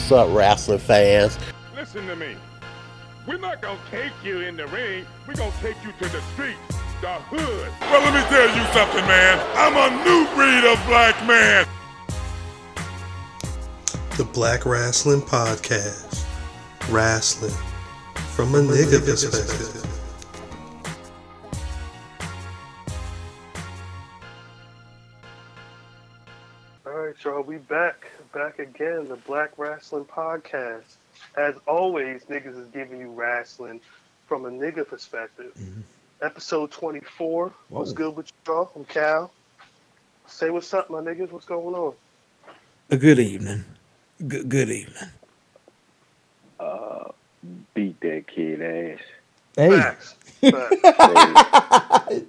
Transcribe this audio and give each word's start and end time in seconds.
What's 0.00 0.12
up, 0.28 0.34
wrestling 0.34 0.78
fans? 0.80 1.38
Listen 1.76 2.04
to 2.08 2.16
me. 2.16 2.34
We're 3.28 3.38
not 3.38 3.62
gonna 3.62 3.78
take 3.92 4.10
you 4.24 4.40
in 4.40 4.56
the 4.56 4.66
ring. 4.68 5.06
We're 5.28 5.34
gonna 5.34 5.52
take 5.60 5.76
you 5.84 5.92
to 5.92 6.08
the 6.08 6.20
streets, 6.32 6.58
the 7.00 7.12
hood. 7.28 7.72
Well, 7.82 8.02
let 8.02 8.14
me 8.14 8.28
tell 8.28 8.48
you 8.48 8.64
something, 8.72 9.06
man. 9.06 9.38
I'm 9.54 9.76
a 9.76 10.04
new 10.04 10.26
breed 10.34 10.64
of 10.64 10.84
black 10.88 11.14
man. 11.28 11.64
The 14.16 14.24
Black 14.24 14.66
Wrestling 14.66 15.20
Podcast. 15.20 16.24
Wrestling 16.88 17.54
from 18.34 18.54
a 18.56 18.58
nigga 18.58 19.04
perspective. 19.04 19.86
All 26.84 26.92
right, 26.92 27.14
y'all, 27.22 27.42
we 27.42 27.58
back, 27.58 28.10
back 28.32 28.58
again, 28.58 29.08
the 29.08 29.16
Black 29.16 29.50
Wrestling 29.56 30.04
Podcast. 30.04 30.96
As 31.36 31.54
always, 31.66 32.22
niggas 32.24 32.58
is 32.58 32.66
giving 32.68 33.00
you 33.00 33.10
wrestling 33.10 33.80
from 34.26 34.44
a 34.44 34.50
nigga 34.50 34.86
perspective. 34.86 35.52
Mm-hmm. 35.58 35.80
Episode 36.22 36.70
24. 36.70 37.52
What's 37.68 37.92
good 37.92 38.14
with 38.14 38.30
y'all? 38.46 38.70
I'm 38.76 38.84
Cal. 38.84 39.30
Say 40.26 40.50
what's 40.50 40.72
up, 40.74 40.90
my 40.90 41.00
niggas. 41.00 41.30
What's 41.30 41.46
going 41.46 41.74
on? 41.74 41.94
A 42.90 42.96
good 42.96 43.18
evening. 43.18 43.64
Good, 44.26 44.48
good 44.48 44.70
evening. 44.70 45.10
Uh, 46.58 47.10
beat 47.74 47.98
that 48.00 48.26
kid 48.26 48.60
ass. 48.60 49.00
Hey, 49.56 49.70
Facts. 49.70 50.14
Facts. 50.40 50.76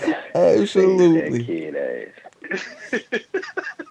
Beat 0.00 0.14
that 0.34 0.60
absolutely. 0.60 1.44
kid 1.44 1.76
ass. 1.76 3.00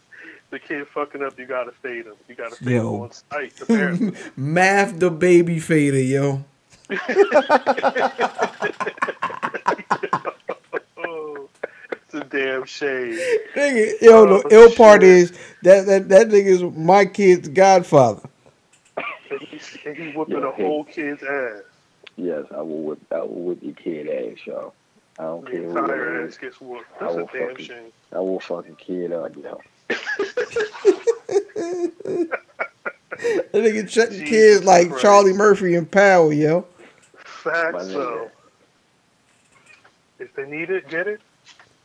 the 0.52 0.60
kid 0.60 0.88
fucking 0.88 1.22
up, 1.24 1.38
you 1.40 1.46
gotta 1.46 1.72
fade 1.72 2.06
him. 2.06 2.16
You 2.28 2.36
gotta 2.36 2.56
fade 2.56 2.70
Yo. 2.76 2.96
him 2.96 3.02
on 3.02 3.12
sight, 3.12 3.54
apparently. 3.62 4.14
Math 4.36 5.00
the 5.00 5.10
baby 5.12 5.60
fader, 5.60 6.00
yo. 6.02 6.44
oh, 10.98 11.50
it's 11.92 12.14
a 12.14 12.24
damn 12.26 12.66
shame. 12.66 13.20
Nigga, 13.56 14.02
yo, 14.02 14.12
oh, 14.24 14.26
the 14.26 14.44
Oh, 14.46 14.50
ill 14.52 14.72
part 14.76 15.04
is 15.04 15.32
that 15.64 15.86
that 15.86 16.10
that 16.10 16.28
nigga 16.30 16.46
is 16.46 16.64
my 16.64 17.06
kid's 17.06 17.48
godfather. 17.50 18.28
And 19.32 19.42
he's, 19.42 19.78
and 19.86 19.96
he 19.96 20.10
whooping 20.12 20.40
Yeah, 20.40 20.48
a 20.50 20.52
whole 20.52 20.84
kid's 20.84 21.22
ass. 21.24 21.62
Yes, 22.16 22.46
I 22.52 22.62
will 22.62 22.82
whip. 22.84 23.00
I 23.12 23.20
will 23.20 23.28
whip 23.44 23.60
your 23.62 23.74
kid 23.74 24.08
ass, 24.08 24.40
y'all. 24.46 24.74
I 25.20 25.24
don't 25.24 25.46
The 25.46 25.52
care 25.52 25.62
who 25.64 25.78
entire 25.78 26.22
it 26.24 26.26
ass 26.26 26.32
is. 26.32 26.38
gets 26.40 26.60
whooped. 26.62 26.86
I 27.00 27.04
That's 27.06 27.14
a 27.14 27.18
will 27.20 27.30
damn 27.32 27.50
fucking- 27.50 27.66
shame. 27.66 27.92
I 28.12 28.20
will 28.20 28.40
fuck 28.40 28.68
a 28.68 28.72
kid 28.74 29.12
up, 29.14 29.36
yo. 29.36 29.62
That 32.10 33.52
nigga 33.54 33.90
checking 33.90 34.20
Jesus 34.20 34.30
kids 34.30 34.64
like 34.64 34.90
Christ. 34.90 35.02
Charlie 35.02 35.34
Murphy 35.34 35.76
and 35.76 35.90
Powell, 35.90 36.32
yo. 36.32 36.66
My 37.46 37.52
Facts, 37.52 37.86
nigga. 37.86 37.94
though. 37.94 38.32
If 40.20 40.34
they 40.36 40.46
need 40.50 40.70
it, 40.70 40.88
get 40.90 41.08
it. 41.08 41.22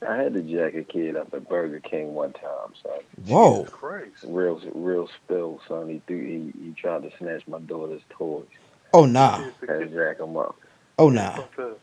I 0.07 0.17
had 0.17 0.35
to 0.35 0.43
jack 0.43 0.75
a 0.75 0.83
kid 0.85 1.17
up 1.17 1.33
at 1.33 1.49
Burger 1.49 1.81
King 1.81 2.15
one 2.15 2.33
time, 2.35 2.75
son. 2.83 2.99
Whoa. 3.27 3.61
Jesus 3.63 3.75
Christ. 3.75 4.17
Real, 4.25 4.61
real 4.75 5.09
spill, 5.25 5.61
son. 5.67 5.89
He 5.89 6.03
threw. 6.07 6.19
He, 6.21 6.53
he 6.67 6.73
tried 6.73 7.03
to 7.09 7.17
snatch 7.17 7.47
my 7.49 7.59
daughter's 7.61 8.03
toys. 8.11 8.45
Oh 8.93 9.07
nah. 9.07 9.43
It's 9.47 9.71
Had 9.71 9.79
to 9.81 9.87
jack 9.87 10.21
him 10.21 10.37
up. 10.37 10.57
Oh 10.99 11.09
nah. 11.09 11.37
That's 11.57 11.59
not 11.59 11.79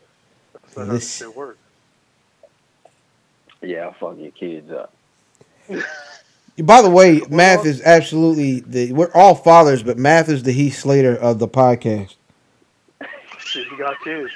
how 0.76 0.84
this 0.92 1.00
This- 1.02 1.16
shit 1.18 1.34
works. 1.36 1.58
Yeah, 3.60 3.88
I 3.88 3.92
fuck 3.98 4.16
your 4.18 4.30
kids 4.32 4.70
up. 4.72 4.92
By 6.62 6.82
the 6.82 6.90
way, 6.90 7.22
Math 7.30 7.64
is 7.64 7.80
absolutely 7.82 8.60
the. 8.60 8.92
We're 8.92 9.10
all 9.14 9.34
fathers, 9.34 9.82
but 9.82 9.98
Math 9.98 10.28
is 10.28 10.42
the 10.42 10.52
Heath 10.52 10.76
Slater 10.78 11.16
of 11.16 11.38
the 11.38 11.48
podcast. 11.48 12.14
Shit, 13.38 13.66
he 13.68 13.76
got 13.76 13.96
kids. 14.04 14.30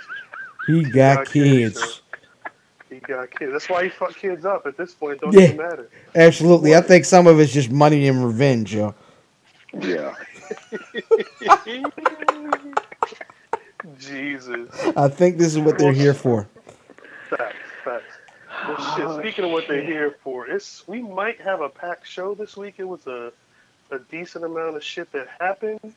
He 0.67 0.83
got 0.83 1.27
kids, 1.27 1.75
kids. 1.79 2.03
He 2.91 2.97
got 3.01 3.31
kids. 3.31 3.53
That's 3.53 3.69
why 3.69 3.85
he 3.85 3.89
fuck 3.91 4.17
kids 4.17 4.45
up 4.45 4.67
at 4.67 4.77
this 4.77 4.95
point. 4.95 5.21
Don't 5.21 5.33
Yeah. 5.33 5.41
even 5.43 5.57
matter. 5.59 5.91
Absolutely. 6.15 6.75
I 6.75 6.81
think 6.81 7.05
some 7.05 7.27
of 7.27 7.39
it's 7.39 7.53
just 7.53 7.71
money 7.71 8.09
and 8.09 8.25
revenge, 8.25 8.75
yo. 8.75 8.95
Yeah. 9.79 10.15
Jesus. 13.99 14.69
I 14.97 15.09
think 15.09 15.37
this 15.39 15.55
is 15.55 15.59
what 15.59 15.79
they're 15.79 15.93
here 15.93 16.15
for. 16.15 16.49
Facts, 18.67 18.85
facts. 18.85 18.99
Well, 18.99 19.17
shit, 19.17 19.25
speaking 19.25 19.45
of 19.45 19.51
what 19.51 19.69
they're 19.69 19.85
here 19.85 20.17
for, 20.23 20.49
it's 20.49 20.87
we 20.87 21.03
might 21.03 21.41
have 21.41 21.61
a 21.61 21.69
packed 21.69 22.07
show 22.07 22.35
this 22.35 22.57
week. 22.57 22.75
It 22.79 22.89
was 22.89 23.07
a 23.07 23.33
a 23.91 23.99
decent 23.99 24.45
amount 24.45 24.77
of 24.77 24.85
shit 24.85 25.11
that 25.13 25.29
happened 25.41 25.95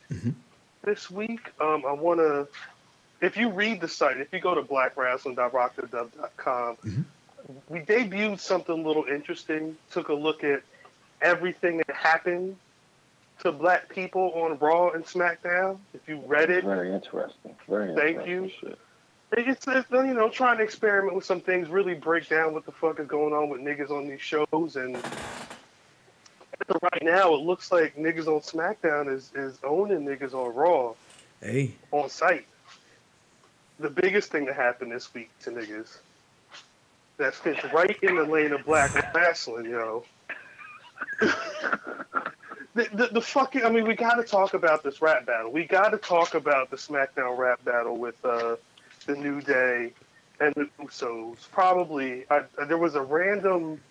this 0.83 1.09
week. 1.09 1.51
Um, 1.59 1.83
I 1.87 1.93
want 1.93 2.19
to, 2.19 2.47
if 3.21 3.37
you 3.37 3.49
read 3.49 3.81
the 3.81 3.87
site, 3.87 4.17
if 4.17 4.31
you 4.31 4.39
go 4.39 4.53
to 4.55 4.61
blackwrestling.rockthedub.com, 4.61 7.05
we 7.67 7.79
debuted 7.79 8.39
something 8.39 8.79
a 8.79 8.87
little 8.87 9.05
interesting. 9.05 9.75
Took 9.91 10.09
a 10.09 10.13
look 10.13 10.43
at 10.43 10.61
everything 11.21 11.77
that 11.77 11.95
happened 11.95 12.55
to 13.39 13.51
black 13.51 13.89
people 13.89 14.31
on 14.35 14.57
Raw 14.59 14.89
and 14.89 15.03
SmackDown. 15.05 15.79
If 15.93 16.07
you 16.07 16.21
read 16.25 16.49
it, 16.49 16.63
Very 16.63 16.93
interesting. 16.93 17.55
Very 17.67 17.95
Thank 17.95 18.27
interesting 18.27 18.43
you. 18.43 18.51
Shit. 18.61 18.79
It's, 19.31 19.67
it's 19.67 19.89
you 19.91 20.13
know 20.13 20.29
trying 20.29 20.57
to 20.57 20.63
experiment 20.63 21.15
with 21.15 21.25
some 21.25 21.41
things, 21.41 21.69
really 21.69 21.93
break 21.93 22.29
down 22.29 22.53
what 22.53 22.65
the 22.65 22.71
fuck 22.71 22.99
is 22.99 23.07
going 23.07 23.33
on 23.33 23.49
with 23.49 23.61
niggas 23.61 23.91
on 23.91 24.07
these 24.07 24.21
shows, 24.21 24.75
and 24.75 24.95
right 26.81 27.03
now 27.03 27.33
it 27.33 27.41
looks 27.41 27.71
like 27.71 27.95
niggas 27.95 28.27
on 28.27 28.41
SmackDown 28.41 29.13
is 29.13 29.31
is 29.35 29.57
owning 29.63 30.05
niggas 30.05 30.33
on 30.33 30.53
Raw 30.53 30.93
Hey. 31.41 31.75
on 31.91 32.09
site. 32.09 32.45
The 33.79 33.89
biggest 33.89 34.31
thing 34.31 34.45
that 34.45 34.55
happened 34.55 34.91
this 34.91 35.13
week 35.13 35.29
to 35.43 35.51
niggas 35.51 35.97
that 37.17 37.33
fits 37.35 37.63
right 37.73 37.97
in 38.01 38.15
the 38.15 38.23
lane 38.23 38.51
of 38.51 38.65
black 38.65 39.13
wrestling, 39.13 39.65
yo. 39.65 40.03
The, 42.75 42.87
the, 42.93 43.07
the 43.07 43.21
fucking, 43.21 43.65
I 43.65 43.69
mean, 43.69 43.85
we 43.85 43.95
got 43.95 44.15
to 44.15 44.23
talk 44.23 44.53
about 44.53 44.83
this 44.83 45.01
rap 45.01 45.25
battle. 45.25 45.51
We 45.51 45.65
got 45.65 45.89
to 45.89 45.97
talk 45.97 46.35
about 46.35 46.69
the 46.69 46.77
SmackDown 46.77 47.37
rap 47.37 47.65
battle 47.65 47.97
with 47.97 48.23
uh, 48.23 48.55
the 49.09 49.15
New 49.19 49.41
Day 49.41 49.91
and 50.39 50.53
the 50.55 50.69
Usos. 50.79 51.49
Probably, 51.51 52.25
I, 52.29 52.43
there 52.67 52.77
was 52.77 52.95
a 52.95 53.01
random 53.01 53.81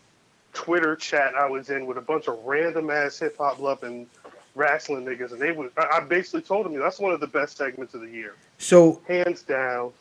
Twitter 0.52 0.96
chat 0.96 1.34
I 1.34 1.48
was 1.48 1.70
in 1.70 1.86
with 1.86 1.98
a 1.98 2.00
bunch 2.00 2.28
of 2.28 2.38
random 2.44 2.88
ass 2.90 3.18
hip 3.18 3.36
hop 3.36 3.58
loving 3.58 4.06
wrestling 4.54 5.04
niggas, 5.04 5.32
and 5.32 5.40
they 5.40 5.52
was. 5.52 5.70
I 5.76 5.98
I 5.98 6.00
basically 6.00 6.42
told 6.42 6.66
them 6.66 6.78
that's 6.78 6.98
one 7.00 7.12
of 7.12 7.20
the 7.20 7.26
best 7.26 7.56
segments 7.56 7.94
of 7.94 8.00
the 8.00 8.08
year, 8.08 8.34
So 8.58 9.00
hands 9.06 9.42
down. 9.42 9.92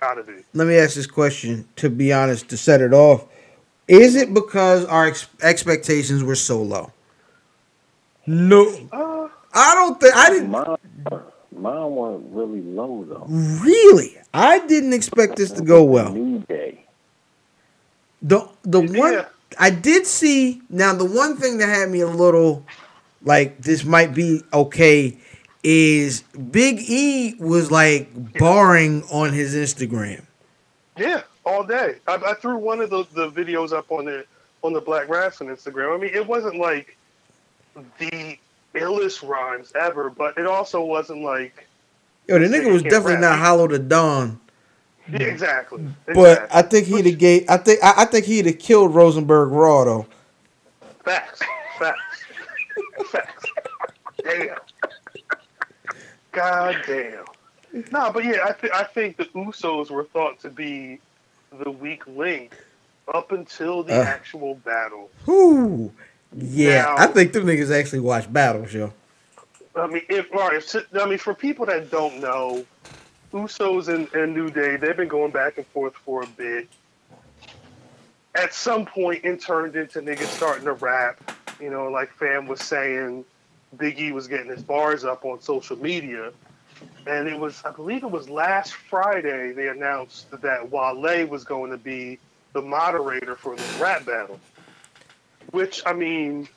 Gotta 0.00 0.22
be. 0.22 0.32
let 0.54 0.66
me 0.66 0.76
ask 0.76 0.94
this 0.94 1.06
question 1.06 1.68
to 1.76 1.90
be 1.90 2.14
honest, 2.14 2.48
to 2.48 2.56
set 2.56 2.80
it 2.80 2.94
off. 2.94 3.26
Is 3.88 4.16
it 4.16 4.32
because 4.32 4.86
our 4.86 5.06
ex- 5.06 5.28
expectations 5.42 6.24
were 6.24 6.34
so 6.34 6.62
low? 6.62 6.90
No. 8.26 8.70
Uh, 8.90 9.28
I 9.52 9.74
don't 9.74 10.00
think 10.00 10.16
I 10.16 10.30
didn't 10.30 10.50
Mine, 10.50 10.76
mine 11.56 11.90
wasn't 11.92 12.26
really 12.32 12.60
low 12.62 13.04
though. 13.08 13.26
really. 13.28 14.16
I 14.34 14.60
didn't 14.66 14.92
expect 14.92 15.36
this 15.36 15.50
to 15.52 15.62
go 15.62 15.84
well. 15.84 16.12
New 16.12 16.40
Day. 16.40 16.84
The 18.22 18.48
the 18.62 18.80
one 18.80 19.12
Yeah. 19.12 19.26
I 19.58 19.70
did 19.70 20.06
see 20.06 20.62
now 20.70 20.94
the 20.94 21.04
one 21.04 21.36
thing 21.36 21.58
that 21.58 21.68
had 21.68 21.90
me 21.90 22.00
a 22.00 22.06
little 22.06 22.64
like 23.22 23.60
this 23.60 23.84
might 23.84 24.14
be 24.14 24.42
okay 24.52 25.16
is 25.62 26.22
Big 26.50 26.80
E 26.88 27.34
was 27.38 27.70
like 27.70 28.08
barring 28.38 29.02
on 29.12 29.32
his 29.32 29.54
Instagram. 29.54 30.24
Yeah, 30.96 31.22
all 31.44 31.62
day. 31.64 31.96
I, 32.08 32.14
I 32.16 32.34
threw 32.34 32.56
one 32.56 32.80
of 32.80 32.90
the, 32.90 33.04
the 33.14 33.30
videos 33.30 33.72
up 33.72 33.90
on 33.90 34.04
the 34.06 34.24
on 34.62 34.72
the 34.72 34.80
Black 34.80 35.08
Wrestling 35.08 35.50
Instagram. 35.50 35.94
I 35.94 36.00
mean, 36.00 36.14
it 36.14 36.26
wasn't 36.26 36.56
like 36.56 36.96
the 37.98 38.38
illest 38.74 39.26
rhymes 39.26 39.72
ever, 39.78 40.10
but 40.10 40.36
it 40.38 40.46
also 40.46 40.82
wasn't 40.84 41.22
like 41.22 41.66
Yo, 42.28 42.38
the 42.38 42.46
nigga 42.46 42.72
was 42.72 42.82
definitely 42.82 43.14
rap. 43.14 43.20
not 43.22 43.38
hollow 43.38 43.66
to 43.66 43.78
dawn. 43.78 44.38
yeah, 45.10 45.18
exactly. 45.22 45.84
But. 46.14 46.48
I 46.54 46.62
think 46.62 46.86
he'd 46.86 47.06
have 47.06 47.18
gave 47.18 47.44
I 47.50 47.56
think 47.56 47.82
I, 47.82 47.94
I 47.98 48.04
think 48.04 48.24
he'd 48.26 48.46
have 48.46 48.58
killed 48.58 48.94
Rosenberg 48.94 49.50
Raw 49.50 49.84
though. 49.84 50.06
facts, 51.04 51.40
facts, 51.78 52.24
facts. 53.10 53.44
Damn. 54.22 54.56
God 56.32 56.76
damn. 56.86 57.24
No, 57.90 58.10
but 58.12 58.24
yeah, 58.24 58.44
I, 58.48 58.52
th- 58.52 58.72
I 58.72 58.84
think 58.84 59.16
the 59.16 59.24
Usos 59.26 59.90
were 59.90 60.04
thought 60.04 60.38
to 60.40 60.50
be 60.50 60.98
the 61.62 61.70
weak 61.70 62.06
link 62.06 62.54
up 63.12 63.32
until 63.32 63.82
the 63.82 63.98
Uh. 63.98 64.04
actual 64.04 64.54
battle. 64.56 65.10
Whoo. 65.26 65.90
Yeah, 66.36 66.82
Now- 66.82 66.96
I 66.98 67.06
think 67.06 67.32
them 67.32 67.44
niggas 67.44 67.70
actually 67.70 68.00
watch 68.00 68.32
battles, 68.32 68.72
yo. 68.72 68.92
I 69.74 69.86
mean, 69.86 70.02
if, 70.08 70.30
all 70.32 70.48
right, 70.48 70.56
if, 70.56 70.74
I 70.94 71.06
mean, 71.06 71.18
for 71.18 71.34
people 71.34 71.64
that 71.66 71.90
don't 71.90 72.20
know, 72.20 72.64
Usos 73.32 73.88
and, 73.88 74.12
and 74.12 74.34
New 74.34 74.50
Day, 74.50 74.76
they've 74.76 74.96
been 74.96 75.08
going 75.08 75.30
back 75.30 75.56
and 75.56 75.66
forth 75.68 75.94
for 75.94 76.22
a 76.22 76.26
bit. 76.26 76.68
At 78.34 78.52
some 78.52 78.84
point, 78.84 79.24
it 79.24 79.40
turned 79.40 79.76
into 79.76 80.00
niggas 80.00 80.26
starting 80.26 80.64
to 80.64 80.72
rap. 80.74 81.38
You 81.60 81.70
know, 81.70 81.88
like 81.88 82.12
Fam 82.12 82.46
was 82.46 82.60
saying, 82.60 83.24
Big 83.78 83.98
E 83.98 84.12
was 84.12 84.26
getting 84.26 84.48
his 84.50 84.62
bars 84.62 85.04
up 85.04 85.24
on 85.24 85.40
social 85.40 85.76
media. 85.76 86.32
And 87.06 87.28
it 87.28 87.38
was, 87.38 87.62
I 87.64 87.70
believe 87.70 88.02
it 88.02 88.10
was 88.10 88.28
last 88.28 88.74
Friday, 88.74 89.52
they 89.52 89.68
announced 89.68 90.30
that 90.30 90.70
Wale 90.70 91.26
was 91.26 91.44
going 91.44 91.70
to 91.70 91.78
be 91.78 92.18
the 92.52 92.60
moderator 92.60 93.36
for 93.36 93.56
the 93.56 93.62
rap 93.80 94.04
battle. 94.04 94.38
Which, 95.52 95.82
I 95.86 95.92
mean, 95.92 96.48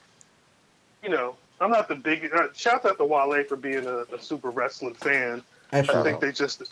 you 1.03 1.09
know, 1.09 1.35
I'm 1.61 1.71
not 1.71 1.87
the 1.87 1.95
big. 1.95 2.29
Uh, 2.33 2.47
shout 2.53 2.85
out 2.85 2.97
to 2.97 3.05
Wale 3.05 3.43
for 3.45 3.55
being 3.55 3.85
a, 3.85 3.99
a 4.13 4.21
super 4.21 4.49
wrestling 4.49 4.95
fan. 4.95 5.43
I 5.71 5.81
think 5.81 6.19
they 6.19 6.31
just 6.31 6.63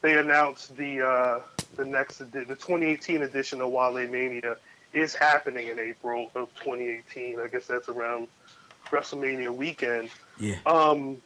they 0.00 0.18
announced 0.18 0.76
the 0.76 1.06
uh, 1.06 1.40
the 1.76 1.84
next 1.84 2.18
the 2.18 2.44
2018 2.44 3.22
edition 3.22 3.60
of 3.60 3.70
Wale 3.70 4.06
Mania 4.08 4.56
is 4.92 5.14
happening 5.14 5.68
in 5.68 5.78
April 5.78 6.30
of 6.34 6.54
2018. 6.56 7.40
I 7.40 7.48
guess 7.48 7.66
that's 7.66 7.88
around 7.88 8.28
WrestleMania 8.90 9.50
weekend. 9.50 10.10
Yeah. 10.38 10.56
Um, 10.66 11.18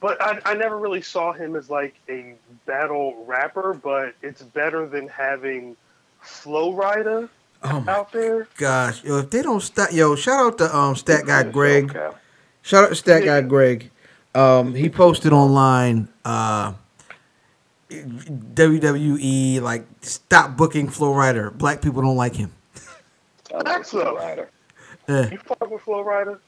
but 0.00 0.20
I, 0.20 0.40
I 0.44 0.54
never 0.54 0.76
really 0.76 1.00
saw 1.00 1.32
him 1.32 1.56
as 1.56 1.70
like 1.70 1.94
a 2.08 2.34
battle 2.66 3.24
rapper. 3.26 3.72
But 3.74 4.14
it's 4.22 4.42
better 4.42 4.86
than 4.86 5.08
having 5.08 5.76
Flo 6.20 6.72
Rida 6.72 7.28
Oh 7.62 7.80
my 7.80 7.92
out 7.92 8.12
there. 8.12 8.46
gosh, 8.56 9.02
yo, 9.04 9.18
if 9.18 9.30
they 9.30 9.42
don't 9.42 9.60
stop, 9.60 9.92
yo, 9.92 10.14
shout 10.16 10.38
out 10.46 10.58
to 10.58 10.76
um 10.76 10.94
stat 10.96 11.24
guy 11.26 11.42
Greg. 11.44 11.90
okay. 11.96 12.16
Shout 12.62 12.84
out 12.84 12.88
to 12.90 12.94
stat 12.96 13.24
guy 13.24 13.40
Greg. 13.42 13.90
Um, 14.34 14.74
he 14.74 14.88
posted 14.90 15.32
online. 15.32 16.08
Uh, 16.24 16.74
WWE 17.90 19.60
like 19.60 19.86
stop 20.02 20.56
booking 20.56 20.88
Flo 20.88 21.12
Rida. 21.12 21.56
Black 21.56 21.80
people 21.82 22.02
don't 22.02 22.16
like 22.16 22.34
him. 22.34 22.52
I 23.52 23.56
like 23.58 23.64
That's 23.64 23.90
so. 23.90 24.00
Flo 24.00 24.16
Rida. 24.16 24.46
Yeah. 25.08 25.30
You 25.30 25.38
fuck 25.38 25.70
with 25.70 25.82
Flo 25.82 26.04
Rida? 26.04 26.38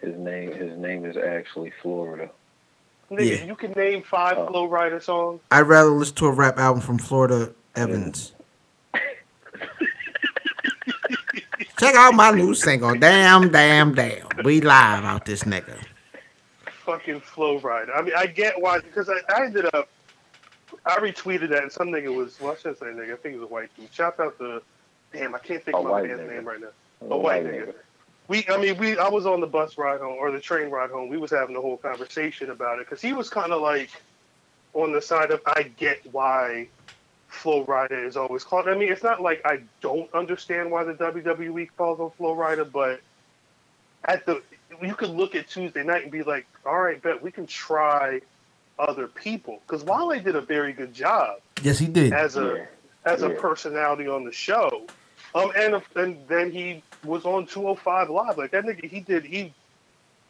His 0.00 0.16
name 0.16 0.52
his 0.52 0.76
name 0.78 1.04
is 1.04 1.16
actually 1.16 1.72
Florida. 1.82 2.30
Nigga, 3.10 3.38
Yeah. 3.40 3.44
you 3.44 3.54
can 3.54 3.72
name 3.72 4.02
five 4.02 4.38
Oh. 4.38 4.46
Flo 4.46 4.68
Rida 4.68 5.02
songs. 5.02 5.40
I'd 5.50 5.60
rather 5.62 5.90
listen 5.90 6.14
to 6.16 6.26
a 6.26 6.32
rap 6.32 6.58
album 6.58 6.80
from 6.82 6.98
Florida 6.98 7.52
Evans. 7.76 8.32
Check 11.78 11.94
out 11.96 12.14
my 12.14 12.30
new 12.30 12.54
single, 12.54 12.94
Damn, 12.94 13.50
Damn, 13.50 13.94
Damn. 13.94 14.28
We 14.44 14.60
live 14.60 15.04
out 15.04 15.24
this 15.24 15.42
nigga. 15.42 15.76
Fucking 16.84 17.20
Flo 17.20 17.58
Rida. 17.58 17.90
I 17.96 18.02
mean, 18.02 18.14
I 18.16 18.26
get 18.26 18.60
why, 18.60 18.78
because 18.80 19.08
I, 19.08 19.14
I 19.34 19.46
ended 19.46 19.66
up, 19.74 19.88
I 20.86 20.96
retweeted 20.98 21.48
that, 21.50 21.62
and 21.62 21.72
some 21.72 21.88
nigga 21.88 22.14
was, 22.14 22.38
well, 22.40 22.52
I 22.52 22.56
shouldn't 22.56 22.78
say 22.78 22.86
nigga, 22.86 23.14
I 23.14 23.16
think 23.16 23.34
it 23.34 23.38
was 23.40 23.48
a 23.48 23.52
white 23.52 23.70
dude. 23.76 23.92
Shout 23.92 24.20
out 24.20 24.38
the. 24.38 24.62
damn, 25.12 25.34
I 25.34 25.38
can't 25.38 25.64
think 25.64 25.74
A 25.76 25.78
of 25.78 25.84
my 25.84 25.90
white 25.90 26.08
man's 26.08 26.20
nigga. 26.20 26.34
name 26.34 26.44
right 26.44 26.60
now. 26.60 26.68
A 27.10 27.16
white 27.16 27.44
nigga. 27.44 27.74
We, 28.28 28.46
I 28.48 28.56
mean, 28.58 28.76
we, 28.78 28.96
I 28.98 29.08
was 29.08 29.26
on 29.26 29.40
the 29.40 29.46
bus 29.46 29.76
ride 29.78 30.00
home, 30.00 30.16
or 30.18 30.30
the 30.30 30.40
train 30.40 30.70
ride 30.70 30.90
home. 30.90 31.08
We 31.08 31.16
was 31.16 31.30
having 31.30 31.56
a 31.56 31.60
whole 31.60 31.76
conversation 31.78 32.50
about 32.50 32.78
it, 32.78 32.86
because 32.86 33.00
he 33.02 33.12
was 33.12 33.28
kind 33.30 33.52
of 33.52 33.60
like 33.62 33.90
on 34.74 34.92
the 34.92 35.00
side 35.02 35.30
of, 35.30 35.40
I 35.46 35.64
get 35.76 36.00
why 36.12 36.68
Flo 37.34 37.64
Rida 37.64 38.04
is 38.04 38.16
always 38.16 38.44
called. 38.44 38.68
I 38.68 38.74
mean, 38.74 38.90
it's 38.90 39.02
not 39.02 39.20
like 39.20 39.42
I 39.44 39.60
don't 39.80 40.12
understand 40.14 40.70
why 40.70 40.84
the 40.84 40.94
WWE 40.94 41.68
calls 41.76 42.00
on 42.00 42.10
Flo 42.12 42.34
Rida, 42.34 42.70
but 42.70 43.00
at 44.04 44.24
the 44.26 44.42
you 44.82 44.94
could 44.94 45.10
look 45.10 45.34
at 45.34 45.48
Tuesday 45.48 45.84
night 45.84 46.02
and 46.02 46.12
be 46.12 46.22
like, 46.22 46.46
all 46.66 46.80
right, 46.80 47.00
bet 47.00 47.22
we 47.22 47.30
can 47.30 47.46
try 47.46 48.20
other 48.78 49.06
people 49.06 49.60
because 49.66 49.84
Wale 49.84 50.18
did 50.20 50.34
a 50.34 50.40
very 50.40 50.72
good 50.72 50.92
job 50.92 51.38
Yes, 51.62 51.78
he 51.78 51.86
did. 51.86 52.12
as 52.12 52.36
a 52.36 52.66
as 53.04 53.22
a 53.22 53.30
personality 53.30 54.08
on 54.08 54.24
the 54.24 54.32
show. 54.32 54.86
Um, 55.34 55.52
and 55.56 55.82
and 55.96 56.18
then 56.28 56.50
he 56.50 56.82
was 57.04 57.24
on 57.24 57.46
205 57.46 58.10
Live. 58.10 58.38
Like 58.38 58.50
that 58.52 58.64
nigga, 58.64 58.88
he 58.88 59.00
did 59.00 59.24
he 59.24 59.52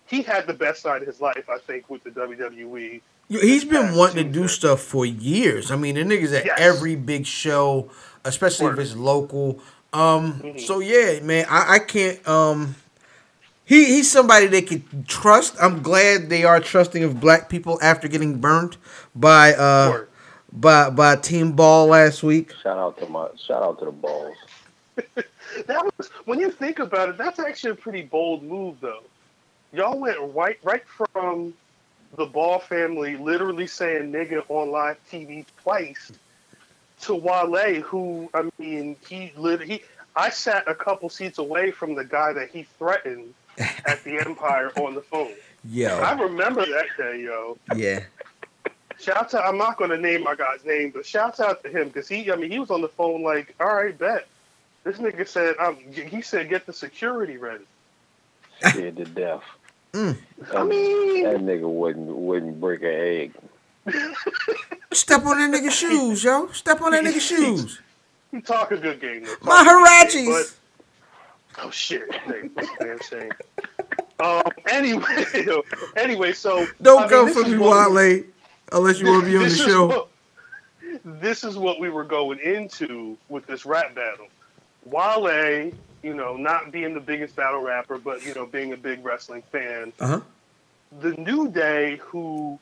he 0.06 0.22
had 0.22 0.46
the 0.46 0.54
best 0.54 0.82
side 0.82 1.02
of 1.02 1.06
his 1.08 1.20
life, 1.20 1.48
I 1.48 1.58
think, 1.58 1.88
with 1.88 2.04
the. 2.04 2.10
WWE. 2.10 3.00
Yo, 3.34 3.40
He's 3.40 3.64
been 3.64 3.96
wanting 3.96 4.16
to 4.18 4.22
do 4.32 4.42
Tuesday. 4.42 4.54
stuff 4.68 4.80
for 4.80 5.04
years. 5.04 5.72
I 5.72 5.76
mean, 5.76 5.96
the 5.96 6.02
nigga's 6.02 6.32
at 6.32 6.44
Yes. 6.46 6.56
every 6.60 6.94
big 6.94 7.26
show, 7.26 7.90
especially 8.24 8.66
Word. 8.66 8.78
if 8.78 8.84
it's 8.86 8.94
local. 8.96 9.58
Um, 9.92 10.34
Mhm. 10.40 10.60
so 10.60 10.78
yeah, 10.78 11.18
man, 11.20 11.44
I, 11.50 11.74
I 11.74 11.78
can't. 11.80 12.26
Um, 12.28 12.76
he 13.64 13.86
he's 13.86 14.08
somebody 14.08 14.46
they 14.46 14.62
can 14.62 15.04
trust. 15.08 15.56
I'm 15.60 15.82
glad 15.82 16.28
they 16.30 16.44
are 16.44 16.60
trusting 16.60 17.02
of 17.02 17.18
black 17.20 17.48
people 17.48 17.76
after 17.82 18.06
getting 18.06 18.38
burned 18.38 18.76
by 19.16 19.52
uh 19.54 19.90
Word. 19.90 20.08
by 20.52 20.90
by 20.90 21.16
Team 21.16 21.52
Ball 21.52 21.86
last 21.86 22.22
week. 22.22 22.52
Shout 22.62 22.78
out 22.78 22.98
to 22.98 23.06
my 23.08 23.26
shout 23.36 23.64
out 23.64 23.80
to 23.80 23.86
the 23.86 23.90
balls. 23.90 24.36
That 25.66 25.84
was 25.98 26.08
when 26.24 26.38
you 26.38 26.50
think 26.52 26.78
about 26.78 27.08
it, 27.08 27.16
that's 27.18 27.38
actually 27.40 27.70
a 27.72 27.74
pretty 27.76 28.02
bold 28.02 28.42
move, 28.44 28.76
though. 28.80 29.02
Y'all 29.72 29.98
went 29.98 30.18
right 30.34 30.58
right 30.62 30.82
from 30.88 31.54
the 32.16 32.26
Ball 32.26 32.58
family 32.58 33.16
literally 33.16 33.66
saying 33.66 34.12
"nigga" 34.12 34.44
on 34.48 34.70
live 34.70 34.98
TV 35.10 35.44
twice 35.62 36.12
to 37.02 37.14
Wale, 37.14 37.80
who 37.82 38.30
I 38.34 38.50
mean, 38.58 38.96
he 39.08 39.32
literally, 39.36 39.74
he. 39.74 39.82
I 40.16 40.30
sat 40.30 40.68
a 40.68 40.74
couple 40.74 41.08
seats 41.08 41.38
away 41.38 41.70
from 41.72 41.94
the 41.94 42.04
guy 42.04 42.32
that 42.32 42.50
he 42.50 42.62
threatened 42.78 43.34
at 43.58 44.02
the 44.04 44.18
Empire 44.24 44.70
on 44.76 44.94
the 44.94 45.02
phone. 45.02 45.32
Yeah, 45.66 45.94
I 45.94 46.12
remember 46.20 46.60
that 46.66 46.88
day, 46.98 47.22
yo. 47.22 47.56
yeah, 47.74 48.00
Shouts 49.00 49.34
out! 49.34 49.44
I'm 49.44 49.58
not 49.58 49.76
going 49.76 49.90
to 49.90 49.96
name 49.96 50.22
my 50.22 50.34
guy's 50.34 50.64
name, 50.64 50.90
but 50.90 51.04
shouts 51.04 51.40
out 51.40 51.62
to 51.64 51.70
him 51.70 51.88
because 51.88 52.08
he. 52.08 52.30
I 52.30 52.36
mean, 52.36 52.50
he 52.50 52.58
was 52.58 52.70
on 52.70 52.80
the 52.80 52.88
phone 52.88 53.22
like, 53.22 53.54
"All 53.58 53.74
right, 53.74 53.96
bet." 53.96 54.26
This 54.84 54.98
nigga 54.98 55.26
said, 55.26 55.56
um, 55.58 55.76
he 55.76 56.20
said, 56.20 56.48
"Get 56.48 56.66
the 56.66 56.72
security 56.72 57.38
ready." 57.38 57.64
Scared 58.62 58.96
to 58.96 59.04
death. 59.04 59.42
Mm. 59.94 60.16
I 60.54 60.64
mean, 60.64 61.24
That 61.24 61.36
nigga 61.40 61.68
wouldn't 61.72 62.08
wouldn't 62.08 62.60
break 62.60 62.82
an 62.82 62.88
egg. 62.88 63.32
step 64.92 65.24
on 65.24 65.38
that 65.38 65.50
nigga's 65.54 65.74
shoes, 65.74 66.24
yo. 66.24 66.48
Step 66.48 66.82
on 66.82 66.92
that 66.92 67.04
nigga's 67.04 67.22
shoes. 67.22 67.80
You 68.32 68.40
talk 68.40 68.72
a 68.72 68.76
good 68.76 69.00
game. 69.00 69.24
though. 69.24 69.34
My 69.42 69.62
Talk 69.62 69.66
a 69.66 70.10
good 70.10 70.12
game, 70.12 70.26
Harachis. 70.32 70.54
Oh 71.62 71.70
shit! 71.70 72.12
Hey, 72.12 72.50
man, 72.80 72.98
shame. 73.08 73.30
Um. 74.18 74.42
Anyway, 74.68 75.24
anyway, 75.96 76.32
so 76.32 76.66
Don't 76.82 76.98
I 76.98 77.02
mean, 77.02 77.10
go 77.10 77.24
this 77.26 77.34
for 77.36 77.48
me, 77.48 77.58
what 77.58 77.92
Wale, 77.92 78.22
unless 78.72 78.98
you 78.98 79.06
want 79.06 79.24
to 79.24 79.30
be 79.30 79.36
on 79.36 79.44
the 79.44 79.50
show. 79.50 79.86
what- 79.86 80.08
this 81.04 81.44
is 81.44 81.56
what 81.56 81.78
we 81.80 81.90
were 81.90 82.04
going 82.04 82.38
into 82.40 83.16
with 83.28 83.46
this 83.46 83.64
rap 83.66 83.94
battle. 83.94 84.26
Wale, 84.84 85.70
you 86.04 86.14
know, 86.14 86.36
not 86.36 86.70
being 86.70 86.92
the 86.92 87.00
biggest 87.00 87.34
battle 87.34 87.62
rapper, 87.62 87.96
but 87.96 88.22
you 88.24 88.34
know, 88.34 88.44
being 88.44 88.72
a 88.72 88.76
big 88.76 89.04
wrestling 89.04 89.42
fan. 89.50 89.92
Uh 89.98 90.06
huh. 90.06 90.20
The 91.00 91.12
New 91.12 91.48
Day, 91.48 91.96
who, 91.96 92.58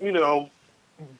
you 0.00 0.12
know, 0.12 0.48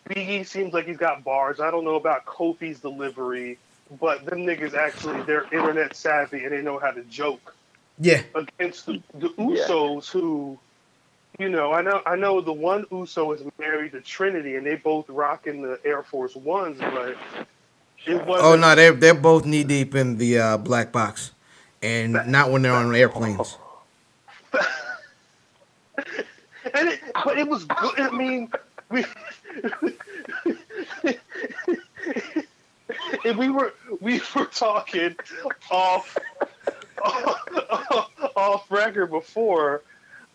Biggie 0.09 0.47
seems 0.47 0.73
like 0.73 0.87
he's 0.87 0.97
got 0.97 1.25
bars. 1.25 1.61
I 1.61 1.71
don't 1.71 1.85
know 1.85 1.97
about 1.97 2.25
Kofi's 2.25 2.80
delivery, 2.80 3.59
but 4.00 4.25
them 4.25 4.47
niggas 4.47 4.75
actually 4.75 5.21
they're 5.23 5.45
internet 5.52 5.95
savvy 5.95 6.45
and 6.45 6.52
they 6.52 6.62
know 6.62 6.78
how 6.78 6.92
to 6.92 7.02
joke 7.02 7.54
Yeah. 7.99 8.23
against 8.35 8.87
the, 8.87 9.02
the 9.14 9.28
Yeah. 9.37 9.66
Usos 9.68 10.09
who 10.11 10.59
you 11.38 11.50
know, 11.50 11.73
I 11.73 11.83
know 11.83 12.00
I 12.06 12.16
know 12.16 12.40
the 12.40 12.52
one 12.52 12.87
Uso 12.90 13.33
is 13.33 13.42
married 13.59 13.92
to 13.92 14.00
Trinity 14.00 14.56
and 14.56 14.64
they 14.64 14.76
both 14.76 15.11
rocking 15.11 15.61
the 15.61 15.78
Air 15.85 16.02
Force 16.02 16.35
Ones, 16.35 16.78
but 16.78 17.09
it 17.11 17.16
wasn't 17.35 17.49
Oh 18.08 18.56
no, 18.56 18.75
they're 18.75 18.92
they're 18.92 19.14
both 19.14 19.44
knee 19.44 19.64
deep 19.64 19.94
in 19.94 20.16
the 20.16 20.38
uh, 20.38 20.56
black 20.58 20.92
box, 20.92 21.32
and 21.82 22.12
not 22.26 22.50
when 22.50 22.62
they're 22.62 22.72
on 22.72 22.94
airplanes. 22.94 23.58
and 26.75 26.88
it, 26.88 27.00
but 27.25 27.38
it 27.38 27.48
was 27.48 27.64
good. 27.64 28.00
I 28.00 28.10
mean, 28.10 28.50
we 28.90 29.04
we 33.36 33.48
were 33.50 33.75
we 34.00 34.20
were 34.34 34.46
talking 34.46 35.16
off 35.70 36.16
off 38.36 38.70
record 38.70 39.10
before 39.10 39.82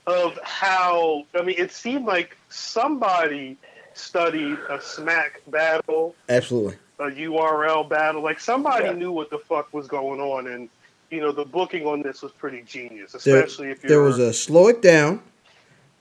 of 0.08 0.38
how 0.44 1.26
I 1.36 1.42
mean 1.44 1.56
it 1.58 1.72
seemed 1.72 2.06
like 2.06 2.38
somebody 2.50 3.58
studied 3.94 4.58
a 4.70 4.82
smack 4.82 5.42
battle, 5.48 6.16
Absolutely. 6.30 6.76
A 7.02 7.10
URL 7.12 7.88
battle, 7.90 8.22
like 8.22 8.40
somebody 8.40 8.86
Yeah. 8.86 8.92
knew 8.94 9.12
what 9.12 9.30
the 9.30 9.40
fuck 9.40 9.74
was 9.74 9.88
going 9.88 10.20
on 10.22 10.48
and 10.48 10.70
you 11.10 11.20
know 11.20 11.32
the 11.32 11.44
booking 11.46 11.86
on 11.86 12.02
this 12.02 12.22
was 12.22 12.32
pretty 12.32 12.62
genius, 12.62 13.12
There, 13.12 13.38
especially 13.44 13.70
if 13.72 13.84
you're 13.84 13.90
there 13.90 14.02
was 14.02 14.20
a 14.20 14.32
slow 14.34 14.68
it 14.70 14.82
down. 14.82 15.22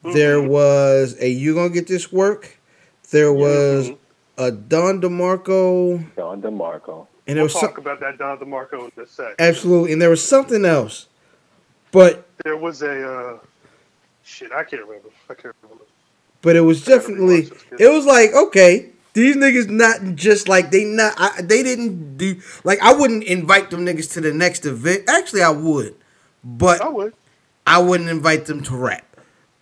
There 0.03 0.39
Mhm. 0.39 0.49
was 0.49 1.17
a 1.21 1.29
you 1.29 1.55
gonna 1.55 1.71
get 1.71 1.87
this 1.89 2.13
work. 2.13 2.57
There 3.11 3.33
was 3.33 3.89
Mhm. 3.91 3.99
a 4.39 4.51
Don 4.53 5.01
DeMarco, 5.01 6.05
Don 6.17 6.41
DeMarco. 6.43 7.07
and 7.27 7.37
there 7.37 7.43
We'll 7.43 7.45
was 7.45 7.55
talk 7.55 7.75
some, 7.77 7.79
about 7.85 8.01
that 8.01 8.19
Don 8.19 8.39
DeMarco 8.39 8.91
in 8.97 9.03
a 9.03 9.07
sec. 9.07 9.35
absolutely, 9.39 9.93
and 9.93 10.01
there 10.01 10.11
was 10.11 10.23
something 10.23 10.65
else. 10.65 11.07
But 11.93 12.25
There 12.45 12.57
was 12.57 12.83
a 12.83 13.09
uh, 13.11 13.39
shit. 14.23 14.53
I 14.53 14.63
can't 14.65 14.83
remember. 14.83 15.09
I 15.29 15.35
can't 15.35 15.55
remember. 15.63 15.85
but 16.43 16.57
it 16.57 16.61
was 16.63 16.85
definitely 16.85 17.43
rewatch 17.43 17.51
this 17.51 17.63
kid. 17.71 17.81
it 17.81 17.89
was 17.91 18.07
like 18.07 18.33
okay 18.33 18.91
these 19.13 19.37
niggas 19.37 19.69
not 19.69 20.17
just 20.17 20.49
like 20.49 20.71
they 20.71 20.85
not 20.85 21.15
I, 21.19 21.43
they 21.43 21.63
didn't 21.63 22.17
do 22.17 22.41
like 22.65 22.81
I 22.81 22.93
wouldn't 22.95 23.25
invite 23.25 23.71
them 23.71 23.85
niggas 23.87 24.13
to 24.15 24.21
the 24.21 24.33
next 24.33 24.67
event 24.67 25.09
actually 25.09 25.43
I 25.43 25.51
would 25.51 25.95
but 26.45 26.81
I 26.81 26.89
would. 26.89 27.15
I 27.67 27.79
wouldn't 27.79 28.09
invite 28.09 28.47
them 28.47 28.63
to 28.65 28.77
rap. 28.77 29.05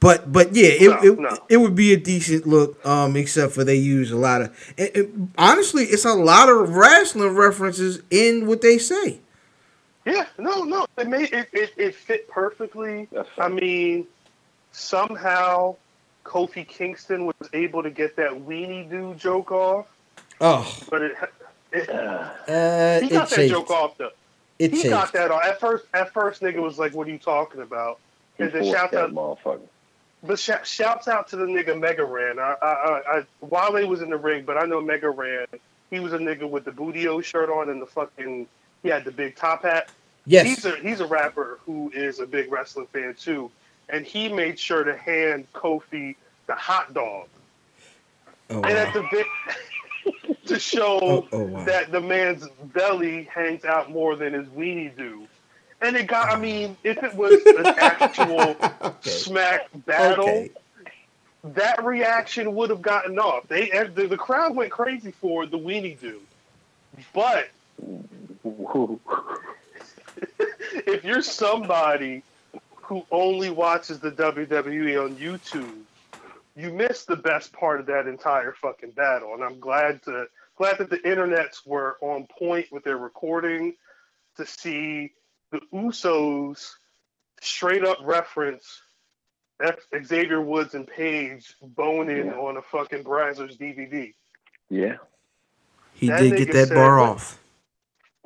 But 0.01 0.33
but 0.33 0.55
yeah, 0.55 0.69
it, 0.69 0.89
No, 0.91 1.13
it, 1.13 1.19
no. 1.19 1.39
it 1.49 1.57
would 1.57 1.75
be 1.75 1.93
a 1.93 1.97
decent 1.97 2.47
look. 2.47 2.85
Um, 2.87 3.17
except 3.17 3.53
for 3.53 3.65
they 3.65 3.75
use 3.75 4.13
a 4.13 4.17
lot 4.17 4.43
of. 4.43 4.73
It, 4.77 4.97
it- 4.97 5.11
honestly, 5.37 5.85
it's 5.85 6.05
a 6.05 6.15
lot 6.15 6.49
of 6.49 6.77
wrestling 6.77 7.35
references 7.35 8.01
in 8.11 8.47
what 8.47 8.61
they 8.63 8.79
say. 8.79 9.19
Yeah, 10.07 10.27
no, 10.39 10.63
no. 10.63 10.87
It 10.97 11.09
made 11.09 11.33
it, 11.33 11.49
it, 11.53 11.73
it 11.77 11.95
fit 11.97 12.29
perfectly. 12.29 13.09
I 13.37 13.49
mean, 13.49 14.07
somehow 14.71 15.75
Kofi 16.29 16.67
Kingston 16.69 17.25
was 17.27 17.35
able 17.55 17.83
to 17.83 17.91
get 17.91 18.15
that 18.17 18.31
weenie 18.33 18.89
dude 18.91 19.19
joke 19.19 19.51
off, 19.51 19.87
Oh, 20.41 20.77
but 20.91 21.03
it, 21.03 21.17
it 21.73 21.89
uh, 21.91 22.31
he 23.01 23.07
it 23.07 23.11
got 23.11 23.29
that 23.31 23.37
changed. 23.37 23.55
joke 23.55 23.71
off 23.71 23.97
though. 23.99 24.11
It 24.59 24.71
He 24.73 24.77
changed. 24.83 24.91
got 24.91 25.13
that 25.15 25.31
off. 25.31 25.43
At 25.45 25.59
first, 25.59 25.87
at 25.95 26.13
first, 26.13 26.43
nigga 26.43 26.61
was 26.63 26.79
like, 26.79 26.95
"What 26.95 27.07
are 27.09 27.11
you 27.11 27.19
talking 27.19 27.63
about?" 27.63 27.99
He 28.37 28.45
And 28.45 28.53
then 28.53 28.63
forced 28.63 28.77
shouts 28.79 28.95
out, 28.95 29.11
motherfucker. 29.13 29.61
but 30.23 30.39
sh- 30.39 30.51
shouts 30.69 31.09
out 31.09 31.29
to 31.29 31.37
the 31.37 31.47
nigga 31.47 31.79
Mega 31.79 32.05
Ran. 32.05 32.39
I, 32.39 32.55
I, 32.63 32.67
I, 32.67 33.19
I, 33.19 33.25
Wale 33.41 33.87
was 33.89 34.03
in 34.03 34.11
the 34.11 34.17
ring, 34.17 34.45
but 34.45 34.57
I 34.59 34.67
know 34.67 34.81
Mega 34.81 35.09
Ran. 35.11 35.47
He 35.91 35.99
was 36.01 36.13
a 36.13 36.19
nigga 36.19 36.49
with 36.49 36.65
the 36.67 36.71
Bootio 36.73 37.25
shirt 37.25 37.49
on 37.49 37.71
and 37.71 37.81
the 37.81 37.87
fucking. 37.87 38.47
He 38.83 38.89
had 38.91 39.05
the 39.05 39.11
big 39.13 39.35
top 39.35 39.63
hat. 39.63 39.89
Yes. 40.27 40.47
He's 40.47 40.65
a 40.67 40.77
he's 40.77 41.01
a 41.01 41.07
rapper 41.07 41.59
who 41.65 41.91
is 41.95 42.21
a 42.21 42.27
big 42.27 42.53
wrestling 42.53 42.87
fan 42.93 43.15
too, 43.19 43.51
and 43.89 44.05
he 44.05 44.29
made 44.29 44.59
sure 44.59 44.85
to 44.85 44.97
hand 44.97 45.47
Kofi 45.53 46.17
the 46.47 46.55
hot 46.55 46.95
dog, 46.95 47.29
oh, 48.51 48.57
and 48.57 48.67
at 48.67 48.93
the 48.95 49.05
bit 49.11 49.27
to 50.47 50.59
show 50.59 50.99
Oh, 51.01 51.29
oh, 51.33 51.43
wow. 51.45 51.65
that 51.65 51.93
the 51.93 52.01
man's 52.01 52.49
belly 52.75 53.25
hangs 53.25 53.65
out 53.65 53.91
more 53.91 54.17
than 54.17 54.33
his 54.33 54.47
weenie 54.49 54.97
do. 54.97 55.27
And 55.81 55.97
it 55.97 56.07
got, 56.09 56.29
I 56.31 56.35
oh. 56.37 56.41
mean, 56.41 56.77
if 56.83 57.03
it 57.03 57.15
was 57.15 57.41
an 57.47 57.67
actual 57.79 58.57
smack 59.03 59.69
battle, 59.87 60.29
Okay. 60.29 60.51
that 61.45 61.85
reaction 61.85 62.55
would 62.55 62.71
have 62.71 62.83
gotten 62.83 63.19
off. 63.19 63.47
They 63.49 63.69
the, 63.95 64.07
the 64.07 64.17
crowd 64.17 64.57
went 64.57 64.71
crazy 64.73 65.13
for 65.13 65.47
the 65.47 65.59
weenie 65.59 66.01
do. 66.01 66.21
But 67.15 67.49
if 70.87 71.05
you're 71.05 71.23
somebody 71.23 72.23
who 72.89 73.05
only 73.11 73.51
watches 73.51 74.01
the 74.01 74.11
WWE 74.11 75.05
on 75.05 75.15
YouTube, 75.17 75.81
you 76.57 76.73
missed 76.73 77.07
the 77.07 77.17
best 77.17 77.53
part 77.53 77.81
of 77.81 77.87
that 77.87 78.07
entire 78.07 78.53
fucking 78.55 78.93
battle. 78.93 79.35
And 79.35 79.45
I'm 79.45 79.61
glad 79.61 80.03
to 80.05 80.27
glad 80.57 80.79
that 80.79 80.89
the 80.89 80.97
internets 81.01 81.67
were 81.67 81.99
on 82.01 82.27
point 82.39 82.67
with 82.73 82.85
their 82.85 82.97
recording 82.97 83.75
to 84.39 84.47
see 84.47 85.13
the 85.53 85.61
Usos 85.73 86.71
straight 87.43 87.85
up 87.85 87.99
reference 88.03 88.81
F- 89.63 89.77
Xavier 90.05 90.41
Woods 90.41 90.75
and 90.75 90.87
Paige 90.87 91.55
boning 91.61 92.27
Yeah. 92.27 92.33
on 92.39 92.57
a 92.57 92.63
fucking 92.63 93.05
Brazzers 93.05 93.59
DVD. 93.59 94.15
Yeah. 94.71 94.97
he 95.95 96.07
that 96.09 96.21
did 96.21 96.37
get 96.39 96.53
that 96.53 96.69
said 96.69 96.75
bar 96.75 96.99
what- 97.01 97.09
off. 97.11 97.39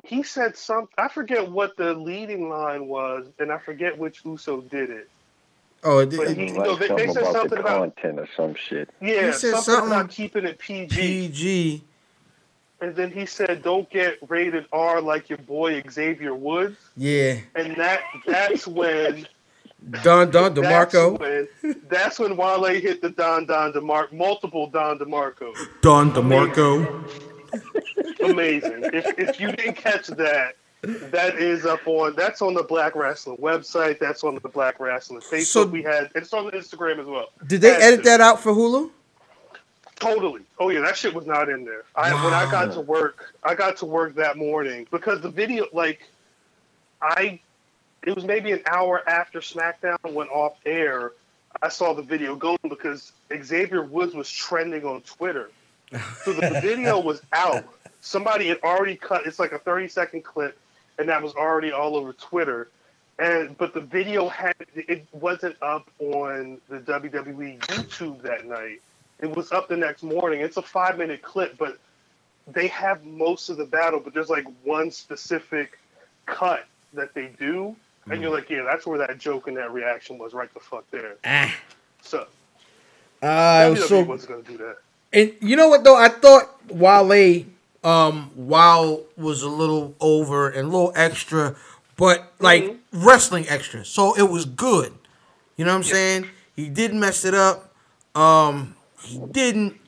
He 0.03 0.21
said 0.23 0.57
something. 0.57 0.93
I 0.97 1.07
forget 1.07 1.49
what 1.49 1.77
the 1.77 1.93
leading 1.93 2.49
line 2.49 2.87
was, 2.87 3.27
and 3.39 3.51
I 3.51 3.57
forget 3.57 3.97
which 3.97 4.23
Uso 4.25 4.61
did 4.61 4.89
it. 4.89 5.09
Oh, 5.85 5.99
it, 5.99 6.15
But 6.15 6.29
he- 6.31 6.51
Like 6.53 6.55
no, 6.65 6.75
they- 6.75 6.87
they 6.87 7.07
something 7.07 7.13
said 7.13 7.21
about 7.23 7.33
something 7.33 7.49
the 7.55 7.59
about- 7.61 7.79
content 7.95 8.19
or 8.19 8.27
some 8.37 8.55
shit. 8.55 8.89
Yeah, 9.01 9.27
He 9.27 9.31
said 9.33 9.51
something, 9.51 9.61
something- 9.61 9.91
about 9.91 10.09
keeping 10.09 10.45
it 10.45 10.59
PG. 10.59 10.95
PG. 10.95 11.83
And 12.81 12.95
then 12.97 13.11
he 13.11 13.25
said, 13.25 13.63
"Don't 13.63 13.89
get 13.89 14.17
rated 14.27 14.65
R 14.73 14.99
like 14.99 15.29
your 15.29 15.37
boy 15.39 15.81
Xavier 15.89 16.35
Woods." 16.35 16.75
Yeah. 16.97 17.37
And 17.55 17.77
that 17.77 18.01
that's 18.25 18.67
when 18.67 19.25
Don 20.03 20.31
Don 20.31 20.53
that's 20.53 20.93
DeMarco. 20.93 21.17
when 21.19 21.47
that's 21.87 22.19
when 22.19 22.35
Wale 22.35 22.65
hit 22.65 23.01
the 23.01 23.09
Don 23.09 23.45
Don 23.45 23.71
DeMarco, 23.71 24.11
multiple 24.11 24.67
Don 24.67 24.99
DeMarco. 24.99 25.53
Don 25.81 26.11
DeMarco. 26.11 27.05
Amazing. 28.23 28.83
if 28.93 29.19
if 29.19 29.39
you 29.39 29.51
didn't 29.51 29.75
catch 29.75 30.07
that, 30.07 30.55
that 30.81 31.35
is 31.35 31.65
up 31.65 31.85
on 31.87 32.15
that's 32.15 32.41
on 32.41 32.53
the 32.53 32.63
Black 32.63 32.95
Wrestling 32.95 33.37
website. 33.37 33.99
That's 33.99 34.23
on 34.23 34.35
the 34.35 34.49
Black 34.49 34.79
Wrestling 34.79 35.21
Facebook. 35.21 35.45
So- 35.45 35.65
we 35.65 35.83
had 35.83 36.09
it's 36.15 36.33
on 36.33 36.51
Instagram 36.51 36.99
as 36.99 37.05
well. 37.07 37.29
Did 37.47 37.61
they 37.61 37.75
edit 37.75 38.03
to. 38.03 38.09
that 38.09 38.21
out 38.21 38.39
for 38.39 38.51
Hulu? 38.51 38.91
Totally. 39.95 40.41
Oh 40.59 40.69
yeah, 40.69 40.81
that 40.81 40.97
shit 40.97 41.13
was 41.13 41.25
not 41.25 41.49
in 41.49 41.63
there. 41.63 41.83
I 41.95 42.13
when 42.23 42.33
I 42.33 42.49
got 42.49 42.73
to 42.73 42.81
work, 42.81 43.33
I 43.43 43.55
got 43.55 43.77
to 43.77 43.85
work 43.85 44.15
that 44.15 44.37
morning 44.37 44.87
because 44.91 45.21
the 45.21 45.29
video, 45.29 45.67
like, 45.71 46.01
I, 47.01 47.39
it 48.05 48.13
was 48.13 48.25
maybe 48.25 48.51
an 48.51 48.61
hour 48.65 49.07
after 49.07 49.39
SmackDown 49.39 49.97
went 50.11 50.29
off 50.29 50.57
air. 50.65 51.11
I 51.61 51.69
saw 51.69 51.93
the 51.93 52.01
video 52.01 52.35
going 52.35 52.57
because 52.67 53.13
Xavier 53.43 53.83
Woods 53.83 54.13
was 54.13 54.29
trending 54.29 54.83
on 54.83 55.01
Twitter, 55.01 55.49
so 56.23 56.33
the 56.33 56.59
video 56.61 56.99
was 56.99 57.21
out. 57.31 57.65
Somebody 58.01 58.47
had 58.49 58.59
already 58.63 58.95
cut. 58.95 59.25
It's 59.25 59.39
like 59.39 59.51
a 59.51 59.59
thirty 59.59 59.87
second 59.87 60.23
clip, 60.23 60.57
and 60.99 61.07
that 61.09 61.21
was 61.21 61.33
already 61.33 61.71
all 61.71 61.95
over 61.95 62.13
Twitter. 62.13 62.69
And 63.19 63.57
but 63.57 63.73
the 63.73 63.81
video 63.81 64.27
had 64.27 64.55
it 64.75 65.05
wasn't 65.11 65.55
up 65.61 65.89
on 65.99 66.59
the 66.69 66.79
WWE 66.79 67.59
YouTube 67.59 68.21
that 68.23 68.45
night. 68.45 68.81
It 69.21 69.33
was 69.35 69.51
up 69.51 69.67
the 69.69 69.77
next 69.77 70.03
morning. 70.03 70.41
It's 70.41 70.57
a 70.57 70.61
five 70.61 70.97
minute 70.97 71.21
clip, 71.21 71.57
but 71.57 71.77
they 72.47 72.67
have 72.67 73.05
most 73.05 73.49
of 73.49 73.57
the 73.57 73.65
battle, 73.65 73.99
but 73.99 74.13
there's 74.13 74.29
like 74.29 74.45
one 74.63 74.91
specific 74.91 75.79
cut 76.25 76.65
that 76.93 77.13
they 77.13 77.27
do. 77.39 77.75
And 78.09 78.21
you're 78.21 78.31
like, 78.31 78.49
yeah, 78.49 78.63
that's 78.63 78.85
where 78.85 78.97
that 78.97 79.17
joke 79.17 79.47
and 79.47 79.55
that 79.55 79.71
reaction 79.71 80.17
was 80.17 80.33
right 80.33 80.53
the 80.53 80.59
fuck 80.59 80.89
there. 80.91 81.15
Ah. 81.23 81.55
So, 82.01 82.27
Uh, 83.21 83.25
WWE 83.27 83.87
so 83.87 84.03
wasn't 84.03 84.31
going 84.31 84.43
to 84.43 84.51
do 84.51 84.57
that. 84.57 84.77
And 85.13 85.33
you 85.41 85.55
know 85.55 85.69
what 85.69 85.83
though? 85.83 85.95
I 85.95 86.09
thought 86.09 86.49
Wale, 86.71 87.45
um, 87.83 88.31
Wow 88.35 89.01
was 89.17 89.43
a 89.43 89.49
little 89.49 89.95
over 89.99 90.49
and 90.49 90.61
a 90.67 90.71
little 90.71 90.91
extra, 90.95 91.55
but 91.97 92.33
like 92.39 92.63
Mm-hmm. 92.63 93.05
wrestling 93.07 93.45
extra. 93.49 93.85
So 93.85 94.15
it 94.17 94.29
was 94.29 94.45
good. 94.45 94.93
You 95.57 95.65
know 95.65 95.71
what 95.71 95.77
I'm 95.77 95.83
saying? 95.83 96.29
He 96.55 96.69
didn't 96.69 96.99
mess 96.99 97.25
it 97.25 97.33
up. 97.33 97.73
Um, 98.15 98.75
he 99.03 99.19
didn't. 99.31 99.79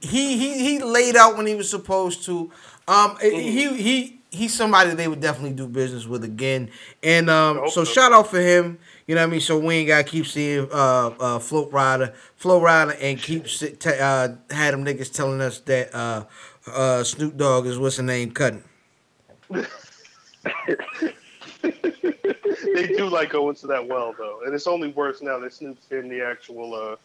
He 0.00 0.36
he 0.38 0.58
he 0.64 0.78
laid 0.82 1.16
out 1.16 1.36
when 1.36 1.46
he 1.46 1.54
was 1.54 1.68
supposed 1.70 2.24
to. 2.24 2.50
Um, 2.86 3.16
Mm-hmm. 3.16 3.36
he 3.38 3.82
he 3.82 4.20
he's 4.30 4.54
somebody 4.54 4.90
they 4.94 5.08
would 5.08 5.20
definitely 5.20 5.56
do 5.56 5.66
business 5.66 6.06
with 6.06 6.24
again. 6.24 6.70
And 7.02 7.30
um, 7.30 7.68
so. 7.70 7.84
shout 7.84 8.12
out 8.12 8.28
for 8.30 8.40
him. 8.40 8.78
You 9.06 9.14
know 9.14 9.20
what 9.20 9.28
I 9.28 9.30
mean? 9.30 9.40
So 9.40 9.58
we 9.58 9.74
ain't 9.76 9.88
gotta 9.88 10.04
keep 10.04 10.26
seeing 10.26 10.68
uh 10.72 11.08
uh 11.20 11.38
float 11.38 11.70
rider, 11.72 12.14
float 12.36 12.62
rider, 12.62 12.96
and 13.00 13.18
keep 13.18 13.44
t- 13.46 13.68
uh 13.86 14.28
had 14.50 14.72
them 14.72 14.84
niggas 14.84 15.12
telling 15.12 15.40
us 15.40 15.58
that 15.60 15.94
uh 15.94 16.24
uh 16.70 17.04
Snoop 17.04 17.36
Dogg 17.36 17.66
is 17.66 17.78
what's 17.78 17.98
the 17.98 18.02
name 18.02 18.30
cutting. 18.30 18.64
They 22.74 22.88
do 22.88 23.06
like 23.08 23.30
going 23.30 23.54
to 23.56 23.66
that 23.68 23.86
well, 23.86 24.14
though. 24.16 24.40
And 24.44 24.54
it's 24.54 24.66
only 24.66 24.88
worse 24.92 25.22
now 25.22 25.38
that 25.38 25.52
Snoop's 25.52 25.86
in 25.90 26.08
the 26.08 26.20
actual, 26.22 26.74
uh, 26.74 26.96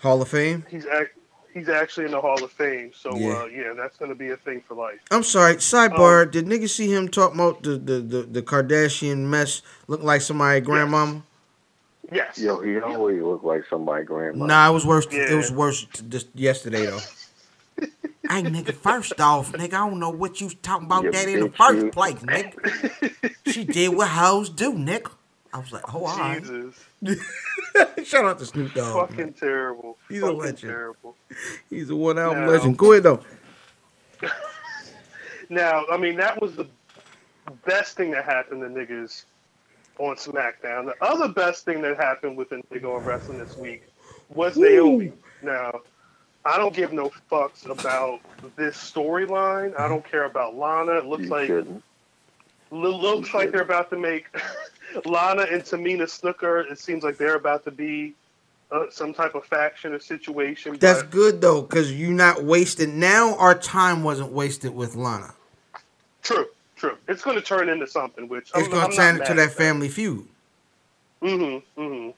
Hall 0.00 0.20
of 0.22 0.28
Fame. 0.28 0.64
he's 0.70 0.86
act- 0.86 1.18
he's 1.54 1.68
actually 1.68 2.04
in 2.06 2.10
the 2.10 2.20
Hall 2.20 2.42
of 2.42 2.50
Fame. 2.52 2.90
So, 2.94 3.16
Yeah. 3.16 3.42
uh, 3.42 3.44
yeah, 3.46 3.72
that's 3.74 3.96
going 3.96 4.10
to 4.10 4.14
be 4.14 4.30
a 4.30 4.36
thing 4.36 4.60
for 4.66 4.74
life. 4.74 5.00
I'm 5.10 5.22
sorry. 5.22 5.54
Sidebar. 5.56 6.30
did 6.30 6.46
niggas 6.46 6.70
see 6.70 6.92
him 6.92 7.08
talk 7.08 7.32
about 7.32 7.62
the 7.62 7.78
the 7.78 8.00
the, 8.00 8.22
the 8.22 8.42
Kardashian 8.42 9.18
mess? 9.18 9.62
Look 9.86 10.02
like 10.02 10.20
somebody 10.20 10.60
grandmama. 10.60 11.22
Yes. 12.12 12.38
Yo, 12.38 12.60
he 12.60 12.78
always 12.80 13.22
look 13.22 13.42
like 13.42 13.64
somebody 13.70 14.04
grandma. 14.04 14.44
Nah, 14.46 14.70
it 14.70 14.74
was 14.74 14.84
worse. 14.84 15.06
It 15.10 15.34
was 15.34 15.50
worse 15.50 15.86
just 16.08 16.28
yesterday 16.34 16.84
though. 16.86 17.00
hey 18.28 18.42
nigga, 18.42 18.74
first 18.74 19.18
off, 19.20 19.52
nigga, 19.52 19.74
I 19.74 19.88
don't 19.88 19.98
know 19.98 20.10
what 20.10 20.40
you 20.40 20.46
was 20.46 20.54
talking 20.62 20.86
about 20.86 21.04
You 21.04 21.12
that 21.12 21.28
in 21.28 21.40
the 21.40 21.48
first 21.50 21.86
you. 21.86 21.90
place, 21.90 22.14
nigga. 22.16 23.34
she 23.46 23.64
did 23.64 23.94
what 23.94 24.08
hoes 24.08 24.50
do, 24.50 24.72
nigga. 24.74 25.10
I 25.52 25.58
was 25.58 25.72
like, 25.72 25.94
oh, 25.94 26.04
all 26.04 26.18
right. 26.18 26.42
Jesus. 26.42 26.74
Shout 28.04 28.24
out 28.24 28.38
to 28.38 28.46
Snoop 28.46 28.72
Dogg. 28.74 29.08
Fucking 29.08 29.24
man. 29.24 29.32
terrible. 29.34 29.98
He's 30.08 30.22
a 30.22 30.32
legend. 30.32 30.58
terrible. 30.58 31.16
He's 31.70 31.90
a 31.90 31.96
one 31.96 32.18
album 32.18 32.46
legend. 32.46 32.78
Go 32.78 32.92
ahead 32.92 33.04
though. 33.04 33.20
Now, 35.50 35.84
I 35.90 35.96
mean, 35.96 36.16
that 36.16 36.40
was 36.40 36.56
the 36.56 36.66
best 37.66 37.96
thing 37.96 38.10
that 38.12 38.24
happened 38.24 38.62
to 38.62 38.68
niggas 38.68 39.24
on 39.98 40.16
SmackDown. 40.16 40.86
The 40.86 40.94
other 41.00 41.28
best 41.28 41.64
thing 41.64 41.82
that 41.82 41.96
happened 41.96 42.36
with 42.36 42.50
the 42.50 42.62
nigga 42.72 42.84
on 42.84 43.04
wrestling 43.04 43.38
this 43.38 43.56
week 43.56 43.84
was 44.30 44.56
Naomi. 44.56 45.12
Now, 45.42 45.80
I 46.44 46.56
don't 46.56 46.74
give 46.74 46.92
no 46.92 47.10
fucks 47.30 47.68
about 47.68 48.20
this 48.56 48.76
storyline. 48.76 49.78
I 49.78 49.88
don't 49.88 50.04
care 50.04 50.24
about 50.24 50.56
Lana. 50.56 50.92
It 50.98 51.06
looks 51.06 51.24
you 51.24 51.28
like 51.28 51.46
shouldn't. 51.46 51.82
Lo- 52.70 52.96
looks 52.96 53.34
like 53.34 53.52
they're 53.52 53.62
about 53.62 53.90
to 53.90 53.96
make 53.96 54.26
Lana 55.04 55.42
and 55.42 55.62
Tamina 55.62 56.02
Snuka. 56.02 56.70
It 56.70 56.78
seems 56.78 57.04
like 57.04 57.16
they're 57.16 57.36
about 57.36 57.64
to 57.64 57.70
be 57.70 58.14
uh, 58.70 58.86
some 58.90 59.14
type 59.14 59.34
of 59.34 59.44
faction 59.44 59.92
or 59.92 60.00
situation. 60.00 60.76
That's 60.78 61.02
but 61.02 61.10
good 61.10 61.40
though, 61.40 61.62
cause 61.62 61.92
you're 61.92 62.10
not 62.10 62.44
wasted. 62.44 62.88
Now 62.88 63.36
our 63.36 63.54
time 63.54 64.02
wasn't 64.02 64.32
wasted 64.32 64.74
with 64.74 64.96
Lana. 64.96 65.34
true, 66.22 66.46
true. 66.76 66.96
It's 67.08 67.22
going 67.22 67.36
to 67.36 67.42
turn 67.42 67.68
into 67.68 67.86
something, 67.86 68.28
which 68.28 68.50
It's 68.54 68.68
gonna 68.68 68.92
turn 68.92 69.20
into 69.20 69.34
that 69.34 69.52
family 69.52 69.88
feud. 69.88 70.26
Mm-hmm. 71.22 71.80
Mm-hmm. 71.80 72.10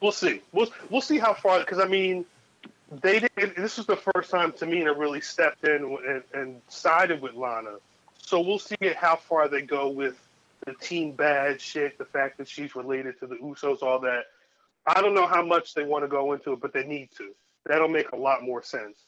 We'll 0.00 0.12
see. 0.12 0.42
We'll 0.52 0.68
we'll 0.90 1.00
see 1.00 1.18
how 1.18 1.34
far. 1.34 1.60
Because 1.60 1.78
I 1.78 1.86
mean, 1.86 2.24
they 2.90 3.20
did. 3.20 3.56
This 3.56 3.76
was 3.78 3.86
the 3.86 3.96
first 3.96 4.30
time 4.30 4.52
Tamina 4.52 4.96
really 4.96 5.20
stepped 5.20 5.64
in 5.64 5.98
and, 6.06 6.22
and 6.34 6.60
sided 6.68 7.20
with 7.20 7.34
Lana. 7.34 7.76
So 8.28 8.42
we'll 8.42 8.58
see 8.58 8.76
how 8.94 9.16
far 9.16 9.48
they 9.48 9.62
go 9.62 9.88
with 9.88 10.20
the 10.66 10.74
team 10.74 11.12
bad 11.12 11.62
shit, 11.62 11.96
the 11.96 12.04
fact 12.04 12.36
that 12.36 12.46
she's 12.46 12.76
related 12.76 13.18
to 13.20 13.26
the 13.26 13.36
Usos, 13.36 13.82
all 13.82 13.98
that. 14.00 14.24
I 14.86 15.00
don't 15.00 15.14
know 15.14 15.26
how 15.26 15.42
much 15.42 15.72
they 15.72 15.84
want 15.84 16.04
to 16.04 16.08
go 16.08 16.34
into 16.34 16.52
it, 16.52 16.60
but 16.60 16.74
they 16.74 16.84
need 16.84 17.08
to. 17.16 17.30
That'll 17.64 17.88
make 17.88 18.12
a 18.12 18.16
lot 18.16 18.42
more 18.42 18.62
sense. 18.62 18.98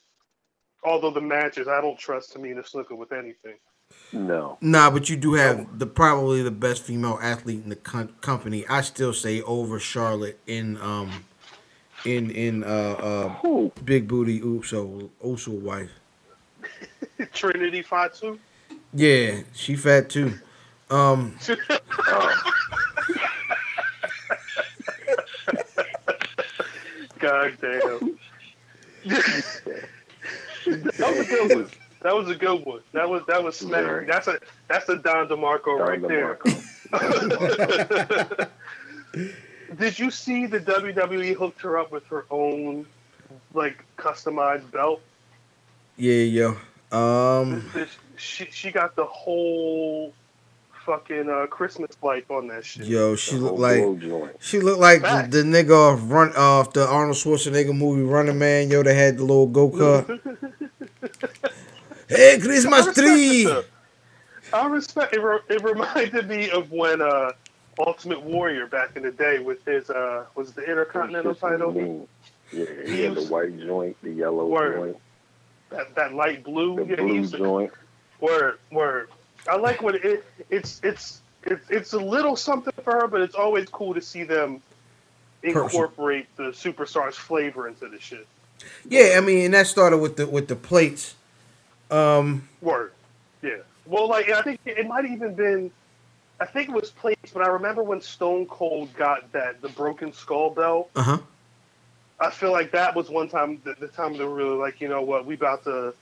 Although 0.83 1.11
the 1.11 1.21
matches, 1.21 1.67
I 1.67 1.81
don't 1.81 1.99
trust 1.99 2.35
Tamina 2.35 2.67
Snuka 2.67 2.97
with 2.97 3.11
anything. 3.11 3.57
No. 4.11 4.57
Nah, 4.59 4.89
but 4.89 5.07
you 5.07 5.17
do 5.17 5.33
have 5.35 5.77
the 5.77 5.85
probably 5.85 6.41
the 6.41 6.49
best 6.49 6.81
female 6.81 7.19
athlete 7.21 7.63
in 7.63 7.69
the 7.69 7.75
com- 7.75 8.15
company. 8.21 8.65
I 8.67 8.81
still 8.81 9.13
say 9.13 9.43
over 9.43 9.77
Charlotte 9.77 10.39
in 10.47 10.77
um 10.77 11.25
in 12.05 12.31
in 12.31 12.63
uh 12.63 12.67
uh 12.67 13.29
Who? 13.43 13.71
big 13.85 14.07
booty 14.07 14.37
Uso 14.37 15.11
Uso 15.23 15.51
wife. 15.51 15.91
Trinity 17.33 17.83
Fatu. 17.83 18.39
Yeah, 18.93 19.41
she 19.53 19.75
fat 19.75 20.09
too. 20.09 20.33
Um, 20.89 21.37
God 27.19 27.53
damn. 27.61 28.17
that 29.05 30.99
was 30.99 31.19
a 31.19 31.25
good 31.25 31.55
one. 31.55 31.69
That 32.01 32.15
was 32.15 32.29
a 32.29 32.35
good 32.35 32.65
one. 32.65 32.79
That 32.93 33.09
was 33.09 33.21
that 33.27 33.43
was 33.43 33.57
smack. 33.57 34.07
That's 34.07 34.27
a 34.27 34.39
that's 34.67 34.89
a 34.89 34.97
Don 34.97 35.27
DeMarco 35.27 35.77
Don 35.77 35.87
right 35.87 36.01
there. 36.01 36.39
Did 39.77 39.99
you 39.99 40.09
see 40.11 40.47
the 40.47 40.59
WWE 40.59 41.35
hooked 41.35 41.61
her 41.61 41.77
up 41.77 41.91
with 41.91 42.05
her 42.07 42.25
own 42.31 42.85
like 43.53 43.85
customized 43.97 44.69
belt? 44.71 45.01
yeah, 45.97 46.23
yo. 46.23 46.57
Um, 46.91 47.69
This- 47.73 47.97
she 48.21 48.45
she 48.51 48.71
got 48.71 48.95
the 48.95 49.05
whole 49.05 50.13
fucking 50.85 51.29
uh, 51.29 51.47
Christmas 51.47 51.91
light 52.01 52.25
on 52.29 52.47
that 52.47 52.65
shit. 52.65 52.87
yo, 52.87 53.15
she 53.15 53.37
The 53.37 53.41
looked 53.43 53.59
like 53.59 53.83
she 54.39 54.59
looked 54.59 54.79
like 54.79 55.01
the, 55.01 55.27
the 55.29 55.43
nigga 55.43 55.71
off 55.93 56.01
run 56.05 56.33
off 56.35 56.73
the 56.73 56.87
Arnold 56.87 57.17
Schwarzenegger 57.17 57.75
movie 57.77 58.03
Running 58.03 58.39
Man. 58.39 58.69
Yo, 58.71 58.83
they 58.83 58.95
had 58.95 59.17
the 59.17 59.21
little 59.23 59.47
go 59.47 59.69
kart. 59.71 60.07
hey, 62.09 62.39
Christmas 62.41 62.93
tree. 62.93 63.47
I 64.53 64.67
respect. 64.67 65.13
It, 65.13 65.21
re- 65.21 65.39
it 65.49 65.63
reminded 65.63 66.27
me 66.27 66.49
of 66.49 66.71
when 66.71 67.01
uh, 67.01 67.31
Ultimate 67.79 68.21
Warrior 68.23 68.67
back 68.67 68.95
in 68.95 69.03
the 69.03 69.11
day 69.11 69.39
with 69.39 69.63
his 69.65 69.89
uh, 69.89 70.25
was 70.35 70.49
it 70.49 70.55
the 70.55 70.63
Intercontinental 70.69 71.35
title 71.35 71.71
mean. 71.71 72.07
Yeah, 72.51 72.65
He 72.85 72.97
he 72.97 73.01
had 73.03 73.15
the 73.15 73.23
white 73.23 73.57
joint, 73.59 73.97
the 74.03 74.11
yellow 74.11 74.45
Word. 74.45 74.75
joint, 74.75 74.97
that, 75.69 75.95
that 75.95 76.13
light 76.13 76.43
blue. 76.43 76.75
the 76.75 76.85
yeah, 76.85 76.97
he 76.97 77.01
blue 77.03 77.15
used 77.15 77.31
to, 77.33 77.39
joint. 77.39 77.71
Word 78.21 78.59
word. 78.71 79.09
I 79.47 79.57
like 79.57 79.81
what 79.81 79.95
it 79.95 80.23
it's 80.49 80.79
it's 80.83 81.21
it's 81.43 81.69
it's 81.69 81.93
a 81.93 81.99
little 81.99 82.35
something 82.35 82.73
for 82.83 82.93
her, 82.93 83.07
but 83.07 83.21
it's 83.21 83.35
always 83.35 83.67
cool 83.69 83.93
to 83.93 84.01
see 84.01 84.23
them 84.23 84.61
incorporate 85.43 86.27
the 86.37 86.51
superstars 86.51 87.13
flavor 87.15 87.67
into 87.67 87.89
the 87.89 87.99
shit. 87.99 88.27
Yeah, 88.87 89.15
I 89.17 89.21
mean, 89.21 89.45
and 89.45 89.53
that 89.53 89.67
started 89.67 89.97
with 89.97 90.17
the 90.17 90.27
with 90.27 90.47
the 90.47 90.55
plates. 90.55 91.15
Um, 91.89 92.47
Word. 92.61 92.93
Yeah. 93.41 93.57
Well, 93.85 94.07
like 94.07 94.29
I 94.29 94.41
think 94.43 94.59
it 94.65 94.87
might 94.87 95.03
have 95.03 95.13
even 95.13 95.33
been. 95.33 95.71
I 96.39 96.45
think 96.45 96.69
it 96.69 96.75
was 96.75 96.89
plates, 96.91 97.31
but 97.33 97.43
I 97.43 97.49
remember 97.49 97.83
when 97.83 98.01
Stone 98.01 98.47
Cold 98.47 98.93
got 98.95 99.31
that 99.33 99.61
the 99.61 99.69
broken 99.69 100.13
skull 100.13 100.51
belt. 100.51 100.89
uh 100.95 101.03
huh. 101.03 101.17
I 102.21 102.29
feel 102.29 102.51
like 102.51 102.71
that 102.71 102.95
was 102.95 103.09
one 103.09 103.29
time 103.29 103.59
the, 103.63 103.73
the 103.79 103.87
time 103.87 104.15
they 104.15 104.23
were 104.23 104.35
really 104.35 104.55
like, 104.55 104.79
you 104.79 104.87
know 104.87 105.01
what, 105.01 105.25
we 105.25 105.33
about 105.33 105.63
to, 105.63 105.93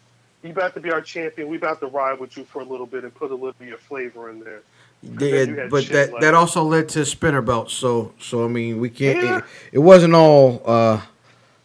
you 0.43 0.51
about 0.51 0.73
to 0.75 0.79
be 0.79 0.91
our 0.91 1.01
champion. 1.01 1.47
We 1.49 1.57
about 1.57 1.79
to 1.81 1.87
ride 1.87 2.19
with 2.19 2.37
you 2.37 2.43
for 2.45 2.61
a 2.61 2.65
little 2.65 2.85
bit 2.85 3.03
and 3.03 3.13
put 3.13 3.31
a 3.31 3.35
little 3.35 3.53
bit 3.59 3.73
of 3.73 3.79
flavor 3.81 4.29
in 4.29 4.39
there. 4.39 4.61
Yeah, 5.01 5.67
but 5.69 5.87
that 5.87 6.11
like- 6.13 6.21
that 6.21 6.33
also 6.33 6.63
led 6.63 6.89
to 6.89 7.05
spinner 7.05 7.41
belts. 7.41 7.73
So 7.73 8.13
so 8.19 8.45
I 8.45 8.47
mean, 8.47 8.79
we 8.79 8.89
can't. 8.89 9.23
Yeah. 9.23 9.37
It, 9.37 9.43
it 9.73 9.79
wasn't 9.79 10.13
all. 10.15 10.61
uh 10.65 11.01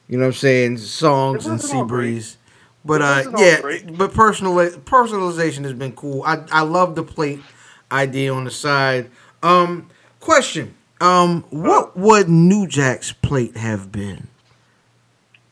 You 0.09 0.19
know 0.19 0.25
what 0.25 0.29
I'm 0.29 0.33
saying? 0.35 0.79
Songs 0.79 1.47
and 1.47 1.61
sea 1.61 1.83
breeze. 1.83 2.37
But 2.85 3.01
uh, 3.01 3.33
yeah, 3.39 3.61
but 3.97 4.13
personal 4.13 4.55
personalization 4.81 5.65
has 5.65 5.73
been 5.73 5.93
cool. 5.93 6.23
I 6.23 6.45
I 6.53 6.61
love 6.63 6.95
the 6.95 7.03
plate 7.03 7.41
idea 7.91 8.33
on 8.35 8.45
the 8.45 8.51
side. 8.51 9.11
Um, 9.43 9.89
question. 10.21 10.75
Um, 11.01 11.45
what 11.51 11.97
would 11.97 12.29
New 12.29 12.67
Jack's 12.67 13.11
plate 13.13 13.57
have 13.57 13.91
been? 13.91 14.29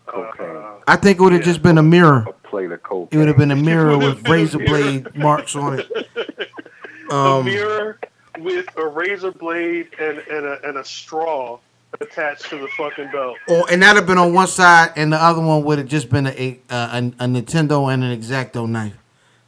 Cocaine. 0.07 0.57
Uh, 0.57 0.75
I 0.87 0.97
think 0.97 1.19
it 1.19 1.23
would 1.23 1.33
have 1.33 1.43
Yeah. 1.43 1.47
just 1.53 1.63
been 1.63 1.79
a 1.79 1.83
mirror. 1.83 2.27
A 2.53 2.55
plate 2.55 2.71
of 2.73 2.83
cocaine. 2.83 3.09
It 3.13 3.17
would 3.19 3.29
have 3.29 3.37
been 3.39 3.51
a 3.51 3.57
mirror 3.71 3.97
with 3.97 4.29
razor 4.29 4.59
blade 4.59 5.15
marks 5.17 5.57
on 5.57 5.81
it. 5.81 5.91
a 7.11 7.15
Um, 7.15 7.45
mirror 7.47 7.99
with 8.39 8.67
a 8.77 8.87
razor 8.87 9.33
blade 9.33 9.89
and, 9.99 10.19
and, 10.19 10.47
a, 10.47 10.69
and 10.69 10.77
a 10.79 10.85
straw 10.85 11.59
attached 12.01 12.51
to 12.51 12.59
the 12.59 12.69
fucking 12.77 13.11
belt. 13.11 13.39
Or 13.49 13.65
and 13.71 13.83
that'd 13.83 13.97
have 13.97 14.07
been 14.07 14.19
on 14.19 14.35
one 14.35 14.47
side, 14.49 14.93
and 14.97 15.13
the 15.13 15.17
other 15.17 15.41
one 15.41 15.65
would 15.65 15.79
have 15.79 15.89
just 15.89 16.11
been 16.11 16.27
a 16.27 16.31
a, 16.31 16.61
a, 16.71 16.99
a 16.99 17.27
Nintendo 17.27 17.93
and 17.93 18.05
an 18.05 18.19
Exacto 18.21 18.69
knife. 18.69 18.97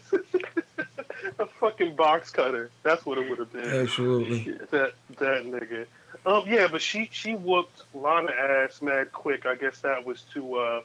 A 1.38 1.46
fucking 1.46 1.96
box 1.96 2.30
cutter. 2.30 2.70
That's 2.82 3.06
what 3.06 3.18
it 3.18 3.28
would 3.28 3.38
have 3.38 3.52
been. 3.52 3.64
Absolutely. 3.64 4.52
That 4.70 4.92
that 5.18 5.44
nigga. 5.44 5.86
Um, 6.26 6.44
yeah, 6.46 6.68
but 6.70 6.82
she 6.82 7.08
she 7.12 7.34
whooped 7.34 7.82
Lana 7.94 8.30
ass 8.32 8.82
mad 8.82 9.12
quick. 9.12 9.46
I 9.46 9.54
guess 9.54 9.78
that 9.80 10.04
was 10.04 10.22
to 10.34 10.54
uh, 10.56 10.80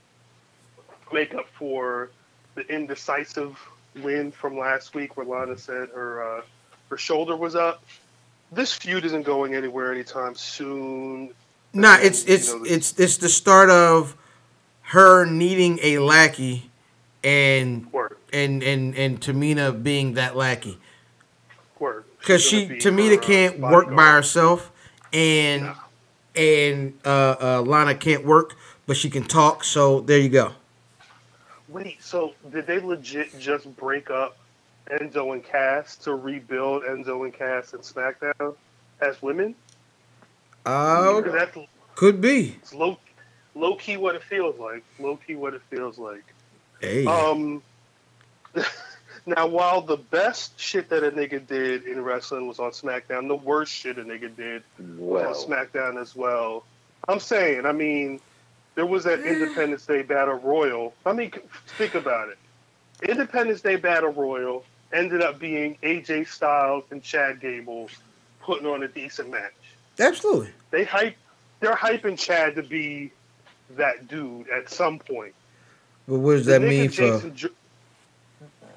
make 1.13 1.33
up 1.33 1.47
for 1.57 2.09
the 2.55 2.61
indecisive 2.73 3.57
win 4.03 4.31
from 4.31 4.57
last 4.57 4.95
week, 4.95 5.17
where 5.17 5.25
Lana 5.25 5.57
said 5.57 5.89
her 5.89 6.37
uh, 6.37 6.41
her 6.89 6.97
shoulder 6.97 7.35
was 7.35 7.55
up. 7.55 7.83
This 8.51 8.73
feud 8.73 9.03
isn't 9.05 9.23
going 9.23 9.55
anywhere 9.55 9.91
anytime 9.93 10.35
soon. 10.35 11.31
Nah, 11.73 11.97
it's 12.01 12.23
it's 12.25 12.49
You 12.49 12.59
know, 12.59 12.65
it's 12.65 12.99
it's 12.99 13.17
the 13.17 13.29
start 13.29 13.69
of 13.69 14.15
her 14.81 15.25
needing 15.25 15.79
a 15.81 15.99
lackey, 15.99 16.69
and 17.23 17.91
Word, 17.91 18.17
and 18.31 18.63
and 18.63 18.95
and 18.95 19.19
Tamina 19.19 19.83
being 19.83 20.13
that 20.13 20.35
lackey. 20.35 20.77
word. 21.79 22.05
Because 22.19 22.43
she 22.43 22.65
be 22.65 22.77
Tamina 22.77 23.15
her, 23.15 23.21
uh, 23.21 23.21
can't 23.21 23.59
work 23.59 23.93
by 23.93 24.11
herself, 24.11 24.71
and 25.13 25.63
No. 25.63 25.73
and 26.35 26.93
uh, 27.05 27.35
uh, 27.39 27.63
Lana 27.65 27.95
can't 27.95 28.25
work, 28.25 28.55
but 28.85 28.97
she 28.97 29.09
can 29.09 29.23
talk. 29.23 29.63
So 29.63 29.99
there 30.01 30.19
you 30.19 30.29
go. 30.29 30.53
Wait, 31.83 32.03
so 32.03 32.33
did 32.51 32.67
they 32.67 32.79
legit 32.79 33.37
just 33.39 33.73
break 33.77 34.09
up 34.09 34.37
Enzo 34.89 35.33
and 35.33 35.43
Cass 35.43 35.95
to 35.97 36.13
rebuild 36.15 36.83
Enzo 36.83 37.23
and 37.23 37.33
Cass 37.33 37.73
and 37.73 37.81
SmackDown 37.83 38.55
as 39.01 39.21
women? 39.21 39.55
Uh, 40.65 41.21
Because 41.21 41.67
could 41.95 42.19
be. 42.21 42.55
it's 42.61 42.73
low, 42.73 42.97
low 43.55 43.75
key 43.75 43.97
what 43.97 44.15
it 44.15 44.23
feels 44.23 44.57
like. 44.59 44.83
Low 44.99 45.17
key 45.17 45.35
what 45.35 45.53
it 45.53 45.61
feels 45.69 45.97
like. 45.97 46.23
Hey, 46.81 47.05
Um, 47.05 47.61
now 49.25 49.47
while 49.47 49.81
the 49.81 49.97
best 49.97 50.59
shit 50.59 50.89
that 50.89 51.03
a 51.03 51.11
nigga 51.11 51.45
did 51.45 51.83
in 51.85 52.03
wrestling 52.03 52.47
was 52.47 52.59
on 52.59 52.71
SmackDown, 52.71 53.27
the 53.27 53.35
worst 53.35 53.71
shit 53.73 53.97
a 53.97 54.03
nigga 54.03 54.35
did 54.35 54.63
was 54.97 55.47
on 55.47 55.49
SmackDown 55.49 56.01
as 56.01 56.15
well. 56.15 56.65
I'm 57.07 57.19
saying, 57.19 57.65
I 57.65 57.71
mean, 57.71 58.19
there 58.77 58.85
was 58.85 59.03
that 59.05 59.19
Independence 59.25 59.85
Day 59.87 60.03
Battle 60.03 60.35
Royal. 60.35 60.93
I 61.05 61.11
mean, 61.11 61.33
think 61.77 61.95
about 61.95 62.29
it. 62.29 62.37
Independence 63.09 63.59
Day 63.61 63.75
Battle 63.75 64.11
Royal 64.11 64.63
ended 64.93 65.21
up 65.21 65.39
being 65.39 65.77
AJ 65.83 66.27
Styles 66.27 66.83
and 66.91 67.01
Chad 67.03 67.41
Gable 67.41 67.89
putting 68.41 68.67
on 68.67 68.83
a 68.83 68.87
decent 68.87 69.29
match. 69.31 69.51
absolutely. 69.99 70.51
They 70.71 70.83
hype, 70.85 71.15
they're 71.59 71.75
hyping 71.75 72.17
Chad 72.17 72.55
to 72.55 72.63
be 72.63 73.11
that 73.75 74.07
dude 74.07 74.47
at 74.49 74.69
some 74.69 74.99
point. 74.99 75.33
But 76.07 76.19
what 76.19 76.33
does 76.33 76.45
The 76.45 76.53
that 76.53 76.61
nigga 76.61 76.69
mean 76.69 76.89
for? 76.89 76.95
Jason 77.01 77.35
Jo- 77.35 77.49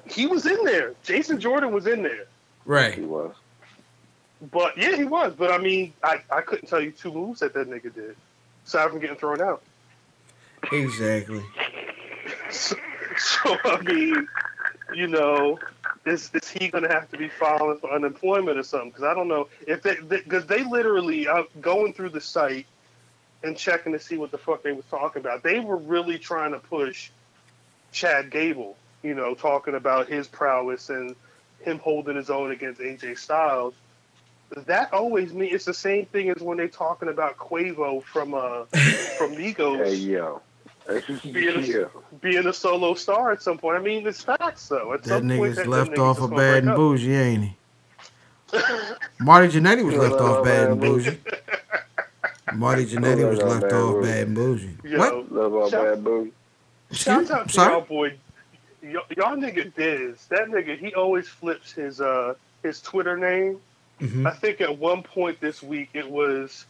he 0.05 0.25
was 0.25 0.45
in 0.47 0.63
there. 0.65 0.93
Jason 1.03 1.39
Jordan 1.39 1.71
was 1.71 1.85
in 1.87 2.01
there. 2.03 2.25
Right. 2.65 2.93
He 2.95 3.01
was. 3.01 3.33
But 4.51 4.77
yeah, 4.77 4.95
he 4.95 5.05
was. 5.05 5.33
But 5.37 5.51
I 5.51 5.57
mean, 5.59 5.93
I, 6.03 6.21
I 6.31 6.41
couldn't 6.41 6.67
tell 6.67 6.81
you 6.81 6.91
two 6.91 7.13
moves 7.13 7.39
that 7.41 7.53
that 7.53 7.69
nigga 7.69 7.93
did. 7.93 8.15
Aside 8.65 8.89
from 8.89 8.99
getting 8.99 9.15
thrown 9.15 9.39
out. 9.41 9.61
Exactly. 10.71 11.43
So, 12.49 12.75
so 13.17 13.57
I 13.63 13.81
mean, 13.81 14.27
you 14.93 15.07
know, 15.07 15.59
is 16.05 16.31
is 16.33 16.49
he 16.49 16.69
gonna 16.69 16.91
have 16.91 17.09
to 17.11 17.17
be 17.17 17.29
filing 17.29 17.77
for 17.79 17.91
unemployment 17.91 18.57
or 18.57 18.63
something? 18.63 18.89
Because 18.89 19.03
I 19.03 19.13
don't 19.13 19.27
know 19.27 19.47
if 19.67 19.81
they 19.83 19.95
because 19.95 20.45
they, 20.45 20.63
literally 20.63 21.27
uh, 21.27 21.43
going 21.59 21.93
through 21.93 22.09
the 22.09 22.21
site 22.21 22.65
and 23.43 23.57
checking 23.57 23.93
to 23.93 23.99
see 23.99 24.17
what 24.17 24.31
the 24.31 24.37
fuck 24.37 24.63
they 24.63 24.71
was 24.71 24.85
talking 24.85 25.19
about. 25.21 25.43
They 25.43 25.59
were 25.59 25.77
really 25.77 26.19
trying 26.19 26.51
to 26.51 26.59
push 26.59 27.09
Chad 27.91 28.29
Gable, 28.29 28.77
you 29.03 29.15
know, 29.15 29.33
talking 29.33 29.75
about 29.75 30.07
his 30.07 30.27
prowess 30.27 30.89
and 30.89 31.15
him 31.61 31.79
holding 31.79 32.15
his 32.15 32.29
own 32.29 32.51
against 32.51 32.81
AJ 32.81 33.17
Styles. 33.17 33.73
that 34.55 34.93
always 34.93 35.33
means 35.33 35.53
it's 35.53 35.65
the 35.65 35.73
same 35.73 36.05
thing 36.05 36.29
as 36.29 36.41
when 36.41 36.57
they're 36.57 36.67
talking 36.67 37.09
about 37.09 37.37
Quavo 37.37 38.03
from 38.03 38.33
uh 38.33 38.65
from 39.17 39.35
Migos 39.35 39.85
Hey 39.85 39.95
yo. 39.95 40.41
Being, 41.31 41.57
a, 41.57 41.61
yeah. 41.61 41.85
being 42.21 42.47
a 42.47 42.53
solo 42.53 42.93
star 42.93 43.31
at 43.31 43.41
some 43.41 43.57
point. 43.57 43.77
I 43.77 43.81
mean, 43.81 44.05
it's 44.07 44.21
facts 44.23 44.67
though. 44.67 44.93
At 44.93 45.03
That 45.03 45.19
some 45.19 45.29
point, 45.29 45.41
nigga's 45.41 45.55
that, 45.57 45.67
left 45.67 45.91
them 45.95 46.03
off 46.03 46.17
niggas 46.19 46.23
of 46.25 46.29
Bad 46.31 46.57
and 46.57 46.65
break 46.67 46.75
Bougie, 46.77 47.13
ain't 47.15 47.43
he? 47.43 47.57
Marty 49.19 49.47
Jannetty 49.47 49.85
was 49.85 49.95
left 49.95 50.13
off 50.15 50.19
love 50.21 50.43
Bad 50.45 50.63
Bad 50.65 50.71
and 50.71 50.81
Bougie. 50.81 51.17
Marty 52.53 52.85
Jannetty 52.85 53.29
was 53.29 53.39
left 53.39 53.63
off 53.65 53.71
Bougie. 53.71 54.07
Bad 54.07 54.27
and 54.27 54.35
Bougie. 54.35 54.77
up. 54.79 54.85
Yo, 54.85 54.97
What? 54.99 55.31
Love 55.31 55.53
all 55.53 55.69
Shout- 55.69 55.85
bad 55.85 56.03
boo. 56.03 56.31
Shout 56.91 57.31
out 57.31 57.47
to 57.49 57.55
y'all 57.61 57.81
boy, 57.81 58.13
y- 58.83 58.89
y'all 59.15 59.37
nigga 59.37 59.73
Diz. 59.73 60.25
That 60.25 60.49
nigga, 60.49 60.77
he 60.77 60.93
always 60.93 61.27
flips 61.29 61.71
his 61.71 62.01
uh 62.01 62.33
his 62.63 62.81
Twitter 62.81 63.15
name. 63.15 63.59
Mhm. 64.01 64.27
I 64.27 64.31
think 64.33 64.59
at 64.59 64.77
one 64.77 65.01
point 65.03 65.39
this 65.39 65.63
week 65.63 65.89
it 65.93 66.09
was. 66.09 66.65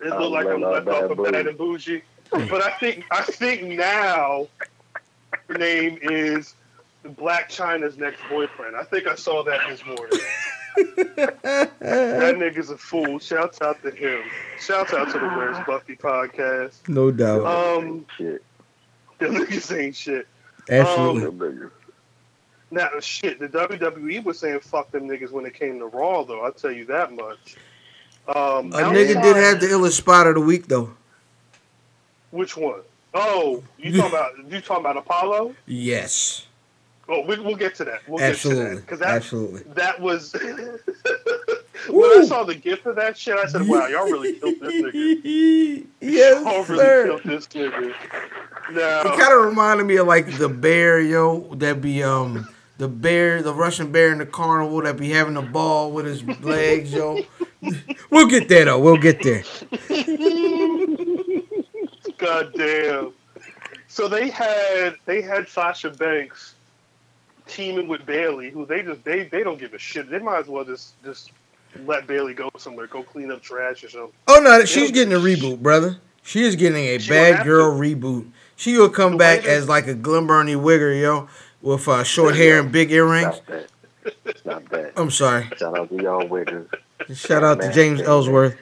It 0.00 0.08
looked 0.08 0.32
like 0.32 0.46
I'm 0.48 0.60
left 0.60 0.88
off 0.88 1.10
of 1.16 1.22
bad 1.32 1.46
and 1.46 1.56
bougie, 1.56 2.02
but 2.30 2.62
I 2.62 2.70
think 2.78 3.04
I 3.10 3.22
think 3.22 3.62
now 3.62 4.48
her 5.48 5.54
name 5.54 5.98
is 6.02 6.54
Blac 7.04 7.48
Chyna's 7.48 7.96
next 7.98 8.20
boyfriend. 8.28 8.76
I 8.76 8.84
think 8.84 9.06
I 9.06 9.14
saw 9.14 9.42
that 9.44 9.60
this 9.68 9.84
morning. 9.84 10.18
that 11.80 12.34
nigga's 12.36 12.70
a 12.70 12.78
fool. 12.78 13.18
Shouts 13.18 13.60
out 13.62 13.82
to 13.82 13.90
him. 13.90 14.22
Shouts 14.58 14.92
out 14.92 15.12
to 15.12 15.18
the 15.18 15.26
Where's 15.28 15.56
Buffy 15.66 15.96
podcast. 15.96 16.88
No 16.88 17.10
doubt. 17.10 17.44
Um, 17.46 18.06
Shit. 18.16 18.42
the 19.18 19.26
niggas 19.26 19.76
ain't 19.78 19.94
shit. 19.94 20.26
Absolutely. 20.68 21.20
Little 21.20 21.32
bigger. 21.32 21.72
Now, 22.70 22.88
shit, 22.98 23.38
the 23.38 23.48
WWE 23.48 24.24
was 24.24 24.38
saying 24.38 24.60
fuck 24.60 24.90
them 24.90 25.08
niggas 25.08 25.30
when 25.30 25.46
it 25.46 25.54
came 25.54 25.78
to 25.78 25.86
Raw, 25.86 26.24
though. 26.24 26.40
I'll 26.40 26.52
tell 26.52 26.72
you 26.72 26.86
that 26.86 27.12
much. 27.12 27.56
Um, 28.26 28.72
A 28.72 28.78
nigga 28.78 29.22
did 29.22 29.36
have 29.36 29.60
the 29.60 29.66
illest 29.66 29.92
spot 29.92 30.26
of 30.26 30.34
the 30.34 30.40
week 30.40 30.66
though. 30.66 30.90
Which 32.34 32.56
one? 32.56 32.80
Oh, 33.14 33.62
you 33.78 33.96
talking 33.96 34.10
about 34.10 34.32
you 34.50 34.60
talking 34.60 34.84
about 34.84 34.96
Apollo? 34.96 35.54
Yes. 35.66 36.48
Well, 37.06 37.24
we, 37.24 37.38
we'll 37.38 37.54
get 37.54 37.76
to 37.76 37.84
that. 37.84 38.00
We'll 38.08 38.20
Absolutely. 38.20 38.64
get 38.64 38.68
to 38.70 38.74
that 38.74 38.80
because 38.80 38.98
that 38.98 39.10
Absolutely. 39.14 39.60
that 39.74 40.00
was 40.00 40.32
when 40.42 40.80
Woo. 41.90 42.22
I 42.22 42.24
saw 42.24 42.42
the 42.42 42.56
gift 42.56 42.86
of 42.86 42.96
that 42.96 43.16
shit. 43.16 43.36
I 43.36 43.46
said, 43.46 43.68
"Wow, 43.68 43.86
y'all 43.86 44.10
really 44.10 44.32
killed 44.32 44.56
this 44.60 44.72
nigga. 44.74 45.86
yes, 46.00 46.44
Y'all 46.44 46.64
really 46.64 46.84
sir. 46.84 47.04
killed 47.06 47.22
this 47.22 47.46
nigga." 47.46 47.94
It 48.70 49.20
kind 49.20 49.32
of 49.32 49.44
reminded 49.44 49.84
me 49.86 49.94
of 49.96 50.08
like 50.08 50.36
the 50.36 50.48
bear, 50.48 51.00
yo, 51.00 51.54
that 51.54 51.80
be 51.80 52.02
um 52.02 52.48
the 52.78 52.88
bear, 52.88 53.42
the 53.42 53.54
Russian 53.54 53.92
bear 53.92 54.10
in 54.10 54.18
the 54.18 54.26
carnival 54.26 54.82
that 54.82 54.96
be 54.96 55.10
having 55.10 55.36
a 55.36 55.42
ball 55.42 55.92
with 55.92 56.06
his 56.06 56.24
legs, 56.42 56.92
yo. 56.92 57.20
We'll 58.10 58.26
get 58.28 58.48
there 58.48 58.66
though. 58.66 58.78
We'll 58.78 58.98
get 58.98 59.22
there. 59.22 59.42
God 62.24 62.52
damn. 62.54 63.12
So 63.88 64.08
they 64.08 64.30
had 64.30 64.96
they 65.04 65.20
had 65.20 65.48
Sasha 65.48 65.90
Banks 65.90 66.54
teaming 67.46 67.86
with 67.88 68.06
Bayley, 68.06 68.50
who 68.50 68.66
they 68.66 68.82
just 68.82 69.04
they 69.04 69.24
they 69.24 69.42
don't 69.42 69.58
give 69.58 69.74
a 69.74 69.78
shit. 69.78 70.10
They 70.10 70.18
might 70.18 70.38
as 70.38 70.46
well 70.46 70.64
just 70.64 71.00
just 71.04 71.32
let 71.84 72.06
Bayley 72.06 72.34
go 72.34 72.50
somewhere, 72.56 72.86
go 72.86 73.02
clean 73.02 73.30
up 73.30 73.42
trash 73.42 73.84
or 73.84 73.90
something. 73.90 74.12
Oh 74.28 74.40
no, 74.42 74.64
she's 74.64 74.90
getting 74.90 75.12
a 75.12 75.18
reboot, 75.18 75.60
brother. 75.60 75.98
She 76.22 76.42
is 76.42 76.56
getting 76.56 76.78
a 76.78 76.98
She 76.98 77.10
gonna 77.10 77.20
bad 77.20 77.34
have 77.36 77.44
girl 77.44 77.78
reboot. 77.78 78.30
She 78.56 78.78
will 78.78 78.88
come 78.88 79.12
The 79.12 79.18
back 79.18 79.44
way 79.44 79.50
as 79.50 79.68
like 79.68 79.86
a 79.86 79.94
Glen 79.94 80.26
Burnie 80.26 80.54
wigger, 80.54 80.98
yo, 80.98 81.28
with 81.60 81.86
uh, 81.86 82.02
short 82.04 82.36
hair 82.36 82.60
and 82.60 82.72
big 82.72 82.90
earrings. 82.90 83.36
Stop 83.36 83.46
that. 83.46 84.36
Stop 84.36 84.68
that. 84.70 84.92
I'm 84.96 85.10
sorry. 85.10 85.50
Shout 85.58 85.78
out 85.78 85.90
to 85.90 86.02
y'all 86.02 86.22
wiggers. 86.22 86.68
Shout 87.14 87.44
out 87.44 87.60
to 87.60 87.72
James 87.72 88.00
Ellsworth. 88.00 88.56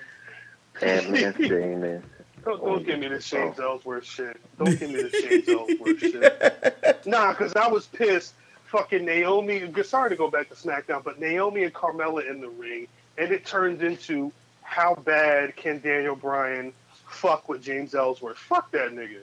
And 0.80 1.10
Miss 1.10 1.36
Damon. 1.36 2.02
Don't, 2.44 2.64
don't 2.64 2.84
give 2.86 2.98
me 2.98 3.08
this 3.08 3.28
James 3.28 3.58
Ellsworth 3.60 4.04
shit. 4.04 4.36
Don't 4.58 4.78
give 4.78 4.90
me 4.90 5.02
this 5.02 5.22
James 5.22 5.48
Ellsworth 5.48 5.98
shit. 5.98 7.06
Nah, 7.06 7.32
because 7.32 7.54
I 7.56 7.68
was 7.68 7.86
pissed. 7.86 8.34
Fucking 8.66 9.04
Naomi. 9.04 9.70
Sorry 9.84 10.10
to 10.10 10.16
go 10.16 10.30
back 10.30 10.48
to 10.48 10.54
SmackDown, 10.54 11.04
but 11.04 11.20
Naomi 11.20 11.64
and 11.64 11.74
Carmella 11.74 12.28
in 12.28 12.40
the 12.40 12.48
ring, 12.48 12.88
and 13.18 13.30
it 13.30 13.44
turned 13.44 13.82
into 13.82 14.32
how 14.62 14.94
bad 14.94 15.54
can 15.56 15.78
Daniel 15.80 16.16
Bryan 16.16 16.72
fuck 17.06 17.48
with 17.50 17.62
James 17.62 17.94
Ellsworth? 17.94 18.38
Fuck 18.38 18.70
that 18.72 18.92
nigga. 18.92 19.18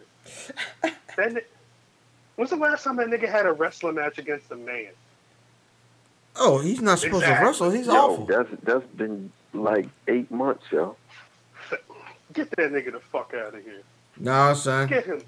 that 1.18 1.34
ni- 1.34 1.42
When's 2.36 2.52
the 2.52 2.58
last 2.58 2.84
time 2.84 2.98
that 2.98 3.08
nigga 3.08 3.28
had 3.28 3.46
a 3.48 3.52
wrestling 3.52 3.96
match 3.96 4.18
against 4.20 4.52
a 4.52 4.56
man? 4.56 4.90
Oh, 6.36 6.60
he's 6.60 6.80
not 6.82 7.00
supposed 7.00 7.26
to 7.26 7.32
wrestle. 7.32 7.72
He's 7.72 7.88
Yo, 7.88 7.94
awful. 7.94 8.26
that's 8.26 8.50
that's 8.64 8.86
been 8.96 9.32
like 9.54 9.88
eight 10.08 10.30
months, 10.32 10.64
yo. 10.72 10.96
Get 12.34 12.50
that 12.52 12.72
nigga 12.72 12.92
the 12.94 13.00
fuck 13.00 13.34
out 13.34 13.56
of 13.56 13.64
here. 13.64 13.82
Nah, 14.18 14.54
son. 14.54 14.88
Get 14.88 15.06
him. 15.06 15.22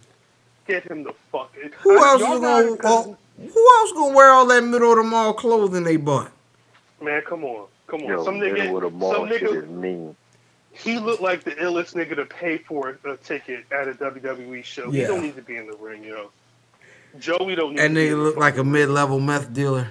Get 0.68 0.84
him 0.90 1.04
the 1.04 1.14
fuck. 1.32 1.54
Who 1.56 1.98
I- 1.98 2.08
else 2.10 2.22
y'all 2.22 2.34
is 2.36 2.40
gonna? 2.42 2.78
guys- 2.78 3.16
who 3.54 3.78
else 3.80 3.92
gonna 3.94 4.16
wear 4.16 4.30
all 4.32 4.46
that 4.48 4.64
middle 4.64 4.92
of 4.92 4.98
the 4.98 5.04
mall 5.04 5.34
clothing 5.34 5.84
they 5.84 5.98
bought? 5.98 6.32
Man, 7.02 7.22
come 7.26 7.44
on, 7.44 7.66
come 7.88 8.02
on. 8.04 8.08
Yo, 8.10 8.24
some 8.24 8.40
middle 8.40 8.56
nigga, 8.58 8.76
of 8.76 8.82
the 8.84 8.90
mall 8.92 9.14
some 9.14 9.30
shit 9.30 9.42
nigga, 9.42 9.64
is 9.64 9.70
mean. 9.70 10.16
he 10.72 11.00
looked 11.00 11.22
like 11.22 11.44
the 11.44 11.52
illest 11.52 11.96
nigga 11.96 12.16
to 12.18 12.26
pay 12.26 12.60
for 12.60 13.00
a 13.04 13.18
ticket 13.18 13.66
at 13.72 13.88
a 13.88 13.94
WWE 13.96 14.64
show. 14.64 14.92
He 14.92 15.02
don't 15.02 15.24
need 15.24 15.36
to 15.36 15.42
be 15.42 15.56
in 15.58 15.66
the 15.66 15.76
ring, 15.78 16.04
yo. 16.04 16.30
Joey 17.20 17.56
don't 17.56 17.72
need. 17.72 17.80
That 17.80 17.88
to 17.88 17.94
be 17.96 18.00
nigga 18.02 18.12
in 18.12 18.18
the 18.20 18.24
look 18.24 18.38
like 18.38 18.58
a 18.58 18.64
mid-level 18.64 19.20
meth 19.20 19.52
dealer. 19.52 19.88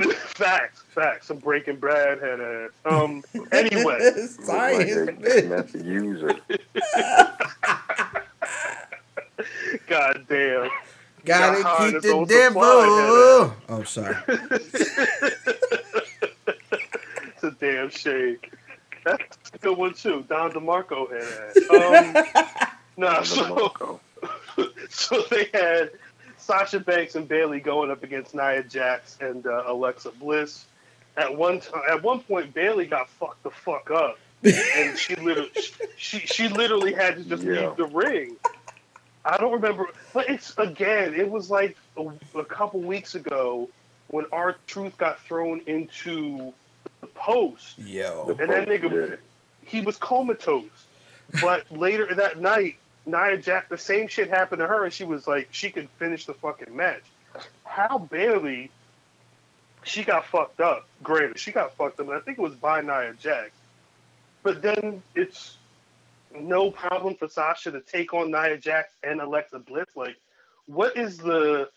Ring. 0.00 0.10
facts, 0.16 0.82
facts. 0.88 1.26
Some 1.26 1.38
Breaking 1.38 1.76
Brad 1.76 2.20
had 2.20 2.40
ass. 2.40 2.70
Um. 2.84 3.22
Anyway, 3.52 3.98
Look 4.14 4.48
like 4.48 4.88
a 4.88 5.42
meth 5.48 5.74
user. 5.74 6.34
goddamn. 9.86 10.70
Gotta 11.24 11.62
Got 11.62 11.78
keep 11.92 12.02
the 12.02 12.24
devil. 12.26 12.26
supply, 12.26 13.56
Oh, 13.68 13.82
sorry. 13.84 14.16
It's 17.26 17.42
a 17.42 17.50
damn 17.52 17.90
shame. 17.90 18.38
That's 19.04 19.50
a 19.54 19.58
good 19.58 19.76
one 19.78 19.94
too. 19.94 20.24
Don 20.28 20.52
DeMarco 20.52 21.10
had 21.10 21.22
ass. 21.22 21.56
Um. 21.70 22.74
nah, 22.96 23.22
so. 23.22 23.48
Marco. 23.54 24.00
so 24.90 25.22
they 25.30 25.48
had 25.52 25.90
Sasha 26.50 26.80
Banks 26.80 27.14
and 27.14 27.28
Bayley 27.28 27.60
going 27.60 27.92
up 27.92 28.02
against 28.02 28.34
Nia 28.34 28.64
Jax 28.64 29.16
and 29.20 29.46
uh, 29.46 29.62
Alexa 29.68 30.10
Bliss. 30.18 30.64
At 31.16 31.36
one 31.36 31.60
time, 31.60 31.82
at 31.88 32.02
one 32.02 32.20
point, 32.20 32.52
Bayley 32.52 32.86
got 32.86 33.08
fucked 33.08 33.44
the 33.44 33.50
fuck 33.50 33.90
up, 33.92 34.18
and 34.42 34.98
she 34.98 35.14
literally, 35.14 35.50
she 35.96 36.18
she 36.18 36.48
literally 36.48 36.92
had 36.92 37.16
to 37.16 37.24
just 37.24 37.42
Yeah. 37.44 37.68
leave 37.68 37.76
the 37.76 37.86
ring. 37.86 38.36
I 39.24 39.36
don't 39.36 39.52
remember, 39.52 39.86
but 40.12 40.28
it's 40.28 40.56
again, 40.58 41.14
it 41.14 41.30
was 41.30 41.50
like 41.50 41.76
a, 41.96 42.10
a 42.36 42.44
couple 42.44 42.80
weeks 42.80 43.14
ago 43.14 43.68
when 44.08 44.24
our 44.32 44.56
truth 44.66 44.96
got 44.98 45.20
thrown 45.20 45.60
into 45.66 46.52
the 47.00 47.06
post, 47.08 47.78
Yo. 47.78 48.34
and 48.40 48.50
that 48.50 48.66
nigga, 48.66 49.10
Yeah. 49.10 49.16
he 49.64 49.82
was 49.82 49.96
comatose. 49.98 50.64
But 51.40 51.70
later 51.70 52.12
that 52.16 52.40
night, 52.40 52.76
Nia 53.10 53.36
Jax, 53.38 53.68
the 53.68 53.78
same 53.78 54.08
shit 54.08 54.28
happened 54.28 54.60
to 54.60 54.66
her, 54.66 54.84
and 54.84 54.92
she 54.92 55.04
was 55.04 55.26
like, 55.26 55.48
she 55.50 55.70
could 55.70 55.88
finish 55.98 56.26
the 56.26 56.34
fucking 56.34 56.74
match. 56.74 57.02
How 57.64 57.98
Bayley, 57.98 58.70
she 59.82 60.04
got 60.04 60.26
fucked 60.26 60.60
up. 60.60 60.88
Granted, 61.02 61.38
she 61.38 61.52
got 61.52 61.76
fucked 61.76 62.00
up, 62.00 62.08
and 62.08 62.16
I 62.16 62.20
think 62.20 62.38
it 62.38 62.42
was 62.42 62.54
by 62.54 62.80
Nia 62.80 63.14
Jax. 63.20 63.50
But 64.42 64.62
then 64.62 65.02
it's 65.14 65.56
no 66.34 66.70
problem 66.70 67.14
for 67.16 67.28
Sasha 67.28 67.70
to 67.72 67.80
take 67.80 68.14
on 68.14 68.30
Nia 68.30 68.56
Jax 68.56 68.92
and 69.02 69.20
Alexa 69.20 69.58
Bliss. 69.60 69.88
Like, 69.94 70.16
what 70.66 70.96
is 70.96 71.18
the? 71.18 71.68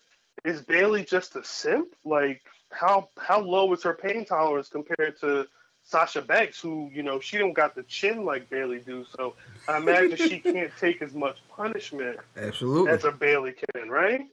Is 0.44 0.60
Bayley 0.60 1.04
just 1.04 1.36
a 1.36 1.44
simp? 1.44 1.94
Like, 2.04 2.42
how 2.70 3.08
how 3.18 3.40
low 3.40 3.72
is 3.72 3.82
her 3.82 3.94
pain 3.94 4.24
tolerance 4.24 4.68
compared 4.68 5.18
to 5.20 5.46
Sasha 5.84 6.22
Banks, 6.22 6.60
who 6.60 6.90
you 6.92 7.02
know 7.02 7.20
she 7.20 7.38
don't 7.38 7.52
got 7.52 7.74
the 7.74 7.82
chin 7.84 8.24
like 8.24 8.50
Bayley 8.50 8.80
do? 8.80 9.04
So 9.16 9.34
I 9.68 9.76
imagine 9.78 10.16
she 10.16 10.40
can't 10.40 10.72
take 10.78 11.00
as 11.02 11.14
much 11.14 11.38
punishment 11.48 12.18
Absolutely. 12.36 12.92
as 12.92 13.04
a 13.04 13.12
Bayley 13.12 13.54
can, 13.74 13.88
right? 13.88 14.26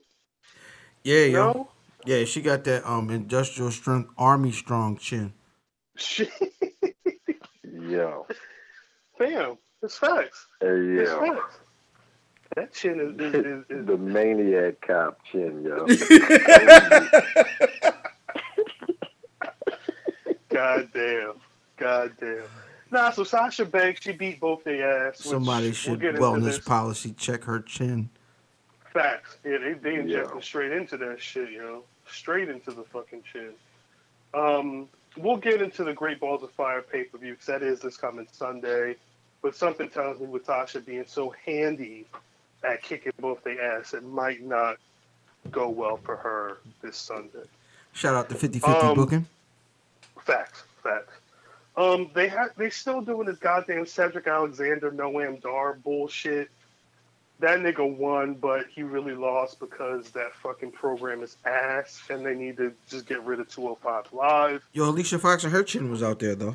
Yeah, 1.04 1.24
yo. 1.24 1.52
No, 1.52 1.68
Yeah, 2.04 2.24
she 2.24 2.42
got 2.42 2.64
that 2.64 2.88
um 2.88 3.10
industrial 3.10 3.70
strength 3.70 4.10
army 4.18 4.52
strong 4.52 4.96
chin. 4.98 5.32
she, 5.96 6.28
Yo. 7.88 8.26
damn, 9.18 9.56
it's 9.82 9.96
facts. 9.98 10.46
Hey, 10.60 10.68
It's 10.68 11.10
yo. 11.10 11.20
facts. 11.20 11.58
That 12.56 12.72
chin 12.74 13.00
is, 13.00 13.18
is, 13.18 13.34
is, 13.34 13.64
is 13.70 13.86
The 13.86 13.96
maniac 13.96 14.80
cop 14.86 15.18
chin, 15.30 15.62
yo. 15.64 15.86
God 20.50 20.88
damn. 20.92 21.32
God 21.78 22.12
damn. 22.20 22.44
Nah, 22.92 23.10
so 23.10 23.24
Sasha 23.24 23.64
Banks, 23.64 24.02
she 24.02 24.12
beat 24.12 24.38
both 24.38 24.64
their 24.64 25.08
ass. 25.08 25.18
which 25.20 25.28
Somebody 25.28 25.66
we'll 25.68 25.72
should 25.74 26.00
get 26.00 26.10
into 26.10 26.20
wellness 26.20 26.44
this. 26.44 26.58
policy 26.58 27.14
check 27.16 27.42
her 27.44 27.60
chin. 27.60 28.10
Facts. 28.92 29.38
Yeah, 29.44 29.56
they, 29.58 29.72
they 29.72 29.94
injected 29.94 30.32
Yeah. 30.34 30.40
straight 30.42 30.72
into 30.72 30.98
that 30.98 31.18
shit, 31.20 31.50
you 31.50 31.62
know. 31.62 31.82
Straight 32.06 32.50
into 32.50 32.70
the 32.70 32.82
fucking 32.84 33.22
chin. 33.32 33.52
Um, 34.34 34.88
we'll 35.16 35.38
get 35.38 35.62
into 35.62 35.84
the 35.84 35.94
Great 35.94 36.20
Balls 36.20 36.42
of 36.42 36.50
Fire 36.52 36.82
pay 36.82 37.04
per 37.04 37.16
view 37.16 37.32
because 37.32 37.46
that 37.46 37.62
is 37.62 37.80
this 37.80 37.96
coming 37.96 38.28
Sunday. 38.30 38.96
But 39.40 39.56
something 39.56 39.88
tells 39.88 40.20
me 40.20 40.26
with 40.26 40.46
Tasha 40.46 40.84
being 40.84 41.04
so 41.06 41.34
handy 41.46 42.04
at 42.62 42.82
kicking 42.82 43.12
both 43.20 43.42
their 43.42 43.60
ass, 43.78 43.94
it 43.94 44.04
might 44.04 44.42
not 44.44 44.76
go 45.50 45.70
well 45.70 45.96
for 45.96 46.16
her 46.16 46.58
this 46.82 46.98
Sunday. 46.98 47.44
Shout 47.94 48.14
out 48.14 48.28
to 48.28 48.34
50-50 48.34 48.84
Um, 48.90 48.94
booking. 48.96 49.26
Facts, 50.20 50.64
facts. 50.82 51.14
Um, 51.76 52.10
they 52.14 52.28
have 52.28 52.50
they 52.56 52.70
still 52.70 53.00
doing 53.00 53.26
this 53.26 53.38
goddamn 53.38 53.86
Cedric 53.86 54.26
Alexander 54.26 54.90
Noam 54.90 55.40
Dar 55.40 55.74
bullshit. 55.74 56.50
That 57.40 57.58
nigga 57.60 57.96
won, 57.96 58.34
but 58.34 58.66
he 58.72 58.82
really 58.84 59.14
lost 59.14 59.58
because 59.58 60.10
that 60.10 60.32
fucking 60.34 60.72
program 60.72 61.22
is 61.22 61.36
ass, 61.44 62.00
and 62.08 62.24
they 62.24 62.34
need 62.34 62.56
to 62.58 62.72
just 62.88 63.06
get 63.06 63.22
rid 63.24 63.40
of 63.40 63.48
205 63.48 64.12
Live. 64.12 64.62
Yo, 64.72 64.88
Alicia 64.88 65.18
Fox 65.18 65.42
and 65.42 65.52
her 65.52 65.64
chin 65.64 65.90
was 65.90 66.02
out 66.02 66.20
there 66.20 66.36
though. 66.36 66.54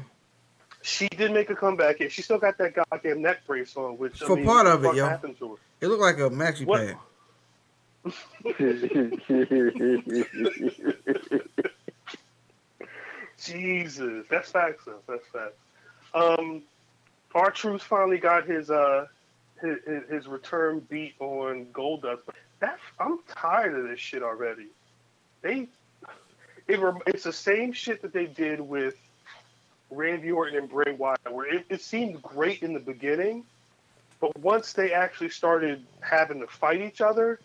She 0.83 1.09
did 1.09 1.33
make 1.33 1.49
a 1.49 1.55
comeback. 1.55 1.99
Yeah, 1.99 2.07
she 2.07 2.21
still 2.21 2.37
got 2.37 2.57
that 2.59 2.73
goddamn 2.75 3.21
neck 3.21 3.39
brace 3.45 3.75
on, 3.75 3.97
which 3.97 4.21
I 4.23 4.27
For 4.27 4.35
mean, 4.37 4.45
part 4.45 4.67
of 4.67 4.85
it, 4.85 4.95
yo. 4.95 5.09
happened 5.09 5.37
to 5.39 5.49
her? 5.49 5.55
It 5.81 5.87
looked 5.87 6.01
like 6.01 6.19
a 6.19 6.29
maxi 6.29 6.65
What? 6.65 6.79
pad. 6.79 6.97
Jesus, 13.43 14.25
that's 14.29 14.51
facts 14.51 14.85
though. 14.85 14.99
That's 15.07 15.25
facts. 15.27 15.57
Um, 16.13 16.63
R-Truth 17.35 17.83
finally 17.83 18.17
got 18.17 18.47
his 18.47 18.69
uh 18.71 19.07
his, 19.61 19.77
his- 20.09 20.27
return 20.27 20.79
beat 20.89 21.15
on 21.19 21.65
Goldust. 21.67 22.19
That 22.59 22.79
I'm 22.99 23.19
tired 23.27 23.77
of 23.77 23.87
this 23.89 23.99
shit 23.99 24.23
already. 24.23 24.67
They 25.41 25.67
it, 26.67 26.79
it's 27.05 27.23
the 27.23 27.33
same 27.33 27.71
shit 27.71 28.01
that 28.01 28.13
they 28.13 28.25
did 28.25 28.59
with 28.59 28.95
Randy 29.89 30.31
Orton 30.31 30.57
and 30.57 30.69
Bray 30.69 30.93
Wyatt, 30.93 31.31
where 31.31 31.53
it, 31.53 31.65
it 31.69 31.81
seemed 31.81 32.21
great 32.21 32.61
in 32.61 32.73
the 32.73 32.79
beginning, 32.79 33.45
but 34.19 34.37
once 34.39 34.73
they 34.73 34.91
actually 34.93 35.29
started 35.29 35.85
having 36.01 36.39
to 36.41 36.47
fight 36.47 36.81
each 36.81 36.99
other, 37.01 37.39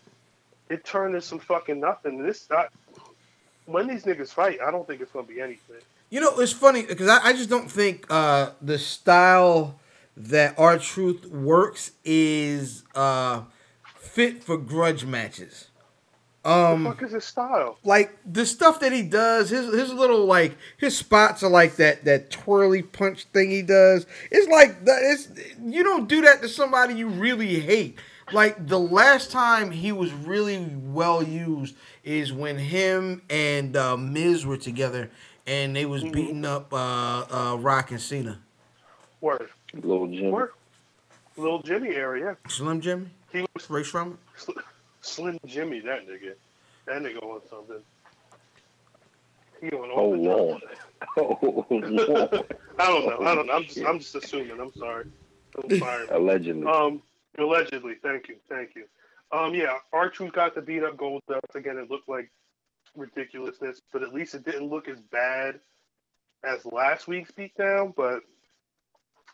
it 0.69 0.83
turned 0.83 1.15
into 1.15 1.25
some 1.25 1.39
fucking 1.39 1.79
nothing. 1.79 2.21
This 2.21 2.47
I, 2.51 2.67
when 3.65 3.87
these 3.87 4.03
niggas 4.03 4.29
fight, 4.29 4.59
I 4.65 4.71
don't 4.71 4.87
think 4.87 5.01
it's 5.01 5.11
gonna 5.11 5.27
be 5.27 5.41
anything. 5.41 5.77
You 6.09 6.21
know, 6.21 6.39
it's 6.39 6.51
funny 6.51 6.83
because 6.83 7.07
I, 7.07 7.29
I 7.29 7.33
just 7.33 7.49
don't 7.49 7.71
think 7.71 8.05
uh, 8.09 8.51
the 8.61 8.77
style 8.77 9.79
that 10.15 10.53
R-Truth 10.59 11.25
works 11.25 11.91
is 12.05 12.83
uh, 12.93 13.43
fit 13.95 14.43
for 14.43 14.57
grudge 14.57 15.05
matches. 15.05 15.69
Um, 16.45 16.83
the 16.83 16.89
fuck 16.89 17.03
is 17.03 17.11
his 17.13 17.23
style? 17.23 17.77
like 17.85 18.17
the 18.25 18.45
stuff 18.45 18.81
that 18.81 18.91
he 18.91 19.01
does, 19.01 19.49
his 19.49 19.73
his 19.73 19.93
little 19.93 20.25
like 20.25 20.57
his 20.77 20.97
spots 20.97 21.41
are 21.41 21.49
like 21.49 21.77
that 21.77 22.03
that 22.03 22.31
twirly 22.31 22.81
punch 22.81 23.23
thing 23.25 23.49
he 23.49 23.61
does. 23.61 24.05
It's 24.29 24.49
like 24.49 24.83
that. 24.83 24.99
It's 25.01 25.29
you 25.63 25.83
don't 25.83 26.09
do 26.09 26.21
that 26.23 26.41
to 26.41 26.49
somebody 26.49 26.95
you 26.95 27.07
really 27.07 27.61
hate. 27.61 27.97
Like 28.31 28.67
the 28.67 28.79
last 28.79 29.31
time 29.31 29.71
he 29.71 29.91
was 29.91 30.11
really 30.13 30.65
well 30.75 31.21
used 31.23 31.75
is 32.03 32.31
when 32.31 32.57
him 32.57 33.21
and 33.29 33.75
uh, 33.75 33.97
Miz 33.97 34.45
were 34.45 34.57
together 34.57 35.09
and 35.45 35.75
they 35.75 35.85
was 35.85 36.03
beating 36.03 36.45
up 36.45 36.73
uh, 36.73 37.25
uh, 37.29 37.57
Rock 37.59 37.91
and 37.91 37.99
Cena. 38.01 38.39
Word, 39.21 39.49
Little 39.73 40.07
Jimmy. 40.07 40.29
word. 40.31 40.49
Little 41.37 41.61
Jimmy 41.61 41.89
area. 41.89 42.37
Slim 42.47 42.79
Jimmy, 42.81 43.07
He 43.31 43.45
was 43.55 43.69
Ray 43.69 43.81
Strummer. 43.81 44.17
Sl- 44.37 44.51
Slim 45.01 45.37
Jimmy. 45.45 45.79
That 45.81 46.07
nigga. 46.07 46.33
That 46.85 47.01
nigga 47.01 47.23
on 47.23 47.41
something. 47.49 47.81
He 49.61 49.69
on 49.71 49.89
Oh 49.91 49.95
all 49.95 50.11
the 50.11 50.17
Lord. 50.17 50.61
Oh 51.17 51.65
Lord. 51.71 52.45
I 52.79 52.87
don't 52.87 53.05
know. 53.05 53.25
I 53.25 53.35
don't 53.35 53.47
know. 53.47 53.53
I'm 53.53 53.63
just 53.65 53.79
I'm 53.85 53.99
just 53.99 54.15
assuming. 54.15 54.59
I'm 54.59 54.73
sorry. 54.73 55.05
I'm 55.63 55.79
sorry. 55.79 56.07
Allegedly. 56.11 56.65
Um, 56.65 57.01
allegedly. 57.37 57.95
Thank 58.01 58.29
you. 58.29 58.35
Thank 58.49 58.75
you. 58.75 58.85
Um, 59.31 59.55
yeah, 59.55 59.77
R-Truth 59.91 60.33
got 60.33 60.53
to 60.55 60.61
beat 60.61 60.83
up 60.83 60.97
Goldust 60.97 61.55
again. 61.55 61.77
It 61.77 61.89
looked 61.89 62.07
like 62.07 62.31
ridiculousness, 62.95 63.81
but 63.91 64.03
at 64.03 64.13
least 64.13 64.35
it 64.35 64.45
didn't 64.45 64.69
look 64.69 64.87
as 64.87 64.99
bad 64.99 65.59
as 66.43 66.65
last 66.65 67.07
week's 67.07 67.31
beatdown. 67.31 67.95
But 67.95 68.21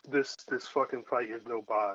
this 0.08 0.36
this 0.48 0.66
fucking 0.66 1.04
fight 1.08 1.30
is 1.30 1.42
no 1.46 1.62
buy. 1.62 1.94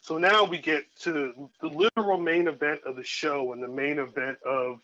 So 0.00 0.18
now 0.18 0.44
we 0.44 0.58
get 0.58 0.84
to 1.00 1.12
the, 1.12 1.48
the 1.62 1.68
literal 1.68 2.18
main 2.18 2.46
event 2.46 2.82
of 2.84 2.94
the 2.94 3.02
show 3.02 3.52
and 3.52 3.62
the 3.62 3.68
main 3.68 3.98
event 3.98 4.36
of 4.44 4.80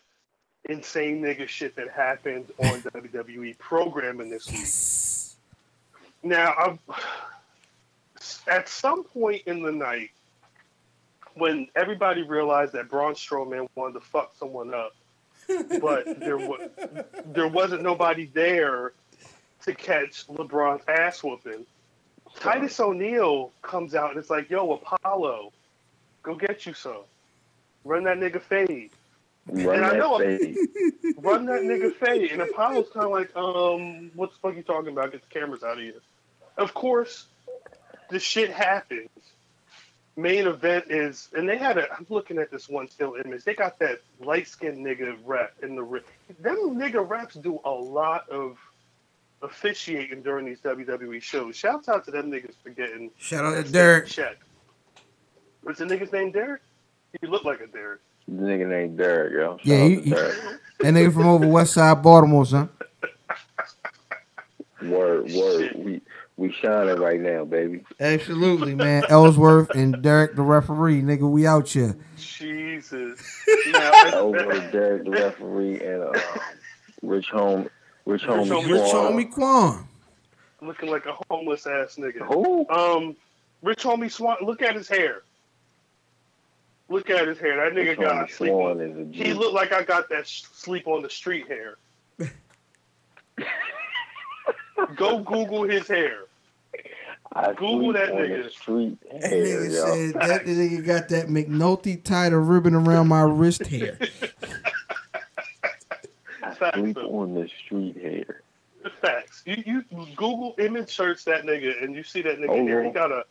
insane 0.69 1.23
nigga 1.23 1.47
shit 1.47 1.77
that 1.77 1.91
happened 1.91 2.47
on 2.59 2.81
WWE 2.81 3.59
programming 3.59 4.31
this 4.31 4.51
week. 4.51 6.31
Now, 6.31 6.55
I'm, 6.55 6.79
at 8.49 8.69
some 8.69 9.05
point 9.05 9.43
in 9.47 9.63
the 9.63 9.73
night, 9.73 10.11
when 11.35 11.69
everybody 11.75 12.23
realized 12.23 12.73
that 12.73 12.89
Braun 12.89 13.15
Strowman 13.15 13.69
wanted 13.75 13.95
to 13.95 14.01
fuck 14.01 14.33
someone 14.39 14.75
up, 14.75 14.93
but 15.81 16.21
there 16.21 16.37
was 16.39 16.69
there 17.27 17.49
wasn't 17.49 17.83
nobody 17.83 18.27
there 18.27 18.93
to 19.65 19.75
catch 19.75 20.27
LeBron's 20.29 20.83
ass 20.89 21.23
whooping. 21.23 21.67
Titus 22.39 22.79
O'Neil 22.79 23.51
comes 23.63 23.95
out 23.95 24.11
and 24.11 24.19
it's 24.19 24.31
like, 24.31 24.51
"Yo, 24.51 24.73
Apollo, 24.73 25.53
go 26.23 26.35
get 26.35 26.67
you 26.67 26.75
some. 26.75 27.03
Run 27.85 28.05
that 28.05 28.19
nigga 28.19 28.41
fade. 28.41 28.91
Run 29.49 29.77
and 29.77 29.85
I 29.85 29.91
that 29.91 29.99
know- 29.99 30.19
fade. 30.19 30.57
Run 31.19 31.47
that 31.47 31.63
nigga 31.63 31.95
fade." 31.95 32.31
And 32.33 32.43
Apollo's 32.43 32.89
kind 32.93 33.07
of 33.07 33.13
like, 33.13 33.35
"Um, 33.37 34.11
what 34.15 34.31
the 34.31 34.37
fuck 34.41 34.57
you 34.57 34.63
talking 34.63 34.93
about? 34.93 35.13
Get 35.13 35.23
the 35.29 35.41
cameras 35.41 35.63
out 35.63 35.79
of 35.79 35.83
here." 35.83 35.95
Of 36.57 36.75
course, 36.75 37.27
the 38.11 38.19
shit 38.21 38.51
happens. 38.51 39.09
Main 40.17 40.47
event 40.47 40.87
is, 40.91 41.29
and 41.35 41.49
they 41.49 41.57
had 41.57 41.79
a. 41.79 41.91
I'm 41.93 42.05
looking 42.09 42.39
at 42.39 42.51
this 42.51 42.69
one 42.69 42.89
still 42.89 43.15
image. 43.25 43.45
They 43.45 43.55
got 43.55 43.79
that 43.79 44.01
light 44.21 44.49
skinned 44.49 44.85
nigga 44.85 45.17
rep 45.25 45.55
in 45.63 45.77
the 45.77 45.83
ring. 45.83 46.03
Them 46.41 46.57
nigga 46.77 47.09
reps 47.09 47.37
do 47.37 47.61
a 47.65 47.71
lot 47.71 48.29
of 48.29 48.59
officiating 49.43 50.23
during 50.23 50.45
these 50.45 50.61
WWE 50.61 51.23
shows. 51.23 51.57
Shouts 51.57 51.89
out 51.89 52.05
to 52.07 52.11
them 52.11 52.31
niggas 52.31 52.55
for 52.63 52.71
getting 52.71 53.11
Shout 53.19 53.45
out 53.45 53.55
to 53.57 53.63
shit 53.63 53.73
Derek. 53.73 54.07
checked. 54.09 54.43
What's 55.63 55.79
the 55.79 55.87
nigga's 55.87 56.13
name? 56.13 56.33
Derek. 56.33 56.61
He 57.21 57.27
looked 57.27 57.47
like 57.47 57.61
a 57.61 57.67
Derek. 57.69 58.01
The 58.29 58.35
nigga 58.43 58.69
named 58.69 58.99
Derek, 58.99 59.33
yo. 59.33 59.57
Shout 59.57 59.67
Yeah, 59.67 59.77
out 59.77 59.89
he- 59.89 59.97
to 59.97 60.03
he- 60.03 60.11
Derek. 60.11 60.35
That 60.81 60.95
nigga 60.95 61.13
from 61.15 61.27
over 61.27 61.47
West 61.47 61.73
Side 61.75 62.03
Baltimore, 62.03 62.45
son. 62.47 62.69
Word, 64.83 65.31
word. 65.31 65.31
Shit. 65.31 65.79
We 65.79 66.01
we 66.41 66.51
shining 66.53 66.97
right 66.99 67.21
now, 67.21 67.45
baby. 67.45 67.85
Absolutely, 68.01 68.75
man. 68.75 69.05
Ellsworth 69.11 69.69
and 69.75 70.01
Derek, 70.03 70.35
the 70.37 70.43
referee, 70.43 71.03
nigga, 71.03 71.31
we 71.31 71.47
out 71.47 71.69
here. 71.69 71.95
Jesus. 72.17 73.21
Now, 73.73 73.93
Over 74.15 74.71
Derek, 74.73 75.05
the 75.05 75.11
referee, 75.11 75.81
and 75.85 76.03
uh, 76.03 76.13
Rich 77.03 77.29
Home, 77.29 77.69
Rich 78.07 78.23
Homie. 78.23 78.47
Homie 78.49 78.73
Rich 78.73 78.93
homie 78.93 79.31
Quan. 79.31 79.87
looking 80.63 80.91
like 80.91 81.05
a 81.07 81.15
homeless 81.31 81.67
ass 81.67 81.97
nigga. 81.97 82.27
Who? 82.27 82.67
Um, 82.71 83.15
Rich 83.63 83.83
Homie 83.85 84.11
Swan. 84.11 84.39
Look 84.43 84.63
at 84.63 84.75
his 84.75 84.89
hair. 84.89 85.23
Look 86.89 87.11
at 87.11 87.29
his 87.29 87.39
hair. 87.39 87.57
That 87.57 87.77
nigga 87.79 87.89
Rich 87.91 88.01
got 88.01 88.29
Homie 88.29 88.31
sleep. 88.31 88.51
Swan 88.51 88.71
On, 88.73 88.81
is 88.81 88.97
a 88.97 89.05
he 89.13 89.25
G. 89.25 89.33
looked 89.35 89.55
like 89.55 89.73
I 89.73 89.83
got 89.83 90.09
that 90.09 90.27
sh- 90.27 90.45
sleep 90.53 90.87
on 90.87 91.03
the 91.03 91.11
street 91.11 91.47
hair. 91.49 91.77
Go 94.97 95.19
Google 95.19 95.65
his 95.65 95.87
hair. 95.87 96.21
I 97.33 97.53
Google 97.53 97.93
that 97.93 98.11
nigga. 98.13 98.45
The 98.45 98.51
street 98.51 98.99
That 99.13 99.23
nigga 99.31 99.73
yo. 99.73 99.95
said 99.95 100.15
that 100.29 100.45
nigga 100.47 100.85
got 100.85 101.09
that 101.11 101.27
McNulty 101.29 102.03
tied 102.03 102.33
a 102.33 102.39
ribbon 102.39 102.75
around 102.75 103.09
my 103.09 103.23
wrist 103.23 103.67
hair. 103.67 103.99
I 106.43 106.73
sleep 106.75 106.97
though. 106.97 107.21
on 107.21 107.35
the 107.35 107.49
street 107.65 107.97
hair. 107.97 108.43
Facts. 109.01 109.43
You 109.45 109.63
you 109.67 109.85
Google 110.17 110.55
image 110.59 110.95
search 110.95 111.25
that 111.27 111.45
nigga 111.45 111.83
and 111.85 111.95
you 111.95 112.03
see 112.03 112.23
that 112.23 112.39
nigga 112.41 112.49
Oh, 112.51 112.67
hair. 112.67 112.83
He 112.85 112.91
got 112.91 113.13
a 113.13 113.25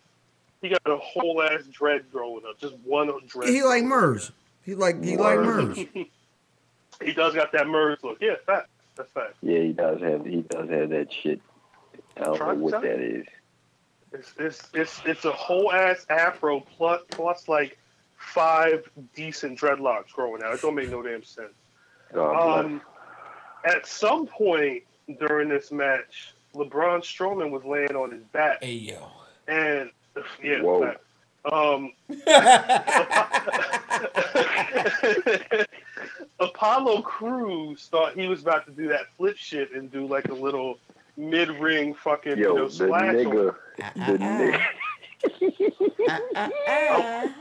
he 0.61 0.69
got 0.69 0.81
a 0.85 0.97
whole 0.97 1.41
ass 1.41 1.63
dread 1.71 2.05
growing 2.11 2.43
up. 2.47 2.59
Just 2.59 2.75
one 2.85 3.09
dread. 3.27 3.49
He 3.49 3.63
like 3.63 3.83
growing 3.83 3.85
up. 3.85 3.89
Mers. 3.89 4.31
He 4.63 4.75
like 4.75 5.03
he 5.03 5.17
like 5.17 5.37
Word. 5.37 5.77
Mers. 5.77 5.79
He 7.01 7.13
does 7.13 7.33
got 7.33 7.53
that 7.53 7.65
Mers 7.67 7.97
look. 8.03 8.17
Yeah, 8.19 8.35
facts. 8.45 8.67
That's 8.97 9.09
fact. 9.11 9.35
Yeah, 9.41 9.59
he 9.61 9.71
does 9.71 10.01
have 10.01 10.25
he 10.25 10.41
does 10.41 10.69
have 10.69 10.89
that 10.89 11.07
shit. 11.23 11.39
I 12.17 12.25
don't 12.25 12.35
Try 12.35 12.53
know 12.53 12.59
what 12.59 12.81
that 12.81 12.99
is. 12.99 13.25
It's 14.11 14.33
it's 14.39 14.69
it's 14.73 15.01
it's 15.05 15.25
a 15.25 15.31
whole 15.31 15.71
ass 15.71 16.05
afro 16.09 16.61
plus 16.61 17.01
plus 17.11 17.47
like 17.47 17.77
five 18.17 18.89
decent 19.15 19.59
dreadlocks 19.59 20.11
growing 20.11 20.41
out. 20.43 20.53
It 20.53 20.61
don't 20.61 20.75
make 20.75 20.89
no 20.89 21.01
damn 21.01 21.23
sense. 21.23 21.53
God 22.13 22.65
Um, 22.65 22.81
at 23.65 23.85
some 23.85 24.25
point 24.25 24.83
during 25.19 25.49
this 25.49 25.71
match, 25.71 26.33
LeBron 26.55 27.01
Strowman 27.01 27.51
was 27.51 27.63
laying 27.63 27.95
on 27.95 28.11
his 28.11 28.23
back, 28.31 28.63
Hey 28.63 28.73
yo. 28.73 29.07
and 29.47 29.91
yeah, 30.43 30.61
Whoa. 30.61 30.81
fact. 30.81 31.01
um, 31.53 31.93
Apollo 36.39 37.01
Crews 37.03 37.87
thought 37.91 38.13
he 38.17 38.27
was 38.27 38.41
about 38.41 38.65
to 38.65 38.71
do 38.71 38.87
that 38.89 39.01
flip 39.17 39.37
shit 39.37 39.71
and 39.73 39.91
do 39.91 40.05
like 40.07 40.27
a 40.29 40.33
little 40.33 40.79
mid 41.19 41.49
ring 41.59 41.93
fucking 41.93 42.37
Yo, 42.37 42.49
you 42.53 42.55
know 42.55 42.67
the 42.67 42.73
splash. 42.73 43.15
nigga, 43.15 43.55
on- 43.83 44.17
the 44.17 44.17
nigga. 44.17 44.65
Oh, 46.35 47.33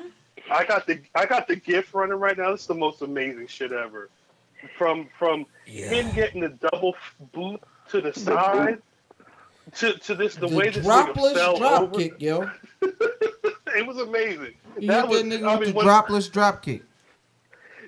I 0.50 0.64
got 0.64 0.86
the 0.86 1.00
I 1.14 1.26
got 1.26 1.46
the 1.48 1.56
gift 1.56 1.94
running 1.94 2.18
right 2.18 2.36
now. 2.36 2.50
This 2.52 2.62
is 2.62 2.66
the 2.66 2.74
most 2.74 3.02
amazing 3.02 3.46
shit 3.46 3.72
ever. 3.72 4.08
From 4.76 5.08
from 5.18 5.46
him 5.66 6.10
getting 6.14 6.40
the 6.40 6.48
double 6.48 6.96
boot 7.32 7.60
to 7.90 8.00
the 8.00 8.12
side 8.12 8.82
to 9.76 9.96
to 9.98 10.14
this 10.14 10.34
the, 10.34 10.48
The, 10.48 10.56
way 10.56 10.70
this 10.70 10.84
dropless 10.84 11.34
fell 11.34 11.58
drop 11.58 11.82
over. 11.82 11.94
kick, 11.98 12.14
yo. 12.20 12.50
it 12.82 13.86
was 13.86 13.98
amazing. 13.98 14.54
You 14.78 14.88
That 14.88 15.08
was 15.08 15.22
that 15.22 15.28
nigga 15.28 15.44
I 15.46 15.52
with 15.56 15.60
mean 15.60 15.70
the 15.70 15.76
when- 15.76 15.86
dropless 15.86 16.28
drop 16.32 16.62
kick. 16.62 16.82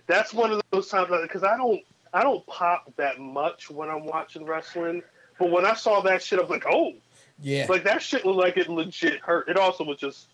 that's 0.06 0.32
one 0.32 0.52
of 0.52 0.60
those 0.70 0.88
times 0.88 1.08
because 1.22 1.42
I 1.42 1.56
don't 1.56 1.80
I 2.12 2.22
don't 2.22 2.46
pop 2.46 2.92
that 2.96 3.18
much 3.18 3.70
when 3.70 3.88
I'm 3.88 4.04
watching 4.04 4.44
wrestling. 4.44 5.02
But 5.40 5.50
when 5.50 5.64
I 5.66 5.74
saw 5.74 6.00
that 6.02 6.22
shit, 6.22 6.38
I 6.38 6.42
was 6.42 6.50
like, 6.50 6.66
oh, 6.70 6.92
Yeah. 7.40 7.66
like 7.68 7.82
that 7.84 8.02
shit 8.02 8.24
looked 8.26 8.38
like 8.38 8.56
it 8.58 8.68
legit 8.68 9.20
hurt. 9.20 9.48
It 9.48 9.56
also 9.56 9.82
was 9.82 9.98
just 9.98 10.26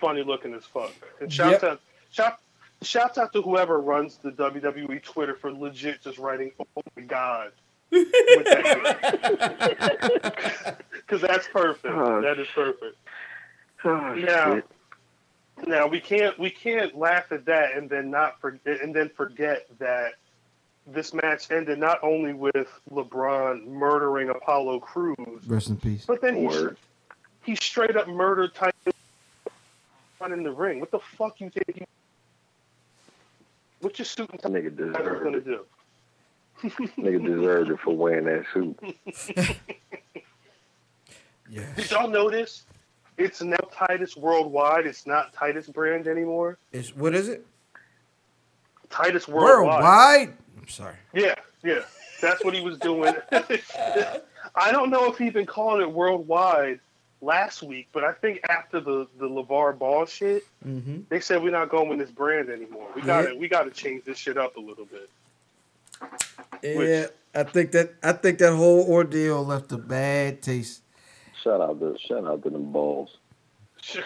funny 0.00 0.22
looking 0.24 0.52
as 0.52 0.64
fuck. 0.64 0.90
And 1.20 1.32
shout 1.32 1.52
Yep. 1.52 1.62
out, 1.64 1.80
shout, 2.10 2.38
shouts 2.82 3.16
out 3.18 3.32
to 3.34 3.42
whoever 3.42 3.80
runs 3.80 4.16
the 4.18 4.32
WWE 4.32 5.00
Twitter 5.02 5.34
for 5.36 5.52
legit 5.52 6.02
just 6.02 6.18
writing, 6.18 6.50
oh 6.76 6.82
my 6.96 7.02
god, 7.04 7.52
with 7.90 8.10
that 8.12 9.16
because 10.92 11.20
that's 11.22 11.48
perfect. 11.48 11.94
Oh, 11.94 12.20
that 12.20 12.38
is 12.38 12.46
perfect. 12.54 12.96
Oh, 13.84 14.14
Now, 14.14 14.54
shit. 14.56 14.64
now 15.68 15.86
we 15.86 16.00
can't 16.00 16.38
we 16.38 16.50
can't 16.50 16.96
laugh 16.98 17.30
at 17.32 17.44
that 17.46 17.72
and 17.76 17.88
then 17.88 18.10
not 18.10 18.38
forget 18.40 18.80
and 18.82 18.94
then 18.94 19.08
forget 19.16 19.66
that 19.78 20.12
this 20.92 21.12
match 21.14 21.50
ended 21.50 21.78
not 21.78 21.98
only 22.02 22.32
with 22.32 22.68
LeBron 22.90 23.66
murdering 23.66 24.30
Apollo 24.30 24.80
Crews, 24.80 25.16
Rest 25.46 25.68
in 25.68 25.76
peace. 25.76 26.04
but 26.06 26.20
then 26.20 26.36
he 26.36 26.46
Word. 26.46 26.76
he 27.44 27.54
straight 27.54 27.96
up 27.96 28.08
murdered 28.08 28.54
Tyson 28.54 28.72
in 30.32 30.42
the 30.42 30.50
ring. 30.52 30.80
What 30.80 30.90
the 30.90 30.98
fuck 30.98 31.40
you 31.40 31.48
think? 31.50 31.78
You, 31.80 31.86
what 33.80 33.98
your 33.98 34.06
suit 34.06 34.28
and 34.30 34.40
tie 34.40 34.48
Nigga 34.48 34.76
was 34.76 34.96
deserved 34.96 35.24
gonna 35.24 35.38
it. 35.38 35.44
do? 35.44 35.64
Nigga 36.98 37.24
deserved 37.24 37.70
it 37.70 37.80
for 37.80 37.96
wearing 37.96 38.24
that 38.24 38.44
suit. 38.52 39.56
Yeah. 41.50 41.62
Did 41.76 41.90
y'all 41.90 42.08
notice? 42.10 42.64
It's 43.16 43.40
now 43.42 43.56
Titus 43.74 44.16
Worldwide. 44.18 44.86
It's 44.86 45.06
not 45.06 45.32
Titus 45.32 45.66
Brand 45.66 46.06
anymore. 46.06 46.58
It's 46.72 46.94
what 46.94 47.14
is 47.14 47.28
it? 47.28 47.46
Titus 48.90 49.26
Worldwide. 49.26 49.82
Worldwide. 49.82 50.32
I'm 50.60 50.68
sorry. 50.68 50.94
Yeah, 51.14 51.34
yeah. 51.64 51.80
That's 52.20 52.44
what 52.44 52.54
he 52.54 52.60
was 52.60 52.78
doing. 52.78 53.14
I 53.32 54.72
don't 54.72 54.90
know 54.90 55.10
if 55.10 55.18
he'd 55.18 55.32
been 55.32 55.46
calling 55.46 55.80
it 55.82 55.90
worldwide 55.92 56.80
last 57.20 57.62
week, 57.62 57.88
but 57.92 58.04
I 58.04 58.12
think 58.12 58.40
after 58.48 58.80
the 58.80 59.06
the 59.18 59.28
LaVar 59.28 59.78
Ball 59.78 60.06
shit, 60.06 60.44
Mm-hmm. 60.66 61.02
they 61.08 61.20
said 61.20 61.42
we're 61.42 61.50
not 61.52 61.68
going 61.68 61.88
with 61.88 61.98
this 61.98 62.10
brand 62.10 62.48
anymore. 62.50 62.88
We 62.96 63.02
got 63.02 63.22
to 63.26 63.34
we 63.34 63.48
got 63.48 63.64
to 63.64 63.70
change 63.70 64.04
this 64.04 64.18
shit 64.18 64.36
up 64.36 64.56
a 64.56 64.60
little 64.60 64.86
bit. 64.86 65.08
Yeah, 66.62 67.06
I 67.34 67.44
think 67.44 67.72
that 67.72 67.94
I 68.02 68.12
think 68.12 68.38
that 68.38 68.52
whole 68.54 68.84
ordeal 68.88 69.44
left 69.44 69.70
a 69.72 69.78
bad 69.78 70.42
taste. 70.42 70.82
Shout 71.42 71.60
out 71.60 71.78
to 71.80 71.96
shout 71.98 72.26
out 72.26 72.42
to 72.42 72.50
them 72.50 72.72
balls. 72.72 73.16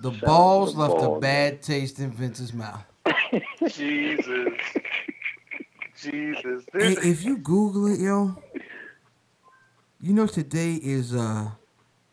The 0.00 0.10
Shout 0.12 0.22
balls 0.22 0.72
to 0.72 0.80
left 0.80 0.94
a 0.94 1.06
balls, 1.06 1.20
bad 1.20 1.62
taste 1.62 2.00
in 2.00 2.10
Vince's 2.10 2.52
mouth. 2.52 2.84
Jesus, 3.68 4.52
Jesus. 6.10 6.64
Hey, 6.72 6.96
if 7.02 7.24
you 7.24 7.38
Google 7.38 7.86
it, 7.86 8.00
yo, 8.00 8.36
you 10.00 10.12
know 10.12 10.26
today 10.26 10.74
is 10.74 11.14
uh 11.14 11.50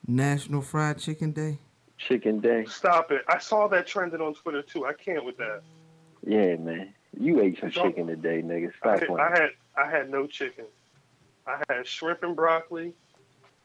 National 0.07 0.61
Fried 0.61 0.97
Chicken 0.99 1.31
Day. 1.31 1.57
Chicken 1.97 2.39
day. 2.39 2.65
Stop 2.65 3.11
it! 3.11 3.23
I 3.27 3.37
saw 3.37 3.67
that 3.67 3.85
trending 3.85 4.21
on 4.21 4.33
Twitter 4.33 4.61
too. 4.61 4.85
I 4.85 4.93
can't 4.93 5.23
with 5.23 5.37
that. 5.37 5.61
Yeah, 6.25 6.55
man. 6.55 6.93
You 7.19 7.41
ate 7.41 7.59
some 7.59 7.71
chicken 7.71 8.07
today, 8.07 8.41
nigga. 8.41 8.69
I 8.69 8.77
Stop 8.77 8.99
had, 8.99 9.07
playing. 9.07 9.21
I 9.21 9.29
had 9.29 9.49
I 9.75 9.89
had 9.89 10.09
no 10.09 10.25
chicken. 10.27 10.65
I 11.45 11.61
had 11.69 11.85
shrimp 11.85 12.23
and 12.23 12.35
broccoli. 12.35 12.93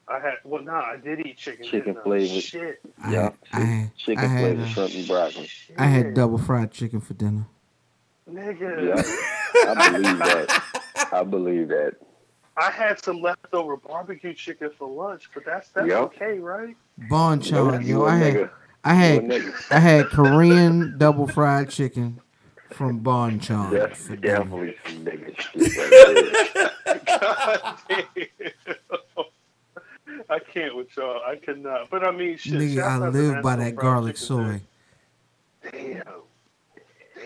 I 0.08 0.20
had 0.20 0.34
well, 0.44 0.62
nah, 0.62 0.80
I 0.80 0.96
did 0.96 1.26
eat 1.26 1.36
chicken. 1.36 1.64
Chicken 1.66 1.94
didn't 1.94 2.04
flavored. 2.04 2.42
Shit. 2.42 2.80
Yeah. 3.08 3.22
had, 3.22 3.34
I 3.52 3.60
had, 3.60 3.96
Chicken 3.96 4.24
I 4.24 4.26
had, 4.26 4.40
flavored 4.40 4.64
uh, 4.64 4.68
shrimp 4.68 4.94
and 4.94 5.06
broccoli. 5.06 5.50
I 5.78 5.86
had 5.86 6.14
double 6.14 6.38
fried 6.38 6.72
chicken 6.72 7.00
for 7.00 7.14
dinner. 7.14 7.46
Nigga. 8.30 8.86
Yeah. 8.86 9.02
I 9.72 9.90
believe 9.90 10.18
that. 10.18 10.62
I 11.12 11.22
believe 11.22 11.68
that. 11.68 11.94
I 12.56 12.70
had 12.70 13.02
some 13.04 13.20
leftover 13.20 13.76
barbecue 13.76 14.32
chicken 14.34 14.70
for 14.76 14.88
lunch, 14.88 15.28
but 15.34 15.44
that's 15.44 15.68
that's 15.70 15.86
Yep. 15.86 15.98
okay, 16.04 16.38
right? 16.38 16.76
Bonchon, 17.10 17.84
You 17.84 17.98
yo, 17.98 18.04
a 18.06 18.08
I 18.08 18.16
had 18.16 18.34
nigga. 18.34 18.50
I 18.84 18.94
had. 18.94 19.30
I 19.70 19.78
had 19.78 20.06
Korean 20.06 20.96
double 20.98 21.26
fried 21.26 21.68
chicken 21.70 22.20
from 22.70 23.00
Bonchon 23.00 23.70
That's 23.72 24.08
definitely 24.08 24.76
some 24.86 25.04
nigga 25.04 25.38
shit 25.40 25.76
right 25.76 25.90
there. 26.84 27.00
God 27.18 27.78
damn. 28.16 28.76
I 30.28 30.38
can't 30.38 30.76
with 30.76 30.88
y'all. 30.96 31.20
I 31.26 31.36
cannot. 31.36 31.90
But 31.90 32.06
I 32.06 32.10
mean, 32.10 32.36
shit. 32.38 32.54
Nigga, 32.54 32.82
I 32.82 33.08
live 33.08 33.42
by 33.42 33.56
that 33.56 33.76
garlic 33.76 34.16
soy. 34.16 34.60
Day. 35.72 36.02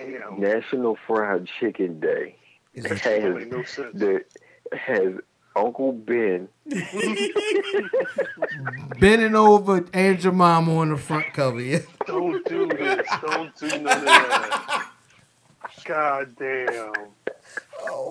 Damn. 0.01 0.13
Damn. 0.13 0.41
National 0.41 0.97
Fried 1.07 1.47
Chicken 1.59 2.01
Day. 2.01 2.37
Is 2.75 2.85
That 2.85 2.93
it- 2.93 2.99
shit 3.01 3.23
don't 3.23 3.35
make 3.39 3.51
no 3.53 3.63
sense. 3.65 3.91
The 3.95 4.25
has 4.77 5.15
Uncle 5.57 5.93
Ben 5.93 6.49
bending 9.01 9.35
over 9.35 9.85
and 9.93 10.23
your 10.23 10.33
mama 10.33 10.77
on 10.79 10.91
the 10.91 10.97
front 10.97 11.33
cover. 11.33 11.61
Yeah. 11.61 11.81
Don't 12.07 12.45
do 12.47 12.69
this. 12.69 13.07
Don't 13.21 13.55
do 13.57 13.67
none 13.81 13.99
of 13.99 14.05
that. 14.05 14.87
God 15.85 16.37
damn. 16.39 16.93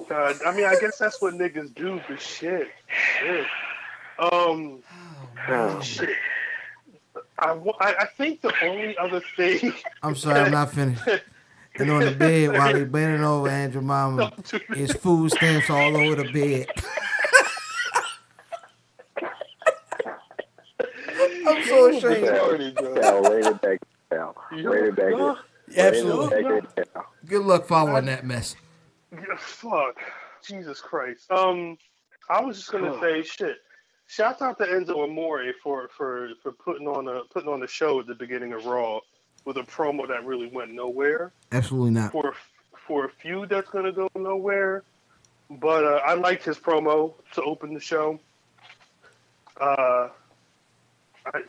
God, 0.10 0.36
I 0.46 0.52
mean, 0.56 0.66
I 0.66 0.76
guess 0.82 0.98
that's 0.98 1.22
what 1.22 1.34
niggas 1.36 1.74
do, 1.76 2.02
but 2.10 2.20
shit. 2.22 2.68
Shit. 3.20 3.46
Um, 4.20 4.80
Oh, 5.48 5.80
shit. 5.82 6.10
I, 7.40 7.54
I 7.80 7.96
I 8.02 8.06
think 8.18 8.42
the 8.42 8.54
only 8.64 8.98
other 8.98 9.22
thing. 9.38 9.74
I'm 10.04 10.16
sorry, 10.16 10.42
I'm 10.42 10.52
not 10.52 10.72
finished. 10.74 11.02
And 11.76 11.92
on 11.92 12.02
the 12.02 12.12
bed 12.12 12.52
while 12.58 12.76
he 12.76 12.84
bending 12.86 13.24
over 13.24 13.50
Andrew 13.50 13.82
mama, 13.82 14.32
Don't 14.50 14.78
his 14.78 14.92
food 14.94 15.32
stamps 15.32 15.70
all 15.70 15.96
over 15.96 16.24
the 16.24 16.32
bed. 16.32 16.68
I'm 21.48 21.64
so 21.64 21.90
ashamed. 21.90 22.26
Sal, 22.26 22.58
Sal, 23.02 23.22
rein 23.24 23.46
it 23.46 23.62
back 23.62 23.80
down. 24.12 24.34
Rein 24.52 24.86
it 24.86 24.96
back 24.96 25.14
in. 25.14 25.20
Huh? 25.20 25.36
Absolutely. 25.78 26.44
Rein 26.44 26.58
it 26.58 26.76
back 26.76 26.88
in. 26.96 27.02
Good 27.28 27.44
luck 27.44 27.68
following 27.68 28.06
that 28.06 28.26
mess. 28.26 28.56
Yeah, 29.12 29.20
fuck. 29.38 29.98
Jesus 30.46 30.82
Christ. 30.82 31.32
Um, 31.32 31.78
I 32.30 32.42
was 32.42 32.58
just 32.58 32.72
gonna 32.72 33.00
say 33.00 33.24
shit. 33.24 33.58
Shout 34.08 34.42
out 34.42 34.58
to 34.60 34.66
Enzo 34.66 35.04
Amore 35.04 35.54
for 35.62 35.90
for 35.96 36.30
for 36.42 36.52
putting 36.52 36.88
on 36.88 37.08
a 37.08 37.22
putting 37.32 37.50
on 37.50 37.60
the 37.60 37.68
show 37.68 38.00
at 38.00 38.08
the 38.08 38.16
beginning 38.16 38.54
of 38.54 38.66
Raw 38.66 39.00
with 39.50 39.58
a 39.58 39.64
promo 39.64 40.08
that 40.08 40.24
really 40.28 40.46
went 40.46 40.72
nowhere 40.72 41.32
Absolutely 41.52 41.90
not. 41.90 42.12
for 42.12 42.36
for 42.86 43.06
a 43.06 43.10
feud 43.10 43.50
that's 43.50 43.68
gonna 43.72 43.92
go 43.92 44.08
nowhere. 44.16 44.84
But 45.50 45.84
uh, 45.84 46.02
I 46.06 46.14
liked 46.14 46.46
his 46.46 46.60
promo 46.60 47.16
to 47.34 47.42
open 47.42 47.74
the 47.74 47.80
show. 47.80 48.20
Uh, 49.60 50.10
I, 51.26 51.42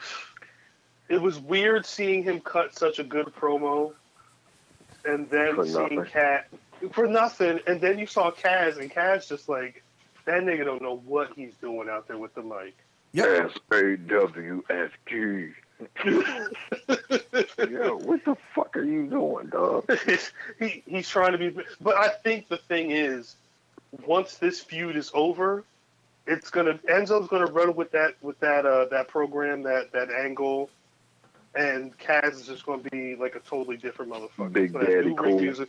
it 1.10 1.20
was 1.20 1.38
weird 1.38 1.84
seeing 1.84 2.22
him 2.22 2.40
cut 2.40 2.74
such 2.74 2.98
a 2.98 3.04
good 3.04 3.26
promo, 3.26 3.92
and 5.04 5.28
then 5.28 5.56
For 5.56 5.66
seeing 5.66 5.96
nothing. 5.96 6.04
Cat 6.06 6.48
for 6.92 7.06
nothing, 7.06 7.60
and 7.66 7.82
then 7.82 7.98
you 7.98 8.06
saw 8.06 8.30
Cass, 8.30 8.78
and 8.78 8.90
Cass 8.90 9.28
just 9.28 9.46
like 9.46 9.82
that 10.24 10.42
nigga 10.42 10.64
don't 10.64 10.80
know 10.80 11.02
what 11.04 11.32
he's 11.36 11.52
doing 11.60 11.90
out 11.90 12.08
there 12.08 12.16
with 12.16 12.34
the 12.34 12.42
mic. 12.42 12.74
Yep. 13.12 13.50
S-A-W-S-G. 13.72 15.48
Yo, 16.04 17.96
what 17.98 18.24
the 18.24 18.36
fuck 18.54 18.76
are 18.76 18.84
you 18.84 19.06
doing, 19.06 19.46
dog? 19.48 19.90
he 20.58 20.82
he's 20.86 21.08
trying 21.08 21.32
to 21.32 21.38
be, 21.38 21.50
but 21.80 21.96
I 21.96 22.08
think 22.08 22.48
the 22.48 22.56
thing 22.56 22.90
is, 22.90 23.36
once 24.06 24.36
this 24.36 24.60
feud 24.60 24.96
is 24.96 25.10
over, 25.14 25.64
it's 26.26 26.50
gonna 26.50 26.74
Enzo's 26.88 27.28
gonna 27.28 27.46
run 27.50 27.74
with 27.74 27.92
that 27.92 28.14
with 28.22 28.38
that 28.40 28.66
uh 28.66 28.86
that 28.86 29.08
program 29.08 29.62
that 29.64 29.92
that 29.92 30.10
angle, 30.10 30.70
and 31.54 31.96
Cass 31.98 32.34
is 32.34 32.46
just 32.46 32.66
gonna 32.66 32.82
be 32.90 33.16
like 33.16 33.34
a 33.34 33.40
totally 33.40 33.76
different 33.76 34.12
motherfucker. 34.12 34.52
Big 34.52 34.72
So 34.72 34.80
Daddy 34.80 35.14
Cool. 35.14 35.36
reviews- 35.36 35.60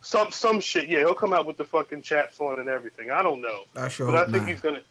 Some 0.00 0.30
some 0.30 0.60
shit, 0.60 0.88
yeah. 0.88 1.00
He'll 1.00 1.14
come 1.14 1.32
out 1.32 1.46
with 1.46 1.56
the 1.56 1.64
fucking 1.64 2.02
chaps 2.02 2.40
on 2.40 2.60
and 2.60 2.68
everything. 2.68 3.10
I 3.10 3.22
don't 3.22 3.40
know, 3.40 3.64
I 3.76 3.88
sure 3.88 4.06
but 4.06 4.16
I 4.16 4.24
think 4.24 4.44
not. 4.44 4.48
he's 4.48 4.60
gonna. 4.60 4.82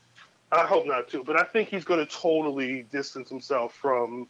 I 0.51 0.65
hope 0.65 0.85
not 0.85 1.09
too, 1.09 1.23
but 1.25 1.37
I 1.37 1.43
think 1.43 1.67
he's 1.69 1.83
gonna 1.83 2.05
totally 2.05 2.83
distance 2.83 3.27
himself 3.29 3.73
from 3.73 4.27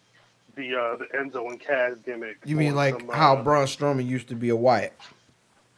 the 0.57 0.75
uh 0.75 0.97
the 0.97 1.05
Enzo 1.17 1.47
and 1.49 1.59
Cass 1.59 1.93
gimmick. 2.05 2.37
You 2.43 2.57
mean 2.57 2.75
like 2.75 2.99
some, 2.99 3.07
how 3.09 3.37
uh, 3.37 3.43
Braun 3.43 3.65
Strowman 3.67 4.05
used 4.05 4.27
to 4.29 4.35
be 4.35 4.49
a 4.49 4.55
Wyatt? 4.55 4.93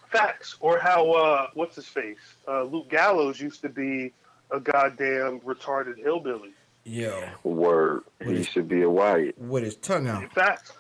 Facts. 0.10 0.56
Or 0.60 0.80
how 0.80 1.12
uh, 1.12 1.48
what's 1.54 1.76
his 1.76 1.86
face? 1.88 2.18
Uh, 2.48 2.64
Luke 2.64 2.90
Gallows 2.90 3.40
used 3.40 3.62
to 3.62 3.70
be 3.70 4.12
a 4.50 4.60
goddamn 4.60 5.40
retarded 5.42 5.98
hillbilly. 6.00 6.50
Yo, 6.84 7.24
Word. 7.44 8.02
What 8.18 8.30
He 8.32 8.38
is- 8.42 8.48
should 8.48 8.68
be 8.68 8.82
a 8.82 8.90
Wyatt. 8.90 9.38
with 9.38 9.64
his 9.64 9.76
tongue 9.76 10.08
out. 10.08 10.32
Facts. 10.34 10.72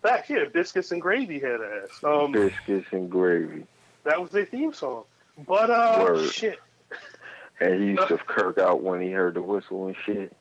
Facts. 0.00 0.30
Yeah, 0.30 0.44
biscuits 0.50 0.92
and 0.92 1.02
gravy 1.02 1.38
head 1.38 1.60
ass. 1.60 2.02
Um, 2.02 2.32
Biscuits 2.32 2.86
and 2.92 3.10
gravy. 3.10 3.66
that 4.04 4.18
was 4.22 4.30
their 4.30 4.46
theme 4.46 4.72
song. 4.72 5.04
But 5.46 5.68
uh, 5.68 5.98
Word. 6.08 6.30
shit. 6.32 6.58
And 7.60 7.82
he 7.82 7.90
used 7.90 8.08
to 8.08 8.16
kirk 8.16 8.56
out 8.56 8.82
when 8.82 9.02
he 9.02 9.10
heard 9.10 9.34
the 9.34 9.42
whistle 9.42 9.88
and 9.88 9.96
shit. 10.06 10.34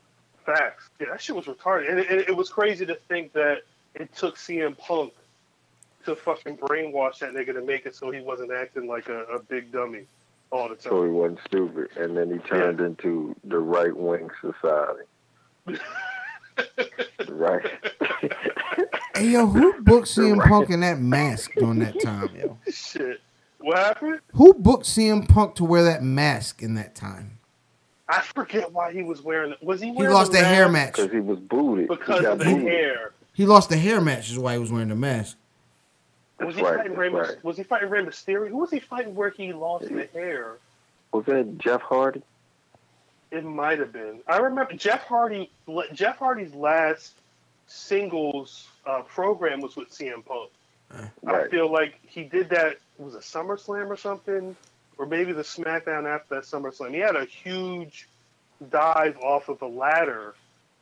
Facts. 0.57 0.89
Yeah, 0.99 1.07
that 1.11 1.21
shit 1.21 1.35
was 1.35 1.45
retarded, 1.45 1.89
and 1.89 1.99
it, 1.99 2.09
it, 2.09 2.29
it 2.29 2.35
was 2.35 2.49
crazy 2.49 2.85
to 2.85 2.95
think 2.95 3.33
that 3.33 3.61
it 3.95 4.15
took 4.15 4.35
CM 4.35 4.77
Punk 4.77 5.13
to 6.05 6.15
fucking 6.15 6.57
brainwash 6.57 7.19
that 7.19 7.33
nigga 7.33 7.53
to 7.53 7.61
make 7.61 7.85
it 7.85 7.95
so 7.95 8.09
he 8.11 8.21
wasn't 8.21 8.51
acting 8.51 8.87
like 8.87 9.09
a, 9.09 9.23
a 9.25 9.39
big 9.39 9.71
dummy 9.71 10.05
all 10.51 10.69
the 10.69 10.75
time. 10.75 10.91
So 10.91 11.03
he 11.03 11.09
wasn't 11.09 11.39
stupid. 11.45 11.89
And 11.97 12.17
then 12.17 12.31
he 12.31 12.39
turned 12.39 12.79
into 12.79 13.35
the 13.43 13.59
right 13.59 13.95
wing 13.95 14.29
society. 14.41 15.03
right. 17.29 17.65
Hey 19.15 19.29
yo, 19.29 19.47
who 19.47 19.81
booked 19.81 20.07
CM 20.07 20.41
Punk 20.41 20.69
in 20.69 20.79
that 20.79 20.99
mask 20.99 21.53
during 21.55 21.79
that 21.79 22.01
time, 22.01 22.29
yo? 22.35 22.57
shit. 22.71 23.21
What 23.59 23.77
happened? 23.77 24.21
Who 24.33 24.53
booked 24.53 24.85
CM 24.85 25.27
Punk 25.27 25.55
to 25.55 25.65
wear 25.65 25.83
that 25.83 26.01
mask 26.01 26.61
in 26.61 26.75
that 26.75 26.95
time? 26.95 27.38
I 28.09 28.21
forget 28.21 28.71
why 28.71 28.91
he 28.91 29.03
was 29.03 29.21
wearing 29.21 29.51
it. 29.51 29.61
Was 29.63 29.79
he 29.81 29.91
Wearing 29.91 30.09
He 30.11 30.15
lost 30.17 30.31
the 30.31 30.39
the 30.39 30.43
hair 30.43 30.67
mask 30.67 30.73
match. 30.73 30.95
Because 30.95 31.11
he 31.11 31.19
was 31.19 31.39
booted. 31.39 31.87
because 31.87 32.17
he 32.19 32.23
got 32.25 32.33
of 32.33 32.39
the 32.39 32.45
booted. 32.45 32.63
hair? 32.67 33.11
He 33.33 33.45
lost 33.45 33.69
the 33.69 33.77
hair 33.77 34.01
match, 34.01 34.29
is 34.31 34.37
why 34.39 34.53
he 34.53 34.59
was 34.59 34.71
wearing 34.71 34.89
the 34.89 34.95
mask. 34.95 35.37
Was 36.39 36.55
he 36.55 36.61
right, 36.63 36.77
fighting 36.77 36.93
that's 36.93 36.99
Rey? 36.99 37.09
Mys- 37.09 37.27
right. 37.29 37.43
Was 37.43 37.57
he 37.57 37.63
fighting 37.63 37.89
Rey 37.89 38.03
Mysterio? 38.03 38.49
Who 38.49 38.57
was 38.57 38.71
he 38.71 38.79
fighting 38.79 39.13
where 39.13 39.29
he 39.29 39.53
lost 39.53 39.87
the 39.89 40.07
hair? 40.13 40.57
Was 41.11 41.25
that 41.25 41.57
Jeff 41.59 41.81
Hardy? 41.81 42.21
It 43.31 43.43
might 43.43 43.77
have 43.79 43.91
been. 43.93 44.21
I 44.27 44.37
remember 44.37 44.73
Jeff 44.73 45.03
Hardy. 45.03 45.51
Jeff 45.93 46.17
Hardy's 46.17 46.53
last 46.55 47.13
singles 47.67 48.67
uh, 48.85 49.01
program 49.03 49.61
was 49.61 49.75
with 49.75 49.89
CM 49.91 50.25
Punk. 50.25 50.49
I 50.91 51.09
Right. 51.23 51.51
feel 51.51 51.71
like 51.71 51.99
he 52.07 52.23
did 52.23 52.49
that. 52.49 52.77
Was 52.97 53.13
it 53.15 53.21
SummerSlam 53.21 53.87
or 53.89 53.95
something, 53.97 54.55
or 54.99 55.07
maybe 55.07 55.31
the 55.31 55.41
SmackDown 55.41 56.05
after 56.05 56.35
that 56.35 56.43
SummerSlam? 56.43 56.93
He 56.93 56.99
had 56.99 57.15
a 57.15 57.25
huge 57.25 58.07
dive 58.69 59.17
off 59.19 59.49
of 59.49 59.61
a 59.63 59.65
ladder, 59.67 60.35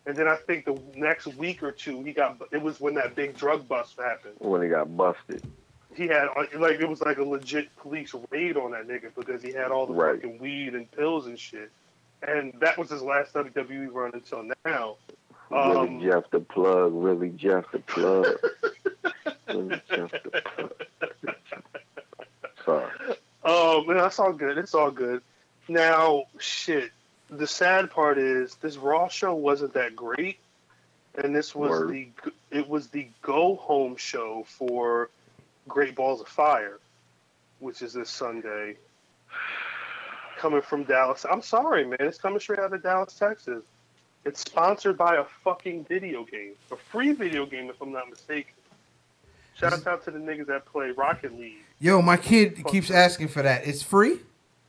and 0.06 0.18
then 0.18 0.28
I 0.28 0.36
think 0.36 0.66
the 0.66 0.78
next 0.96 1.28
week 1.28 1.64
or 1.64 1.72
two 1.72 2.04
he 2.04 2.12
got. 2.12 2.42
It 2.52 2.62
was 2.62 2.82
when 2.82 2.96
that 2.96 3.16
big 3.16 3.38
drug 3.38 3.68
bust 3.70 3.98
happened. 3.98 4.34
When 4.40 4.62
he 4.62 4.68
got 4.70 4.98
busted. 4.98 5.42
He 5.96 6.08
had 6.08 6.28
like 6.60 6.80
it 6.80 6.88
was 6.90 7.02
like 7.02 7.18
a 7.18 7.24
legit 7.24 7.74
police 7.78 8.14
raid 8.30 8.58
on 8.58 8.72
that 8.72 8.88
nigga 8.88 9.10
because 9.16 9.42
he 9.42 9.52
had 9.54 9.72
all 9.72 9.88
the 9.88 9.94
Right. 9.94 10.16
fucking 10.22 10.38
weed 10.40 10.74
and 10.76 10.90
pills 10.92 11.26
and 11.28 11.40
shit. 11.40 11.72
And 12.28 12.54
that 12.60 12.78
was 12.78 12.90
his 12.90 13.02
last 13.02 13.34
WWE 13.34 13.88
run 13.92 14.12
until 14.14 14.44
now. 14.66 14.96
Really 15.50 15.78
Um, 15.78 16.02
Jeff 16.02 16.30
the 16.32 16.40
plug. 16.42 16.92
Really 16.94 17.30
Jeff 17.30 17.66
the 17.72 17.80
plug. 17.80 18.28
really 19.48 19.82
Jeff 19.90 20.12
the 20.12 20.42
plug. 20.56 20.74
Sorry. 22.66 22.92
Oh 23.50 23.86
man, 23.86 23.96
that's 23.96 24.20
all 24.20 24.34
good. 24.34 24.58
It's 24.58 24.76
all 24.76 24.92
good. 24.92 25.22
Now, 25.70 26.26
shit. 26.38 26.92
The 27.30 27.48
sad 27.48 27.90
part 27.90 28.18
is 28.18 28.56
this 28.56 28.76
Raw 28.76 29.08
show 29.08 29.34
wasn't 29.34 29.74
that 29.74 29.96
great, 29.96 30.38
and 31.16 31.34
this 31.34 31.56
was 31.56 31.70
Word. 31.70 31.90
the 31.90 32.10
it 32.52 32.68
was 32.68 32.88
the 32.88 33.08
go 33.22 33.56
home 33.56 33.96
show 33.96 34.46
for 34.48 35.10
Great 35.66 35.96
Balls 35.96 36.20
of 36.20 36.28
Fire, 36.28 36.78
which 37.60 37.82
is 37.82 37.94
this 37.94 38.10
Sunday. 38.10 38.76
Coming 40.38 40.62
from 40.62 40.84
Dallas. 40.84 41.26
I'm 41.30 41.42
sorry, 41.42 41.86
man. 41.86 41.98
It's 42.02 42.18
coming 42.18 42.40
straight 42.40 42.60
out 42.60 42.74
of 42.74 42.84
Dallas, 42.84 43.14
Texas. 43.14 43.64
It's 44.26 44.42
sponsored 44.42 44.98
by 44.98 45.16
a 45.16 45.24
fucking 45.46 45.86
video 45.86 46.26
game, 46.26 46.54
a 46.70 46.76
free 46.76 47.14
video 47.14 47.46
game, 47.46 47.70
if 47.70 47.82
I'm 47.82 47.94
not 47.94 48.10
mistaken. 48.10 48.54
Shout 49.56 49.88
out 49.88 50.04
to 50.04 50.12
the 50.12 50.20
niggas 50.20 50.48
that 50.48 50.66
play 50.66 50.92
Rocket 50.92 51.38
League. 51.40 51.64
Yo, 51.80 52.02
my 52.02 52.18
kid 52.18 52.64
keeps 52.66 52.90
asking 52.90 53.28
for 53.28 53.42
that. 53.44 53.68
It's 53.68 53.84
free. 53.84 54.20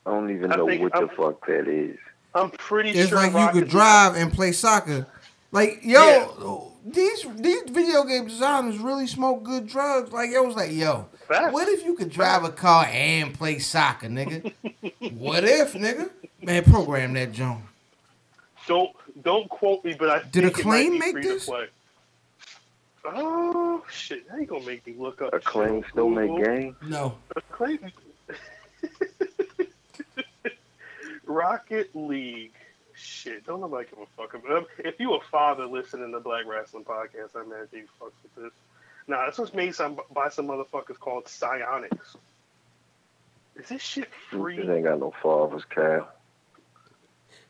I 0.04 0.10
don't 0.10 0.30
even 0.30 0.50
know 0.50 0.64
what 0.64 0.92
the 0.92 0.98
I'm- 0.98 1.08
fuck 1.16 1.46
that 1.46 1.66
is. 1.68 1.96
I'm 2.34 2.50
pretty 2.50 2.90
It's 2.90 3.08
sure 3.08 3.24
it's 3.24 3.34
like 3.34 3.54
you 3.54 3.60
could 3.60 3.70
drive 3.70 4.14
and 4.14 4.32
play 4.32 4.52
soccer. 4.52 5.06
Like 5.50 5.80
yo, 5.82 6.72
these 6.84 7.26
these 7.36 7.62
video 7.70 8.04
game 8.04 8.26
designers 8.26 8.78
really 8.78 9.06
smoke 9.06 9.42
good 9.42 9.66
drugs. 9.66 10.12
Like 10.12 10.30
it 10.30 10.44
was 10.44 10.54
like 10.54 10.70
yo, 10.72 11.06
Facts. 11.26 11.52
what 11.52 11.68
if 11.68 11.84
you 11.84 11.94
could 11.94 12.10
drive 12.10 12.44
a 12.44 12.50
car 12.50 12.84
and 12.92 13.32
play 13.34 13.58
soccer, 13.58 14.08
nigga? 14.08 14.52
what 15.18 15.44
if, 15.44 15.72
nigga? 15.72 16.10
Man, 16.42 16.64
program 16.64 17.14
that 17.14 17.32
Joan. 17.32 17.62
Don't 18.66 18.90
don't 19.22 19.48
quote 19.48 19.82
me, 19.84 19.94
but 19.98 20.10
I 20.10 20.18
Did 20.30 20.44
think 20.44 20.58
Acclaim 20.58 20.92
it 20.94 20.98
might 20.98 21.06
be 21.06 21.12
make 21.12 21.12
free 21.12 21.22
this? 21.22 21.50
To 23.04 23.10
play. 23.10 23.20
Oh 23.22 23.84
shit! 23.90 24.28
Now 24.30 24.36
you 24.38 24.46
gonna 24.46 24.66
make 24.66 24.86
me 24.86 24.94
look 24.98 25.22
up. 25.22 25.32
Acclaim 25.34 25.82
shit. 25.82 25.90
still 25.92 26.08
make 26.08 26.28
Google. 26.28 26.44
game? 26.44 26.76
No, 26.82 27.14
Acclaim. 27.36 27.92
Rocket 31.26 31.90
League. 31.94 32.52
Shit, 32.94 33.46
don't 33.46 33.60
nobody 33.60 33.88
give 33.88 33.98
a 34.00 34.06
fuck 34.16 34.34
about. 34.34 34.66
If 34.78 34.98
you 34.98 35.14
a 35.14 35.20
father 35.30 35.66
listening 35.66 36.10
to 36.12 36.20
Black 36.20 36.46
Wrestling 36.46 36.84
Podcast, 36.84 37.36
I 37.36 37.42
imagine 37.44 37.68
you 37.72 37.84
fucks 38.00 38.12
with 38.22 38.34
this. 38.36 38.52
Nah, 39.06 39.26
this 39.26 39.38
was 39.38 39.54
made 39.54 39.74
some 39.74 39.98
by 40.12 40.28
some 40.30 40.48
motherfuckers 40.48 40.98
called 40.98 41.26
Psyonix. 41.26 42.16
Is 43.56 43.68
this 43.68 43.82
shit 43.82 44.08
free? 44.30 44.56
This 44.56 44.68
ain't 44.68 44.84
got 44.84 45.00
no 45.00 45.12
fathers, 45.22 45.62
Cal. 45.68 46.08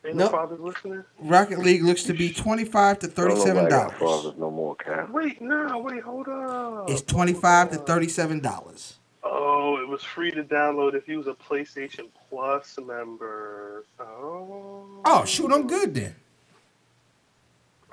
Ain't 0.05 0.15
Nope. 0.17 0.31
no 0.33 0.39
fathers 0.39 0.61
listening? 0.61 1.05
Rocket 1.21 1.59
League 1.59 1.83
looks 1.83 2.05
to 2.05 2.13
be 2.15 2.33
twenty 2.33 2.65
five 2.65 2.99
to 3.01 3.09
thirty 3.09 3.35
Don't 3.35 3.43
seven 3.45 3.65
nobody 3.65 3.91
got 3.91 3.99
dollars. 3.99 4.37
no 4.39 4.51
more, 4.51 4.77
Cal. 4.77 5.09
Wait, 5.13 5.41
no, 5.43 5.79
wait, 5.79 6.03
hold 6.03 6.29
up. 6.29 6.89
It's 6.89 7.03
twenty 7.03 7.33
five 7.35 7.71
to 7.73 7.79
thirty 7.79 8.09
seven 8.09 8.41
dollars. 8.41 8.99
Oh, 9.25 9.79
it 9.83 9.89
was 9.89 10.03
free 10.05 10.31
to 10.31 10.45
download 10.45 10.95
if 10.95 11.09
you 11.09 11.19
was 11.19 11.27
a 11.27 11.35
PlayStation 11.35 12.07
Plus 12.31 12.79
member. 12.79 13.85
Oh. 13.99 14.87
Oh 15.05 15.25
shoot, 15.25 15.53
I'm 15.53 15.67
good 15.67 15.95
then. 15.95 16.15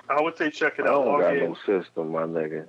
I 0.08 0.22
would 0.22 0.38
say 0.38 0.52
check 0.52 0.74
I 0.80 0.84
it 0.84 0.88
out. 0.88 1.06
don't 1.06 1.20
got 1.20 1.36
in. 1.38 1.44
no 1.50 1.56
system, 1.66 2.12
my 2.12 2.24
nigga. 2.24 2.68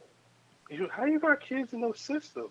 You, 0.71 0.89
how 0.91 1.05
you 1.05 1.21
got 1.21 1.41
kids 1.41 1.75
in 1.75 1.83
no 1.83 1.93
system? 1.93 2.49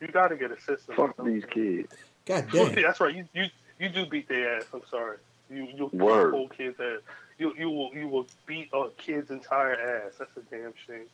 You 0.00 0.06
got 0.08 0.28
to 0.28 0.36
get 0.36 0.50
a 0.52 0.60
system. 0.60 0.94
Fuck 0.96 1.22
these 1.24 1.44
kids. 1.52 1.92
God 2.24 2.50
Well, 2.52 2.66
damn. 2.72 2.82
That's 2.82 3.00
right. 3.00 3.14
You 3.14 3.26
you 3.34 3.46
you 3.80 3.88
do 3.88 4.06
beat 4.06 4.28
their 4.28 4.56
ass. 4.58 4.64
I'm 4.72 4.82
sorry. 4.90 5.16
You 5.50 5.68
you 5.74 5.90
Word. 5.92 6.34
kids 6.56 6.78
ass. 6.80 7.00
You 7.38 7.52
you 7.58 7.70
will 7.70 7.90
you 7.94 8.08
will 8.08 8.26
beat 8.46 8.68
a 8.72 8.88
kid's 8.96 9.30
entire 9.30 9.74
ass. 9.74 10.14
That's 10.18 10.36
a 10.36 10.40
damn 10.50 10.72
shame. 10.86 11.06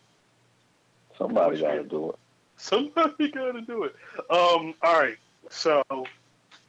Somebody 1.16 1.60
got 1.60 1.74
to 1.74 1.84
do 1.84 2.10
it. 2.10 2.16
Somebody 2.56 3.28
got 3.32 3.52
to 3.52 3.60
do 3.62 3.84
it. 3.84 3.96
Um. 4.30 4.74
All 4.82 5.00
right. 5.00 5.16
So, 5.48 5.82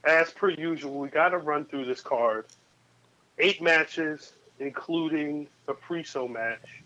as 0.04 0.32
per 0.32 0.50
usual, 0.50 1.00
we 1.00 1.10
got 1.10 1.30
to 1.30 1.40
run 1.40 1.66
through 1.66 1.86
this 1.86 2.02
card. 2.02 2.46
Eight 3.40 3.62
matches, 3.62 4.34
including 4.60 5.48
a 5.68 5.74
pre-show 5.74 6.28
match. 6.28 6.84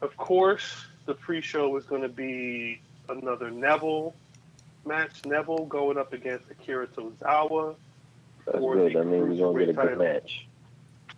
Of 0.00 0.16
course, 0.16 0.86
the 1.06 1.14
pre-show 1.14 1.76
is 1.76 1.84
going 1.84 2.02
to 2.02 2.08
be 2.08 2.80
another 3.08 3.50
Neville 3.50 4.14
match. 4.86 5.24
Neville 5.26 5.66
going 5.66 5.98
up 5.98 6.12
against 6.12 6.50
Akira 6.50 6.86
Tozawa. 6.86 7.74
That's 8.52 8.62
Or 8.62 8.74
good. 8.76 8.94
the 8.94 8.98
That 8.98 9.04
means 9.06 9.40
we're 9.40 9.52
going 9.52 9.66
to 9.66 9.72
get 9.72 9.76
a 9.76 9.78
cruiserweight 9.80 9.88
good 9.88 9.98
match. 9.98 10.46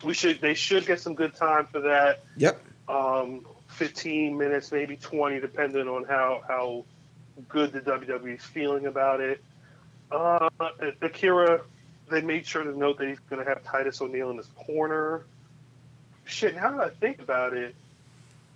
We 0.05 0.15
should. 0.15 0.41
They 0.41 0.55
should 0.55 0.87
get 0.87 1.01
some 1.01 1.15
good 1.15 1.35
time 1.35 1.67
for 1.67 1.81
that. 1.81 2.25
Yep. 2.37 2.61
um, 2.89 3.47
15 3.69 4.37
minutes, 4.37 4.71
maybe 4.73 4.97
20, 4.97 5.41
depending 5.41 5.89
on 5.89 6.05
how 6.05 6.43
how 6.47 6.85
good 7.49 7.73
the 7.73 7.81
WWE 7.81 8.37
is 8.37 8.45
feeling 8.45 8.87
about 8.87 9.21
it. 9.21 9.43
Uh, 10.11 10.51
Akira, 11.01 11.63
they 12.11 12.21
made 12.21 12.47
sure 12.47 12.63
to 12.65 12.77
note 12.77 12.99
that 12.99 13.09
he's 13.09 13.19
going 13.31 13.43
to 13.43 13.49
have 13.49 13.65
Titus 13.65 14.01
O'Neil 14.03 14.31
in 14.31 14.37
his 14.37 14.49
corner. 14.67 15.23
Shit, 16.25 16.55
now 16.55 16.77
that 16.77 16.81
I 16.87 16.91
think 16.91 17.21
about 17.21 17.55
it, 17.55 17.75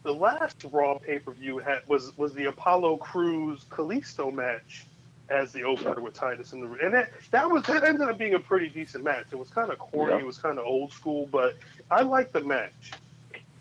the 0.02 0.12
last 0.12 0.64
Raw 0.70 0.98
pay 0.98 1.18
per 1.18 1.32
view 1.32 1.58
had 1.58 1.80
was 1.86 2.12
was 2.18 2.34
the 2.34 2.44
Apollo 2.46 2.98
Crews 2.98 3.64
Kalisto 3.70 4.32
match 4.32 4.84
as 5.28 5.52
the 5.52 5.62
opener 5.64 6.00
with 6.00 6.14
Titus 6.14 6.52
in 6.52 6.60
the 6.60 6.66
ring. 6.68 6.80
and 6.84 6.94
that 6.94 7.10
that 7.30 7.50
was 7.50 7.62
that 7.64 7.82
ended 7.84 8.08
up 8.08 8.16
being 8.18 8.34
a 8.34 8.38
pretty 8.38 8.68
decent 8.68 9.02
match. 9.04 9.26
It 9.32 9.38
was 9.38 9.48
kind 9.50 9.70
of 9.70 9.78
corny, 9.78 10.12
Yeah. 10.12 10.18
it 10.20 10.26
was 10.26 10.38
kind 10.38 10.58
of 10.58 10.64
old 10.64 10.92
school, 10.92 11.28
but 11.32 11.56
I 11.90 12.02
liked 12.02 12.32
the 12.32 12.40
match. 12.42 12.92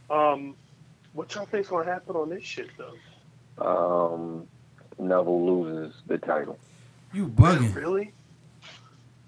Um, 0.10 0.56
what 1.14 1.34
y'all 1.34 1.46
think's 1.46 1.70
gonna 1.70 1.86
happen 1.92 2.16
on 2.16 2.30
this 2.30 2.44
shit 2.44 2.70
though? 2.78 2.96
Um, 3.66 4.48
Neville 5.00 5.46
loses 5.46 5.96
the 6.08 6.18
title. 6.18 6.58
You 7.14 7.28
bugging. 7.28 7.74
Really? 7.76 8.12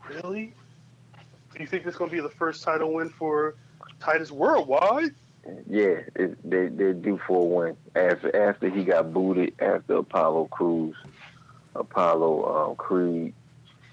Really? 0.09 0.53
Do 1.55 1.61
you 1.61 1.67
think 1.67 1.83
this 1.85 1.95
gonna 1.95 2.11
be 2.11 2.19
the 2.19 2.29
first 2.29 2.63
title 2.63 2.93
win 2.93 3.09
for 3.09 3.55
Titus 3.99 4.31
worldwide? 4.31 5.11
Yeah, 5.67 6.01
it, 6.15 6.49
they 6.49 6.67
they 6.67 6.93
due 6.93 7.19
for 7.25 7.41
a 7.41 7.45
win 7.45 7.77
after 7.95 8.35
after 8.49 8.69
he 8.69 8.83
got 8.83 9.13
booted 9.13 9.53
after 9.59 9.95
Apollo 9.97 10.45
Crews, 10.51 10.95
Apollo 11.77 12.69
um, 12.71 12.75
Creed 12.75 13.33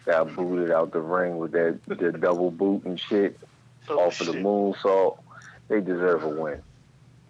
got 0.07 0.35
booted 0.35 0.71
out 0.71 0.93
the 0.93 1.01
ring 1.01 1.39
with 1.39 1.53
that 1.53 1.79
the 1.87 2.13
double 2.21 2.51
boot 2.51 2.85
and 2.85 2.99
shit 2.99 3.39
Oh, 3.89 4.01
off 4.07 4.19
of 4.21 4.27
the 4.29 4.33
shit. 4.33 4.43
moonsault. 4.43 5.19
They 5.69 5.81
deserve 5.81 6.23
a 6.25 6.29
win. 6.29 6.63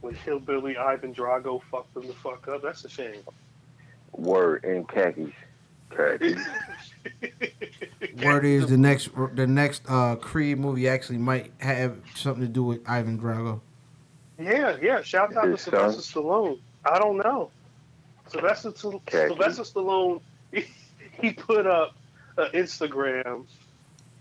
When 0.03 0.15
Hillbilly 0.15 0.77
Ivan 0.77 1.13
Drago 1.15 1.61
fucked 1.71 1.95
them 1.95 2.07
the 2.07 2.13
fuck 2.15 2.47
up, 2.49 2.63
that's 2.63 2.85
a 2.85 2.89
shame. 2.89 3.23
Word 4.13 4.65
in 4.65 4.85
khakis. 4.85 5.33
Khakis. 5.91 6.41
Word 8.23 8.45
is 8.45 8.67
the 8.69 8.77
next 8.77 9.11
the 9.35 9.47
next 9.47 9.83
uh, 9.89 10.17
Creed 10.17 10.59
movie 10.59 10.89
actually 10.89 11.19
might 11.19 11.53
have 11.59 11.97
something 12.15 12.43
to 12.43 12.49
do 12.49 12.63
with 12.65 12.81
Ivan 12.89 13.19
Drago. 13.19 13.61
Yeah, 14.39 14.77
yeah. 14.83 15.03
Shout 15.03 15.37
out 15.37 15.45
to 15.45 15.51
His 15.53 15.63
Sylvester 15.63 16.03
son? 16.03 16.23
Stallone. 16.23 16.59
I 16.85 16.99
don't 16.99 17.17
know. 17.19 17.51
Sylvester, 18.29 18.73
St- 18.75 19.05
Khaki. 19.07 19.29
Sylvester 19.29 19.63
Stallone, 19.63 20.21
he, 20.55 20.65
he 21.21 21.33
put 21.33 21.67
up 21.67 21.95
an 22.37 22.51
Instagram 22.53 23.47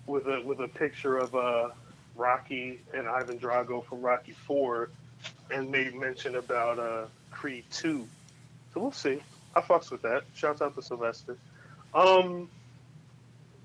with 0.05 0.27
a 0.27 0.41
with 0.41 0.59
a 0.59 0.67
picture 0.67 1.17
of 1.17 1.35
uh, 1.35 1.69
Rocky 2.15 2.79
and 2.93 3.07
Ivan 3.07 3.39
Drago 3.39 3.85
from 3.85 4.01
Rocky 4.01 4.33
Four, 4.33 4.89
and 5.51 5.71
made 5.71 5.95
mention 5.95 6.35
about 6.35 6.79
uh, 6.79 7.05
Creed 7.31 7.65
Two. 7.71 8.07
So 8.73 8.81
we'll 8.81 8.91
see. 8.91 9.21
I 9.55 9.61
fucks 9.61 9.91
with 9.91 10.01
that. 10.01 10.23
Shouts 10.33 10.61
out 10.61 10.75
to 10.75 10.81
Sylvester. 10.81 11.37
Um, 11.93 12.49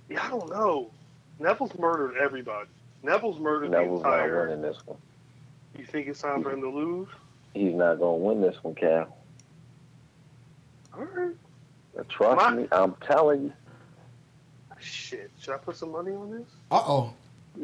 yeah, 0.08 0.24
I 0.24 0.28
don't 0.28 0.50
know. 0.50 0.90
Neville's 1.38 1.76
murdered 1.78 2.16
everybody. 2.16 2.68
Neville's 3.02 3.38
murdered 3.38 3.70
Neville's 3.70 4.02
the 4.02 4.08
not 4.08 4.30
winning 4.30 4.62
this 4.62 4.76
one. 4.84 4.98
You 5.78 5.84
think 5.84 6.08
it's 6.08 6.20
time 6.20 6.42
for 6.42 6.50
him 6.50 6.60
to 6.60 6.70
lose? 6.70 7.08
He's 7.54 7.74
not 7.74 7.98
gonna 7.98 8.16
win 8.16 8.40
this 8.40 8.56
one, 8.62 8.74
Cal. 8.74 9.16
All 10.96 11.04
right. 11.04 11.34
Trust 12.08 12.36
My- 12.36 12.54
me, 12.54 12.68
I'm 12.72 12.94
telling 13.06 13.42
you. 13.44 13.52
Shit. 14.80 15.30
Should 15.40 15.54
I 15.54 15.58
put 15.58 15.76
some 15.76 15.90
money 15.92 16.12
on 16.12 16.30
this? 16.30 16.46
Uh 16.70 16.82
oh. 16.86 17.12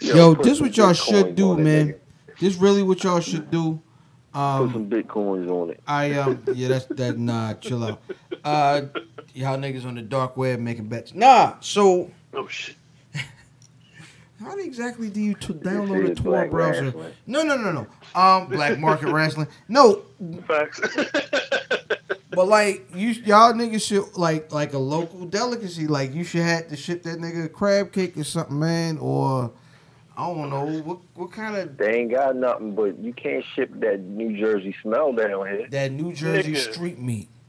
Yo, 0.00 0.14
Yo, 0.14 0.34
this 0.34 0.60
what 0.60 0.76
y'all 0.76 0.90
Bitcoins 0.92 1.04
should 1.08 1.34
do, 1.34 1.56
man. 1.56 1.88
nigga. 1.88 1.98
This 2.38 2.54
really 2.56 2.82
what 2.82 3.02
y'all 3.02 3.20
should 3.20 3.50
do. 3.50 3.80
Put 4.32 4.38
Um, 4.40 4.72
some 4.72 4.90
bitcoins 4.90 5.50
on 5.50 5.70
it. 5.70 5.80
I 5.86 6.12
um, 6.14 6.42
yeah, 6.54 6.68
that's 6.68 6.84
that. 6.86 7.18
Nah, 7.18 7.54
chill 7.54 7.82
out. 7.82 8.02
Uh, 8.44 8.82
y'all 9.34 9.56
niggas 9.58 9.86
on 9.86 9.94
the 9.94 10.02
dark 10.02 10.36
web 10.36 10.60
making 10.60 10.88
bets. 10.88 11.14
Nah. 11.14 11.54
So 11.60 12.10
Oh 12.34 12.46
shit. 12.46 12.76
how 14.40 14.56
exactly 14.58 15.08
do 15.08 15.20
you 15.20 15.34
t- 15.34 15.54
download 15.54 16.06
see 16.06 16.12
a 16.12 16.14
Tor 16.14 16.24
Black 16.24 16.50
browser? 16.50 16.84
Wrestling. 16.84 17.12
No, 17.26 17.42
no, 17.42 17.56
no, 17.56 17.72
no. 17.72 17.86
Um, 18.20 18.46
black 18.48 18.78
market 18.78 19.10
wrestling. 19.10 19.48
No, 19.68 20.02
Facts. 20.46 20.80
But 22.36 22.48
like 22.48 22.86
you, 22.94 23.08
y'all 23.08 23.54
niggas 23.54 23.80
should 23.80 24.14
like 24.14 24.52
like 24.52 24.74
a 24.74 24.78
local 24.78 25.24
delicacy. 25.24 25.86
Like 25.86 26.12
you 26.14 26.22
should 26.22 26.42
have 26.42 26.68
to 26.68 26.76
ship 26.76 27.02
that 27.04 27.18
nigga 27.18 27.46
a 27.46 27.48
crab 27.48 27.92
cake 27.92 28.14
or 28.18 28.24
something, 28.24 28.58
man. 28.58 28.98
Or 28.98 29.50
I 30.18 30.26
don't 30.26 30.50
know 30.50 30.66
what 30.82 30.98
what 31.14 31.32
kind 31.32 31.56
of 31.56 31.78
They 31.78 32.00
ain't 32.00 32.10
got 32.10 32.36
nothing, 32.36 32.74
but 32.74 32.98
you 32.98 33.14
can't 33.14 33.42
ship 33.54 33.70
that 33.80 34.00
New 34.00 34.38
Jersey 34.38 34.76
smell 34.82 35.14
down 35.14 35.46
here. 35.46 35.66
that 35.70 35.92
New 35.92 36.12
Jersey 36.12 36.52
Nigga. 36.52 36.72
street 36.74 36.98
meat. 36.98 37.30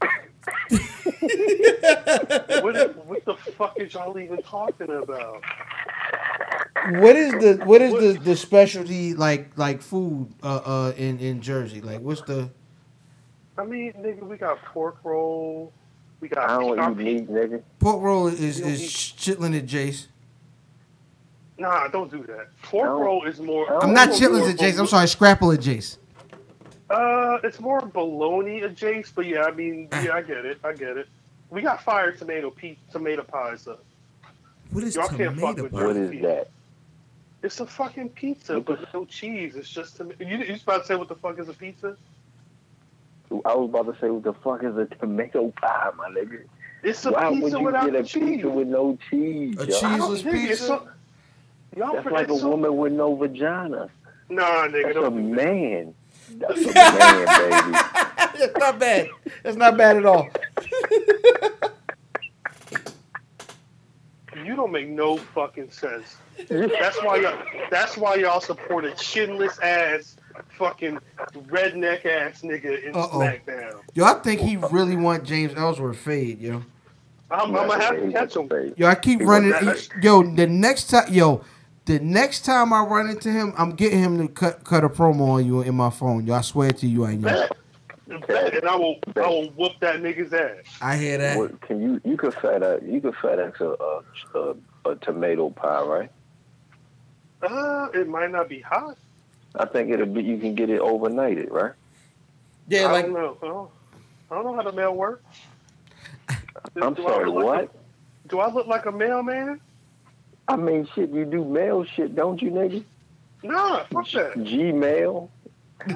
what, 2.62 3.06
what 3.06 3.24
the 3.26 3.34
fuck 3.58 3.78
is 3.78 3.92
y'all 3.92 4.18
even 4.18 4.40
talking 4.42 4.88
about? 4.88 5.42
What 6.92 7.14
is 7.14 7.32
the 7.32 7.60
what 7.66 7.82
is 7.82 7.92
the 7.92 8.18
the 8.24 8.36
specialty 8.36 9.12
like 9.12 9.50
like 9.56 9.82
food 9.82 10.32
uh 10.42 10.60
uh 10.64 10.92
in 10.96 11.18
in 11.18 11.42
Jersey? 11.42 11.82
Like 11.82 12.00
what's 12.00 12.22
the 12.22 12.48
I 13.58 13.64
mean, 13.64 13.92
nigga, 13.94 14.22
we 14.22 14.36
got 14.36 14.62
pork 14.62 14.98
roll. 15.04 15.72
We 16.20 16.28
got. 16.28 16.48
I 16.48 16.60
don't 16.60 16.78
our 16.78 16.90
eat 16.92 16.96
pe- 16.96 17.04
meat, 17.04 17.30
nigga. 17.30 17.62
pork 17.78 18.00
roll 18.02 18.26
is 18.28 18.58
You 18.58 18.64
don't 18.64 18.72
is 18.72 18.82
eat- 18.82 18.88
chitlin 19.18 19.58
and 19.58 19.68
Jace. 19.68 20.06
Nah, 21.58 21.88
don't 21.88 22.10
do 22.10 22.22
that. 22.24 22.48
Pork 22.62 22.88
I 22.88 22.92
roll 22.92 23.24
is 23.24 23.40
more. 23.40 23.66
I 23.66 23.72
don't 23.80 23.84
I'm 23.84 23.92
not 23.94 24.08
more- 24.10 24.16
chitlins 24.18 24.48
and 24.48 24.58
Jace. 24.58 24.78
I'm 24.78 24.86
sorry, 24.86 25.08
scrapple 25.08 25.50
and 25.50 25.60
Jace. 25.60 25.98
Uh, 26.90 27.38
it's 27.44 27.60
more 27.60 27.80
bologna 27.82 28.62
adjacent, 28.62 29.14
but 29.14 29.26
yeah, 29.26 29.42
I 29.44 29.50
mean, 29.50 29.88
yeah, 29.92 30.14
I 30.14 30.22
get 30.22 30.46
it. 30.46 30.58
I 30.64 30.72
get 30.72 30.96
it. 30.96 31.08
We 31.50 31.60
got 31.62 31.82
fire 31.82 32.12
tomato 32.12 32.50
pe- 32.50 32.76
tomato 32.92 33.22
pies 33.24 33.64
though. 33.64 33.78
What 34.70 34.84
is 34.84 34.94
Y'all 34.96 35.08
can't 35.08 35.38
fuck 35.38 35.56
tomato? 35.56 35.62
with 35.64 35.72
pie? 35.72 35.86
What 35.86 35.96
is 35.96 36.22
that? 36.22 36.48
It's 37.42 37.60
a 37.60 37.66
fucking 37.66 38.10
pizza, 38.10 38.60
but 38.60 38.92
no 38.92 39.04
cheese. 39.04 39.54
It's 39.56 39.68
just 39.68 39.96
tom- 39.96 40.12
you. 40.18 40.26
You 40.38 40.46
just 40.46 40.62
about 40.64 40.82
to 40.82 40.86
say 40.86 40.94
what 40.96 41.08
the 41.08 41.14
fuck 41.16 41.38
is 41.38 41.48
a 41.48 41.54
pizza? 41.54 41.96
I 43.44 43.54
was 43.54 43.68
about 43.70 43.92
to 43.92 44.00
say, 44.00 44.10
what 44.10 44.22
the 44.24 44.32
fuck 44.32 44.64
is 44.64 44.76
a 44.76 44.86
tomato 44.86 45.52
pie, 45.60 45.90
my 45.96 46.08
nigga? 46.08 46.42
It's 46.82 47.04
a 47.06 47.10
Why 47.12 47.28
would 47.30 47.52
you 47.52 47.60
without 47.60 47.86
get 47.86 47.94
a 47.96 48.04
cheese. 48.04 48.22
pizza 48.36 48.48
with 48.48 48.68
no 48.68 48.96
cheese? 49.10 49.56
A 49.58 49.66
yo? 49.66 49.66
cheese- 49.66 49.82
I 49.84 49.96
cheeseless 49.98 50.22
pizza? 50.22 50.56
so- 50.66 50.88
Y'all 51.76 51.92
That's 51.94 52.06
like 52.06 52.28
a 52.30 52.38
so- 52.38 52.48
woman 52.48 52.76
with 52.76 52.92
no 52.92 53.14
vagina. 53.14 53.88
Nah, 54.30 54.42
nigga, 54.68 54.82
That's 54.84 54.96
a 54.96 55.00
don't 55.00 55.16
do 55.16 55.34
man. 55.34 55.94
That's 56.38 56.60
a 56.60 56.72
man, 56.72 57.26
baby. 57.26 57.78
That's 58.38 58.56
not 58.58 58.78
bad. 58.78 59.08
That's 59.42 59.56
not 59.56 59.76
bad 59.76 59.96
at 59.98 60.06
all. 60.06 60.28
You 64.44 64.54
don't 64.54 64.70
make 64.72 64.88
no 64.88 65.16
fucking 65.16 65.70
sense. 65.70 66.16
That's 66.48 67.02
why 67.02 67.16
y'all. 67.16 67.38
That's 67.70 67.96
why 67.96 68.14
y'all 68.16 68.40
support 68.40 68.84
a 68.84 68.90
chinless 68.90 69.60
ass, 69.62 70.16
fucking 70.58 70.98
redneck 71.48 72.04
ass 72.06 72.42
nigga 72.42 72.84
in 72.84 72.94
Uh-oh. 72.94 73.18
SmackDown. 73.18 73.80
Yo, 73.94 74.04
I 74.04 74.14
think 74.14 74.40
he 74.40 74.56
really 74.56 74.96
want 74.96 75.24
James 75.24 75.54
Ellsworth 75.56 75.98
fade, 75.98 76.40
yo. 76.40 76.62
I'm, 77.30 77.54
I'm 77.54 77.68
gonna 77.68 77.82
have 77.82 77.96
to 77.96 78.10
catch 78.12 78.36
him. 78.36 78.46
Baby. 78.48 78.74
Yo, 78.76 78.86
I 78.86 78.94
keep 78.94 79.20
He 79.20 79.26
running. 79.26 79.50
was- 79.50 79.88
Yo, 80.02 80.22
the 80.22 80.46
next 80.46 80.90
time, 80.90 81.12
yo, 81.12 81.42
the 81.84 81.98
next 82.00 82.44
time 82.44 82.72
I 82.72 82.80
run 82.82 83.08
into 83.10 83.30
him, 83.30 83.52
I'm 83.56 83.72
getting 83.72 83.98
him 84.02 84.18
to 84.18 84.28
cut 84.32 84.64
cut 84.64 84.84
a 84.84 84.88
promo 84.88 85.28
on 85.32 85.46
you 85.46 85.60
in 85.60 85.74
my 85.74 85.90
phone. 85.90 86.26
Yo, 86.26 86.34
I 86.34 86.40
swear 86.40 86.70
to 86.70 86.86
you, 86.86 87.04
I 87.04 87.16
know. 87.16 87.28
Bet. 87.28 87.52
Bet, 88.26 88.54
and 88.56 88.66
I 88.66 88.74
will. 88.76 88.96
I 89.16 89.28
will 89.28 89.50
whoop 89.50 89.72
that 89.80 89.96
nigga's 89.96 90.32
ass. 90.32 90.64
I 90.80 90.96
hear 90.96 91.18
that. 91.18 91.36
What, 91.36 91.60
can 91.60 91.82
you 91.82 92.00
you 92.04 92.16
can 92.16 92.32
could 92.32 92.40
FedEx 92.40 92.90
you 92.90 93.00
could 93.02 93.14
FedEx 93.14 93.60
a, 93.60 94.38
a, 94.38 94.40
a, 94.86 94.90
a 94.92 94.96
tomato 94.96 95.50
pie, 95.50 95.82
right? 95.82 96.10
Uh, 97.42 97.88
it 97.94 98.08
might 98.08 98.30
not 98.30 98.48
be 98.48 98.60
hot. 98.60 98.96
I 99.58 99.64
think 99.66 99.90
it'll 99.90 100.06
be 100.06 100.22
you 100.22 100.38
can 100.38 100.54
get 100.54 100.70
it 100.70 100.80
overnighted, 100.80 101.50
right? 101.50 101.72
Yeah, 102.68 102.86
I 102.86 102.92
like 102.92 103.04
don't 103.06 103.14
know. 103.14 103.36
I 103.42 103.46
don't, 103.46 103.70
I 104.30 104.34
don't 104.34 104.44
know 104.44 104.54
how 104.54 104.62
the 104.62 104.72
mail 104.72 104.94
works. 104.94 105.24
I'm 106.80 106.94
Do 106.94 107.02
sorry, 107.02 107.26
look 107.26 107.34
like 107.36 107.44
what? 107.44 107.64
a- 107.64 108.28
do 108.28 108.40
I 108.40 108.52
look 108.52 108.66
like 108.66 108.86
a 108.86 108.92
mailman? 108.92 109.60
I 110.46 110.56
mean, 110.56 110.88
shit, 110.94 111.10
you 111.10 111.24
do 111.24 111.44
mail 111.44 111.84
shit, 111.84 112.14
don't 112.14 112.40
you, 112.40 112.50
nigga? 112.50 112.84
Nah, 113.42 113.84
fuck 113.84 114.10
that. 114.10 114.34
Gmail. 114.34 115.28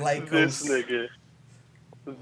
like 0.00 0.28
this 0.28 0.68
nigga. 0.68 1.08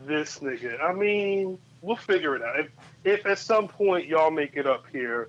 This 0.06 0.38
nigga. 0.38 0.80
I 0.82 0.92
mean, 0.92 1.58
we'll 1.82 1.96
figure 1.96 2.36
it 2.36 2.42
out. 2.42 2.58
If, 2.60 2.70
if 3.04 3.26
at 3.26 3.38
some 3.38 3.68
point 3.68 4.06
y'all 4.06 4.30
make 4.30 4.56
it 4.56 4.66
up 4.66 4.84
here, 4.92 5.28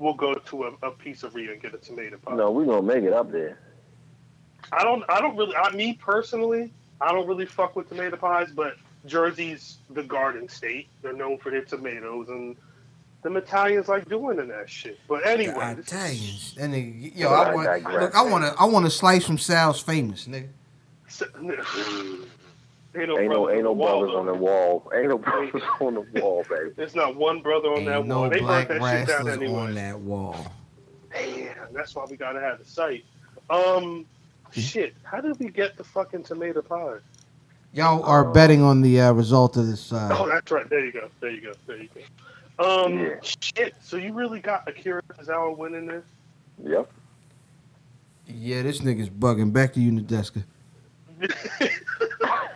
we'll 0.00 0.14
go 0.14 0.34
to 0.34 0.64
a, 0.64 0.68
a 0.82 0.90
pizzeria 0.90 1.52
and 1.52 1.62
get 1.62 1.74
a 1.74 1.78
tomato 1.78 2.16
pie. 2.18 2.34
No, 2.34 2.50
we're 2.50 2.64
gonna 2.64 2.82
make 2.82 3.04
it 3.04 3.12
up 3.12 3.30
there. 3.30 3.58
I 4.72 4.82
don't. 4.82 5.04
I 5.08 5.20
don't 5.20 5.36
really. 5.36 5.54
I, 5.54 5.70
me 5.70 5.92
personally, 5.94 6.72
I 7.00 7.12
don't 7.12 7.28
really 7.28 7.46
fuck 7.46 7.76
with 7.76 7.88
tomato 7.88 8.16
pies. 8.16 8.50
But 8.50 8.74
Jersey's 9.06 9.78
the 9.90 10.02
garden 10.02 10.48
state. 10.48 10.88
They're 11.02 11.12
known 11.12 11.38
for 11.38 11.50
their 11.50 11.64
tomatoes, 11.64 12.28
and 12.28 12.56
the 13.22 13.34
Italians 13.36 13.88
like 13.88 14.08
doing 14.08 14.38
in 14.38 14.48
that 14.48 14.68
shit. 14.68 14.98
But 15.08 15.26
anyway, 15.26 15.74
this 15.76 15.86
is- 15.86 15.92
Italians. 15.92 16.56
And 16.58 16.74
nigga, 16.74 17.16
yo, 17.16 17.28
But 17.30 17.34
I 17.34 17.50
I 17.50 17.54
want 17.54 17.84
look. 18.00 18.14
I 18.16 18.22
want 18.22 18.44
to. 18.44 18.54
I 18.60 18.64
want 18.64 18.86
to 18.86 18.90
slice 18.90 19.24
from 19.24 19.38
Sal's 19.38 19.80
famous, 19.80 20.26
nigga. 20.26 20.48
Mm. 21.10 22.26
Ain't 22.96 23.08
no, 23.08 23.18
Ain't 23.18 23.30
no 23.30 23.44
brothers 23.46 23.54
ain't 23.54 23.64
no 23.64 23.70
on 23.70 23.72
the 23.72 23.72
wall, 23.72 24.00
brothers 24.00 24.16
on 24.16 24.26
the 24.26 24.34
wall. 24.34 24.92
Ain't 24.94 25.08
no 25.08 25.18
brothers 25.18 25.62
on 25.80 25.94
the 25.94 26.00
wall, 26.00 26.44
baby. 26.48 26.70
There's 26.76 26.94
not 26.94 27.16
one 27.16 27.40
brother 27.42 27.68
on 27.68 27.84
that 27.84 27.98
Ain't 27.98 28.06
no 28.06 28.20
wall. 28.20 28.30
They 28.30 28.38
burnt 28.40 28.68
black 28.68 28.68
that 28.68 28.80
shit 28.90 29.06
down 29.08 29.28
anyway. 29.42 29.58
on 29.62 29.74
that 29.74 29.98
wall. 30.00 30.52
Damn, 31.12 31.54
that's 31.72 31.94
why 31.94 32.04
we 32.08 32.16
gotta 32.16 32.40
have 32.40 32.58
the 32.58 32.64
site. 32.64 33.04
Um, 33.48 34.06
shit. 34.52 34.94
How 35.02 35.20
did 35.20 35.38
we 35.38 35.48
get 35.48 35.76
the 35.76 35.84
fucking 35.84 36.22
tomato 36.24 36.62
pie? 36.62 36.98
Y'all 37.72 38.02
are 38.02 38.24
betting 38.32 38.62
on 38.62 38.80
the 38.82 39.00
uh, 39.00 39.12
result 39.12 39.56
of 39.56 39.66
this. 39.66 39.92
Oh, 39.92 39.96
Uh, 39.96 40.26
that's 40.26 40.50
right. 40.50 40.68
There 40.68 40.84
you 40.84 40.92
go. 40.92 41.08
There 41.20 41.30
you 41.30 41.40
go. 41.40 41.52
There 41.66 41.76
you 41.82 41.88
go. 41.94 42.00
Um, 42.86 42.98
Yeah. 42.98 43.14
shit. 43.40 43.74
So 43.80 43.96
you 43.96 44.12
really 44.12 44.40
got 44.40 44.68
Akira 44.68 45.00
Tozawa 45.18 45.56
winning 45.56 45.86
this? 45.86 46.04
Yep. 46.64 46.90
yeah, 48.26 48.62
this 48.62 48.80
nigga's 48.80 49.08
bugging. 49.08 49.52
Back 49.52 49.72
to 49.74 49.80
you, 49.80 49.92
Nadeska. 49.92 50.44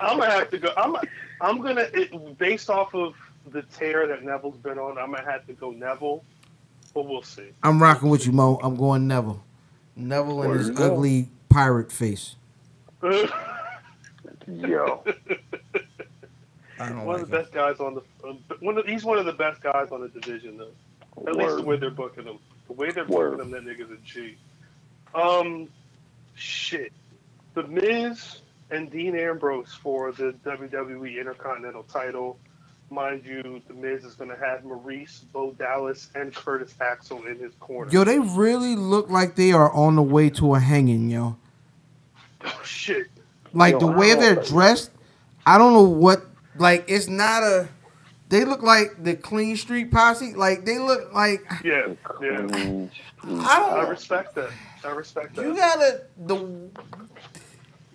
I'm 0.00 0.18
gonna 0.18 0.30
have 0.32 0.50
to 0.50 0.58
go. 0.58 0.70
I'm. 0.76 0.96
I'm 1.40 1.60
gonna 1.60 1.86
it, 1.92 2.38
based 2.38 2.70
off 2.70 2.94
of 2.94 3.14
the 3.50 3.62
tear 3.62 4.06
that 4.08 4.22
Neville's 4.24 4.58
been 4.58 4.78
on. 4.78 4.98
I'm 4.98 5.12
gonna 5.12 5.30
have 5.30 5.46
to 5.46 5.54
go 5.54 5.70
Neville, 5.72 6.24
but 6.94 7.06
we'll 7.06 7.22
see. 7.22 7.50
I'm 7.62 7.82
rocking 7.82 8.10
with 8.10 8.26
you, 8.26 8.32
Mo. 8.32 8.58
I'm 8.62 8.76
going 8.76 9.06
Neville. 9.08 9.44
Neville 9.96 10.42
and 10.44 10.54
Where 10.54 10.58
his 10.58 10.70
you 10.70 10.74
go? 10.74 10.84
ugly 10.86 11.30
pirate 11.50 11.92
face. 11.92 12.36
Yo, 14.48 15.04
I 16.78 16.90
don't 16.90 17.04
One 17.04 17.16
like 17.16 17.22
of 17.22 17.30
the 17.30 17.38
him. 17.38 17.42
best 17.42 17.52
guys 17.52 17.80
on 17.80 17.94
the. 17.96 18.02
Uh, 18.28 18.34
one 18.60 18.78
of, 18.78 18.86
he's 18.86 19.04
one 19.04 19.18
of 19.18 19.26
the 19.26 19.32
best 19.32 19.62
guys 19.62 19.88
on 19.92 20.02
the 20.02 20.08
division, 20.08 20.58
though. 20.58 20.74
At 21.26 21.36
least 21.36 21.56
the 21.56 21.62
way 21.62 21.76
they're 21.78 21.90
booking 21.90 22.24
him. 22.26 22.38
The 22.68 22.74
way 22.74 22.90
they're 22.92 23.06
Word. 23.06 23.38
booking 23.38 23.40
him, 23.40 23.50
that 23.52 23.64
nigga's 23.64 23.90
a 23.90 23.98
G. 24.04 24.36
Um, 25.14 25.68
shit. 26.34 26.92
The 27.54 27.64
Miz 27.66 28.42
and 28.70 28.90
Dean 28.90 29.16
Ambrose 29.16 29.74
for 29.74 30.12
the 30.12 30.34
WWE 30.44 31.18
Intercontinental 31.18 31.84
title. 31.84 32.38
Mind 32.90 33.24
you, 33.26 33.60
The 33.68 33.74
Miz 33.74 34.04
is 34.04 34.14
going 34.14 34.30
to 34.30 34.36
have 34.36 34.62
Maryse, 34.62 35.24
Bo 35.32 35.52
Dallas, 35.52 36.08
and 36.14 36.34
Curtis 36.34 36.74
Axel 36.80 37.26
in 37.26 37.38
his 37.38 37.52
corner. 37.60 37.90
Yo, 37.90 38.02
they 38.04 38.18
really 38.18 38.76
look 38.76 39.10
like 39.10 39.36
they 39.36 39.52
are 39.52 39.70
on 39.72 39.96
the 39.96 40.02
way 40.02 40.30
to 40.30 40.54
a 40.54 40.60
hanging, 40.60 41.10
yo. 41.10 41.36
Oh, 42.44 42.60
shit. 42.64 43.08
Like 43.52 43.72
Yo, 43.72 43.80
the 43.80 43.86
way 43.88 44.14
they're 44.14 44.42
dressed, 44.42 44.90
I 45.44 45.58
don't 45.58 45.72
know 45.72 45.82
what. 45.82 46.24
Like 46.56 46.84
it's 46.88 47.08
not 47.08 47.42
a. 47.42 47.68
They 48.28 48.44
look 48.44 48.62
like 48.62 49.02
the 49.02 49.14
Clean 49.16 49.56
Street 49.56 49.90
Posse. 49.90 50.34
Like 50.34 50.64
they 50.64 50.78
look 50.78 51.12
like 51.14 51.44
Yeah, 51.64 51.94
yeah. 52.20 52.36
I 53.22 53.58
don't. 53.58 53.72
I 53.72 53.88
respect 53.88 54.34
that. 54.34 54.50
I 54.84 54.90
respect 54.90 55.34
that. 55.36 55.46
You 55.46 55.56
gotta 55.56 56.02
the. 56.18 56.70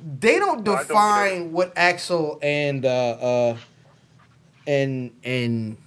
They 0.03 0.37
don't 0.39 0.65
No, 0.65 0.73
I 0.73 0.83
don't 0.83 0.87
define 0.87 1.51
what 1.53 1.73
Axel 1.77 2.39
and 2.41 2.85
uh 2.85 2.89
uh 2.89 3.57
and 4.67 5.11
and 5.23 5.77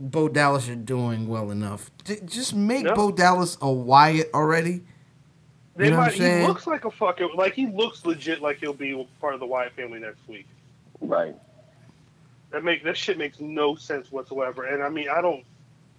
Bo 0.00 0.28
Dallas 0.28 0.68
are 0.68 0.74
doing 0.74 1.28
well 1.28 1.50
enough. 1.50 1.90
J- 2.04 2.20
just 2.24 2.54
make 2.54 2.84
No. 2.84 2.94
Bo 2.94 3.12
Dallas 3.12 3.56
a 3.60 3.70
Wyatt 3.70 4.30
already. 4.34 4.82
They 5.76 5.86
You 5.86 5.90
know 5.92 5.98
what 5.98 6.12
I'm 6.12 6.18
saying? 6.18 6.40
He 6.42 6.46
looks 6.46 6.66
like 6.66 6.84
a 6.84 6.90
fucking 6.90 7.30
like 7.36 7.54
he 7.54 7.66
looks 7.66 8.04
legit 8.04 8.42
like 8.42 8.58
he'll 8.58 8.72
be 8.74 9.06
part 9.20 9.34
of 9.34 9.40
the 9.40 9.46
Wyatt 9.46 9.72
family 9.74 10.00
next 10.00 10.26
week. 10.28 10.46
Right. 11.00 11.36
That 12.50 12.64
make 12.64 12.84
that 12.84 12.96
shit 12.96 13.18
makes 13.18 13.40
no 13.40 13.74
sense 13.76 14.10
whatsoever. 14.12 14.64
And 14.64 14.82
I 14.82 14.88
mean, 14.88 15.08
I 15.08 15.20
don't. 15.20 15.44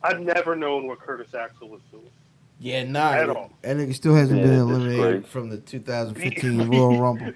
I've 0.04 0.20
never 0.20 0.56
known 0.56 0.88
what 0.88 1.00
Curtis 1.00 1.34
Axel 1.34 1.70
was 1.70 1.82
doing. 1.92 2.10
Yeah, 2.60 2.84
nah. 2.84 3.12
At 3.12 3.30
all. 3.30 3.52
That 3.62 3.78
nigga 3.78 3.94
still 3.94 4.16
hasn't 4.16 4.40
Yeah, 4.40 4.46
been 4.48 4.60
eliminated 4.60 5.28
from 5.28 5.50
the 5.50 5.58
2015 5.58 6.68
Royal 6.70 7.00
Rumble. 7.02 7.34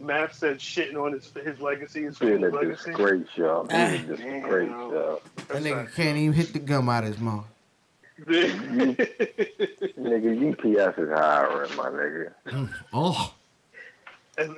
Matt 0.00 0.34
said 0.34 0.58
shitting 0.58 0.96
on 0.96 1.12
his 1.12 1.30
his 1.44 1.60
legacy, 1.60 2.02
his 2.04 2.18
Being 2.18 2.44
a 2.44 2.50
family's 2.50 2.54
legacy. 2.54 2.90
disgrace, 2.90 3.26
y'all. 3.36 3.64
Being 3.64 3.80
a 3.80 3.98
disgrace, 3.98 4.68
y'all. 4.70 5.20
That 5.48 5.62
nigga 5.62 5.94
can't 5.94 6.16
even 6.18 6.32
hit 6.34 6.52
the 6.52 6.58
gum 6.58 6.88
out 6.88 7.04
of 7.04 7.10
his 7.10 7.18
mouth. 7.18 7.46
Nigga, 9.98 10.52
UPS 10.52 10.98
is 10.98 11.08
hiring, 11.10 11.76
my 11.76 11.88
nigga. 11.88 12.32
Mm, 12.46 12.72
oh, 12.92 13.34
as, 14.38 14.50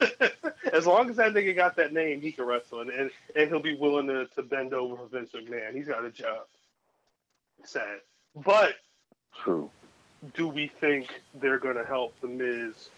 as 0.72 0.84
long 0.86 1.08
as 1.08 1.16
that 1.16 1.32
nigga 1.32 1.54
got 1.54 1.76
that 1.76 1.92
name, 1.92 2.20
he 2.20 2.32
can 2.32 2.44
wrestle, 2.46 2.80
and 2.80 2.90
and, 2.90 3.10
and 3.36 3.48
he'll 3.48 3.60
be 3.60 3.76
willing 3.76 4.08
to, 4.08 4.26
to 4.34 4.42
bend 4.42 4.74
over 4.74 4.96
for 4.96 5.06
Vince 5.06 5.30
McMahon. 5.32 5.72
He's 5.74 5.86
got 5.86 6.04
a 6.04 6.10
job. 6.10 6.46
Sad, 7.64 8.00
but 8.34 8.74
True. 9.42 9.70
do 10.34 10.48
we 10.48 10.68
think 10.80 11.08
they're 11.40 11.58
going 11.58 11.76
to 11.76 11.84
help 11.84 12.18
the 12.20 12.28
Miz 12.28 12.88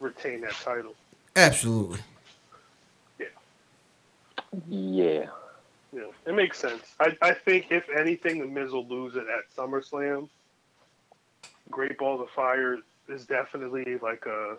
retain 0.00 0.40
that 0.42 0.52
title? 0.52 0.94
absolutely. 1.36 2.00
Yeah. 4.68 5.26
Yeah, 5.92 6.06
it 6.26 6.34
makes 6.34 6.58
sense. 6.58 6.82
I, 6.98 7.16
I 7.22 7.32
think 7.32 7.66
if 7.70 7.88
anything, 7.88 8.38
the 8.40 8.46
Miz 8.46 8.72
will 8.72 8.86
lose 8.86 9.14
it 9.14 9.24
at 9.28 9.54
SummerSlam. 9.56 10.28
Great 11.70 11.98
Balls 11.98 12.20
of 12.20 12.30
Fire 12.30 12.78
is 13.08 13.26
definitely 13.26 13.98
like 14.02 14.26
a 14.26 14.56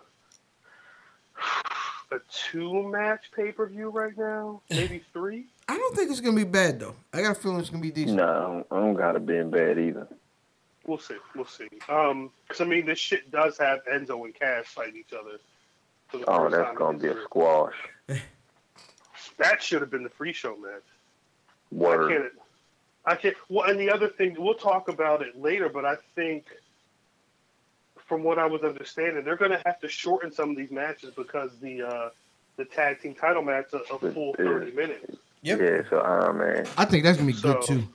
a 2.12 2.18
two 2.30 2.82
match 2.88 3.30
pay 3.34 3.52
per 3.52 3.66
view 3.66 3.90
right 3.90 4.16
now, 4.16 4.60
maybe 4.70 5.02
three. 5.12 5.46
I 5.68 5.76
don't 5.76 5.96
think 5.96 6.10
it's 6.10 6.20
gonna 6.20 6.36
be 6.36 6.44
bad 6.44 6.80
though. 6.80 6.94
I 7.12 7.22
got 7.22 7.32
a 7.32 7.34
feeling 7.40 7.60
it's 7.60 7.70
gonna 7.70 7.82
be 7.82 7.90
decent. 7.90 8.16
No, 8.16 8.24
I 8.24 8.42
don't, 8.42 8.66
I 8.70 8.86
don't 8.86 8.94
gotta 8.94 9.20
be 9.20 9.36
in 9.36 9.50
bad 9.50 9.78
either. 9.78 10.06
We'll 10.86 10.98
see. 10.98 11.16
We'll 11.34 11.46
see. 11.46 11.68
Um, 11.88 12.30
because 12.46 12.60
I 12.60 12.64
mean, 12.64 12.86
this 12.86 12.98
shit 12.98 13.30
does 13.30 13.58
have 13.58 13.80
Enzo 13.86 14.24
and 14.24 14.34
Cass 14.34 14.66
fighting 14.66 14.96
each 15.00 15.12
other. 15.12 15.38
Oh, 16.28 16.48
that's 16.48 16.76
gonna 16.78 16.98
be 16.98 17.08
a 17.08 17.22
squash. 17.24 17.74
That 19.38 19.62
should 19.62 19.82
have 19.82 19.90
been 19.90 20.02
the 20.02 20.08
free 20.08 20.32
show 20.32 20.56
match. 20.56 20.82
I 21.78 22.08
can't. 22.08 22.32
I 23.04 23.16
can't. 23.16 23.36
Well, 23.48 23.68
and 23.68 23.78
the 23.78 23.90
other 23.90 24.08
thing, 24.08 24.34
we'll 24.38 24.54
talk 24.54 24.88
about 24.88 25.22
it 25.22 25.40
later, 25.40 25.68
but 25.68 25.84
I 25.84 25.96
think, 26.14 26.46
from 28.06 28.22
what 28.22 28.38
I 28.38 28.46
was 28.46 28.62
understanding, 28.62 29.24
they're 29.24 29.36
going 29.36 29.50
to 29.50 29.62
have 29.66 29.80
to 29.80 29.88
shorten 29.88 30.32
some 30.32 30.50
of 30.50 30.56
these 30.56 30.70
matches 30.70 31.10
because 31.16 31.50
the 31.60 31.82
uh, 31.82 32.08
the 32.56 32.64
tag 32.64 33.00
team 33.00 33.14
title 33.14 33.42
match 33.42 33.66
a, 33.72 33.78
a 33.94 34.12
full 34.12 34.34
thirty 34.34 34.72
minutes. 34.72 35.16
Yep. 35.42 35.60
Yeah, 35.60 35.90
so 35.90 35.98
Iron 35.98 36.38
Man. 36.38 36.66
I 36.76 36.84
think 36.84 37.04
that's 37.04 37.18
gonna 37.18 37.32
be 37.32 37.40
good 37.40 37.62
too. 37.62 37.86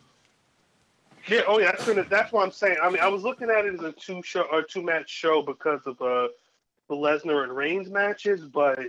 Yeah. 1.28 1.42
Oh, 1.48 1.60
yeah. 1.60 1.72
That's 1.72 1.86
gonna. 1.86 2.04
That's 2.04 2.32
what 2.32 2.44
I'm 2.44 2.52
saying. 2.52 2.78
I 2.82 2.90
mean, 2.90 3.02
I 3.02 3.08
was 3.08 3.24
looking 3.24 3.50
at 3.50 3.66
it 3.66 3.74
as 3.74 3.82
a 3.82 3.92
two 3.92 4.22
show 4.24 4.46
or 4.52 4.62
two 4.62 4.82
match 4.82 5.10
show 5.10 5.42
because 5.42 5.82
of 5.86 6.02
uh, 6.02 6.28
the 6.90 6.96
Lesnar 6.96 7.44
and 7.44 7.56
Reigns 7.56 7.90
matches, 7.90 8.42
but 8.42 8.80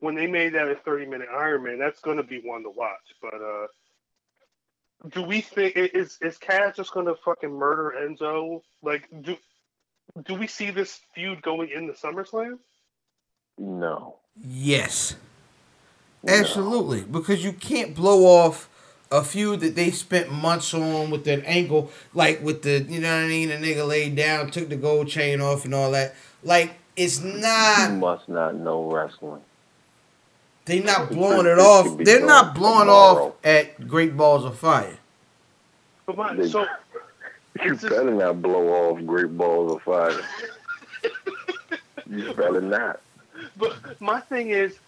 when 0.00 0.14
they 0.14 0.26
made 0.26 0.54
that 0.54 0.68
a 0.68 0.74
30 0.74 1.06
minute 1.06 1.28
Iron 1.32 1.62
Man, 1.64 1.78
that's 1.78 2.00
going 2.00 2.16
to 2.16 2.22
be 2.22 2.40
one 2.40 2.62
to 2.62 2.70
watch. 2.70 3.14
But 3.20 3.34
uh, 3.34 3.66
do 5.10 5.22
we 5.22 5.40
think 5.40 5.76
is 5.76 6.18
is 6.20 6.38
Cass 6.38 6.76
just 6.76 6.92
going 6.92 7.06
to 7.06 7.14
fucking 7.24 7.52
murder 7.52 7.94
Enzo? 8.00 8.62
Like, 8.82 9.08
do 9.22 9.36
do 10.26 10.34
we 10.34 10.46
see 10.46 10.70
this 10.70 11.00
feud 11.14 11.42
going 11.42 11.70
into 11.70 11.92
SummerSlam? 11.94 12.58
No. 13.58 14.16
Yes, 14.42 15.16
No. 16.22 16.34
absolutely. 16.34 17.02
Because 17.02 17.44
you 17.44 17.52
can't 17.52 17.94
blow 17.94 18.24
off 18.26 18.68
a 19.10 19.22
feud 19.24 19.60
that 19.60 19.76
they 19.76 19.90
spent 19.90 20.30
months 20.32 20.74
on 20.74 21.10
with 21.10 21.24
that 21.24 21.44
angle, 21.46 21.90
like 22.14 22.42
with 22.42 22.62
the 22.62 22.80
you 22.88 23.00
know 23.00 23.14
what 23.16 23.24
I 23.24 23.28
mean. 23.28 23.48
The 23.48 23.56
nigga 23.56 23.86
laid 23.86 24.16
down, 24.16 24.50
took 24.50 24.68
the 24.68 24.76
gold 24.76 25.08
chain 25.08 25.40
off, 25.40 25.64
and 25.64 25.74
all 25.74 25.90
that. 25.92 26.14
Like 26.42 26.74
it's 26.96 27.22
You 27.22 27.32
not. 27.34 27.92
must 27.94 28.28
not 28.28 28.56
know 28.56 28.90
wrestling. 28.90 29.42
They're 30.66 30.82
not 30.82 31.10
blowing 31.10 31.46
it 31.46 31.50
it 31.50 31.58
off. 31.58 31.96
They're 31.98 32.26
not 32.26 32.54
blowing 32.54 32.86
tomorrow. 32.86 33.28
off 33.28 33.34
at 33.44 33.86
Great 33.88 34.16
Balls 34.16 34.44
of 34.44 34.58
Fire. 34.58 34.98
But 36.06 36.16
my, 36.16 36.46
so 36.46 36.66
You 37.64 37.72
It's 37.72 37.82
just- 37.82 37.94
better 37.94 38.10
not 38.12 38.42
blow 38.42 38.68
off 38.68 39.04
great 39.06 39.36
balls 39.36 39.72
of 39.76 39.82
fire. 39.82 40.20
you 42.08 42.32
better 42.34 42.60
not. 42.60 43.00
but 43.56 43.76
my 44.00 44.20
thing 44.20 44.50
is, 44.50 44.78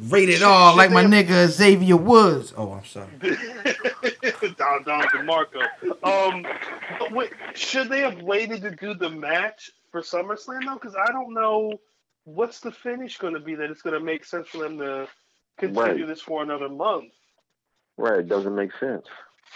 Rated 0.00 0.36
Should- 0.36 0.44
R, 0.46 0.70
should 0.72 0.76
like 0.78 0.90
my 0.92 1.04
nigga 1.04 1.48
Xavier 1.48 1.96
Woods. 1.96 2.52
Oh, 2.56 2.72
I'm 2.72 2.84
sorry. 2.84 3.08
Don 4.56 4.82
Don 4.84 5.02
DeMarco. 5.08 5.66
Um, 6.04 6.46
wait, 7.12 7.30
should 7.54 7.88
they 7.88 8.00
have 8.00 8.22
waited 8.22 8.62
to 8.62 8.70
do 8.70 8.94
the 8.94 9.10
match 9.10 9.70
for 9.90 10.00
SummerSlam 10.00 10.64
though? 10.66 10.74
Because 10.74 10.94
I 10.94 11.10
don't 11.10 11.34
know 11.34 11.80
what's 12.24 12.60
the 12.60 12.70
finish 12.70 13.18
going 13.18 13.34
to 13.34 13.40
be 13.40 13.54
that 13.56 13.70
it's 13.70 13.82
going 13.82 13.98
to 13.98 14.04
make 14.04 14.24
sense 14.24 14.46
for 14.48 14.58
them 14.58 14.78
to 14.78 15.08
continue 15.58 15.82
Right. 16.04 16.06
this 16.06 16.20
for 16.20 16.42
another 16.42 16.68
month. 16.68 17.12
Right, 17.96 18.20
it 18.20 18.28
doesn't 18.28 18.54
make 18.54 18.70
sense. 18.78 19.06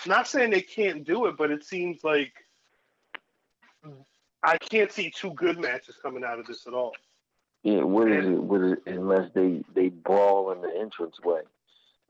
Not 0.06 0.26
saying 0.26 0.50
they 0.50 0.62
can't 0.62 1.04
do 1.04 1.26
it, 1.26 1.36
but 1.36 1.52
it 1.52 1.62
seems 1.64 2.02
like 2.02 2.32
I 4.42 4.58
can't 4.58 4.90
see 4.90 5.10
two 5.10 5.32
good 5.32 5.58
matches 5.58 5.96
coming 6.02 6.24
out 6.24 6.38
of 6.38 6.46
this 6.46 6.66
at 6.66 6.74
all. 6.74 6.92
Yeah, 7.62 7.82
what 7.82 8.10
is 8.10 8.26
it? 8.26 8.42
What 8.42 8.60
is 8.60 8.72
it 8.72 8.82
unless 8.86 9.30
they 9.34 9.62
they 9.72 9.88
brawl 9.88 10.50
in 10.50 10.60
the 10.62 10.72
entrance 10.80 11.20
way, 11.20 11.42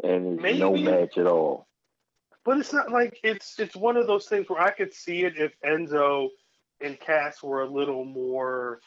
and 0.02 0.40
it's 0.42 0.58
no 0.58 0.74
match 0.76 1.18
at 1.18 1.26
all. 1.26 1.66
But 2.44 2.58
it's 2.58 2.72
not 2.72 2.90
like 2.90 3.18
it's 3.22 3.58
it's 3.58 3.76
one 3.76 3.96
of 3.96 4.06
those 4.06 4.26
things 4.26 4.48
where 4.48 4.62
I 4.62 4.70
could 4.70 4.94
see 4.94 5.24
it 5.24 5.34
if 5.36 5.52
Enzo 5.60 6.28
and 6.80 6.98
Cass 6.98 7.42
were 7.42 7.62
a 7.62 7.70
little 7.70 8.04
more 8.04 8.80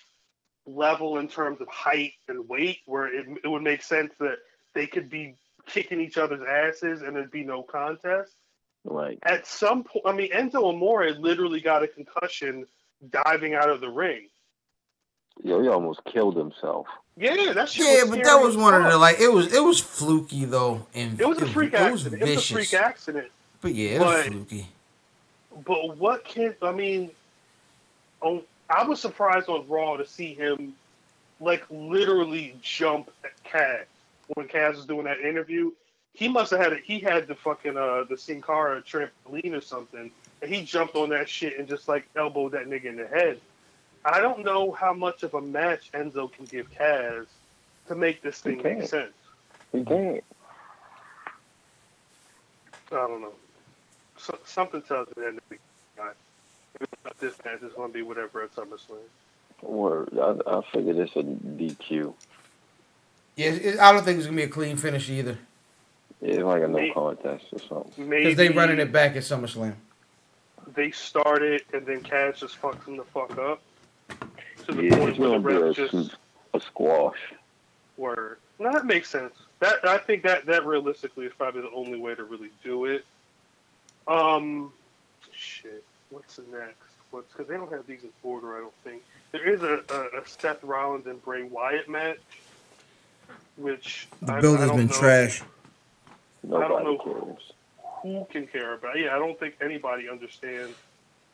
level 0.66 1.20
in 1.20 1.28
terms 1.28 1.62
of 1.62 1.68
height 1.68 2.14
and 2.28 2.50
weight, 2.50 2.80
where 2.88 3.08
it, 3.08 3.28
it 3.44 3.48
would 3.48 3.62
make 3.62 3.84
sense 3.84 4.12
that 4.20 4.38
they 4.74 4.88
could 4.88 5.10
be 5.10 5.36
kicking 5.68 6.02
each 6.02 6.18
other's 6.18 6.42
asses 6.48 7.02
and 7.02 7.16
there'd 7.16 7.32
be 7.32 7.44
no 7.44 7.62
contest. 7.64 8.36
Like, 8.86 9.20
At 9.24 9.48
some 9.48 9.84
point, 9.84 10.06
I 10.06 10.14
mean, 10.14 10.32
Enzo 10.32 10.70
Amore 10.70 11.10
literally 11.12 11.60
got 11.60 11.84
a 11.84 11.88
concussion 11.88 12.68
diving 13.10 13.56
out 13.56 13.70
of 13.70 13.82
the 13.82 13.90
ring. 13.90 14.30
yo, 15.44 15.62
he 15.62 15.68
almost 15.68 16.04
killed 16.06 16.38
himself. 16.38 16.88
Yeah, 17.18 17.54
that 17.54 17.70
shit 17.70 17.86
Yeah, 17.86 18.04
was 18.04 18.18
but 18.18 18.24
that 18.24 18.36
was 18.42 18.56
one 18.58 18.74
of 18.74 18.92
the 18.92 18.98
like 18.98 19.20
it 19.20 19.32
was 19.32 19.54
it 19.54 19.64
was 19.64 19.80
fluky 19.80 20.46
though, 20.46 20.86
and 20.94 21.20
It 21.20 21.28
was 21.28 21.42
a 21.42 21.48
freak 21.48 21.74
It 21.74 21.80
accident. 21.80 22.22
It 22.22 22.36
was 22.36 22.52
a 22.52 22.54
freak 22.54 22.74
accident. 22.74 23.28
But 23.62 23.74
yeah, 23.74 23.90
it 23.92 24.02
was 24.02 24.26
fluky. 24.26 24.68
But 25.66 25.98
what 25.98 26.26
can 26.26 26.54
I 26.62 26.72
mean? 26.72 27.10
On, 28.22 28.42
I 28.70 28.84
was 28.84 29.00
surprised 29.00 29.48
on 29.48 29.68
Raw 29.68 29.98
to 29.98 30.06
see 30.06 30.34
him 30.34 30.76
like 31.40 31.64
literally 31.70 32.56
jump 32.62 33.12
at 33.24 33.32
Cass 33.44 33.86
when 34.34 34.48
Cass 34.48 34.76
was 34.76 34.86
doing 34.86 35.06
that 35.06 35.20
interview. 35.22 35.72
He 36.16 36.30
must 36.30 36.52
have 36.52 36.62
had 36.62 36.74
it. 36.74 36.84
He 36.86 37.00
had 37.00 37.28
the 37.28 37.36
fucking 37.36 37.78
uh 37.78 38.06
the 38.10 38.18
Sin 38.18 38.42
Cara 38.42 38.82
trampoline 38.82 39.54
or 39.54 39.62
something, 39.62 40.10
and 40.42 40.54
he 40.54 40.64
jumped 40.64 40.96
on 40.96 41.10
that 41.10 41.28
shit 41.30 41.60
and 41.60 41.68
just 41.68 41.88
like 41.88 42.08
elbowed 42.16 42.54
that 42.54 42.68
nigga 42.68 42.86
in 42.86 42.96
the 42.96 43.08
head. 43.08 43.40
I 44.06 44.22
don't 44.22 44.46
know 44.46 44.72
how 44.72 44.94
much 44.94 45.24
of 45.24 45.34
a 45.34 45.42
match 45.42 45.92
Enzo 45.92 46.32
can 46.32 46.46
give 46.46 46.72
Cass 46.72 47.26
to 47.88 47.96
make 47.96 48.22
this 48.22 48.40
thing 48.40 48.58
make 48.58 48.78
can't. 48.78 48.90
sense. 48.90 49.14
He 49.72 49.84
can't. 49.84 50.24
I 52.92 52.96
don't 52.96 53.22
know. 53.22 53.34
So, 54.18 54.38
something 54.46 54.82
tells 54.84 55.08
me 55.18 55.24
that 55.24 55.40
the 55.50 55.58
this 57.20 57.36
match 57.44 57.62
is 57.62 57.74
going 57.74 57.90
to 57.90 57.94
be 57.94 58.04
whatever 58.04 58.44
at 58.44 58.56
SummerSlam. 58.56 58.98
Word. 59.62 60.10
I, 60.18 60.36
I 60.48 60.62
figured 60.72 60.98
it's 60.98 61.16
a 61.16 61.24
DQ. 61.24 62.14
Yeah, 63.36 63.50
it, 63.52 63.80
I 63.80 63.92
don't 63.92 64.04
think 64.04 64.18
it's 64.18 64.28
gonna 64.28 64.38
be 64.38 64.44
a 64.44 64.48
clean 64.48 64.78
finish 64.78 65.10
either 65.10 65.38
It's 66.22 66.40
like 66.44 66.64
a 66.64 66.68
no 66.68 66.78
May- 66.78 66.92
contest 66.92 67.46
or 67.52 67.60
something. 67.60 68.10
Because 68.10 68.36
they 68.36 68.50
running 68.50 68.80
it 68.80 68.92
back 68.92 69.12
at 69.16 69.24
SummerSlam. 69.24 69.76
They 70.74 70.92
started 70.92 71.64
and 71.74 71.86
then 71.86 72.02
Cass 72.02 72.40
just 72.40 72.60
fucks 72.62 72.86
them 72.86 72.98
the 72.98 73.04
fuck 73.04 73.38
up 73.38 73.62
to 74.66 74.72
the 74.74 74.84
Yeah, 74.84 74.98
point 74.98 75.10
it's 75.12 75.20
where 75.20 75.30
the 75.30 75.38
gonna 75.40 75.48
be 75.48 75.54
a, 75.56 75.66
ref 75.68 75.76
just 75.76 75.94
s- 75.94 76.10
a 76.54 76.60
squash. 76.60 77.18
word. 77.98 78.38
No, 78.60 78.72
that 78.72 78.86
makes 78.86 79.10
sense. 79.10 79.34
That 79.60 79.88
I 79.88 79.98
think 79.98 80.24
that 80.24 80.46
that 80.48 80.66
realistically 80.66 81.26
is 81.26 81.34
probably 81.38 81.62
the 81.62 81.72
only 81.72 82.00
way 82.00 82.16
to 82.16 82.24
really 82.24 82.50
do 82.64 82.86
it. 82.86 83.06
Um, 84.08 84.72
shit. 85.34 85.84
What's 86.10 86.38
the 86.38 86.44
next? 86.52 86.76
What's 87.12 87.32
because 87.32 87.48
they 87.48 87.56
don't 87.58 87.72
have 87.72 87.86
these 87.86 88.04
in 88.04 88.10
order. 88.24 88.56
I 88.58 88.62
don't 88.62 88.74
think 88.84 89.04
there 89.32 89.48
is 89.48 89.62
a, 89.64 89.82
a, 89.90 90.20
a 90.22 90.28
Seth 90.28 90.64
Rollins 90.64 91.06
and 91.08 91.24
Bray 91.24 91.44
Wyatt 91.44 91.90
match, 91.90 92.18
which 93.58 94.08
The 94.22 94.34
I- 94.34 94.42
build 94.42 94.58
I 94.58 94.62
has 94.62 94.70
don't 94.70 94.78
been 94.78 94.88
know 94.88 94.94
trash. 94.94 95.44
Nobody 96.48 96.84
know. 96.84 96.98
cares. 96.98 97.52
Who 98.02 98.28
can 98.32 98.48
care 98.48 98.74
about? 98.76 98.98
Yeah, 99.00 99.16
I 99.16 99.20
don't 99.20 99.40
think 99.40 99.56
anybody 99.62 100.10
understands 100.10 100.76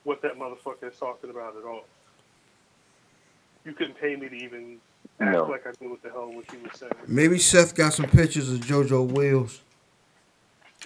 what 0.03 0.21
that 0.21 0.37
motherfucker 0.37 0.91
is 0.91 0.97
talking 0.97 1.29
about 1.29 1.55
at 1.57 1.63
all. 1.65 1.83
You 3.65 3.73
couldn't 3.73 3.95
pay 3.99 4.15
me 4.15 4.29
to 4.29 4.35
even 4.35 4.77
act 5.19 5.33
No. 5.33 5.43
like 5.45 5.67
I 5.67 5.71
knew 5.81 5.89
what 5.91 6.01
the 6.01 6.09
hell 6.09 6.31
what 6.31 6.49
he 6.49 6.57
was 6.57 6.71
saying. 6.79 6.91
Maybe 7.07 7.37
Seth 7.37 7.75
got 7.75 7.93
some 7.93 8.07
pictures 8.07 8.51
of 8.51 8.59
JoJo 8.61 9.11
Wheels. 9.11 9.61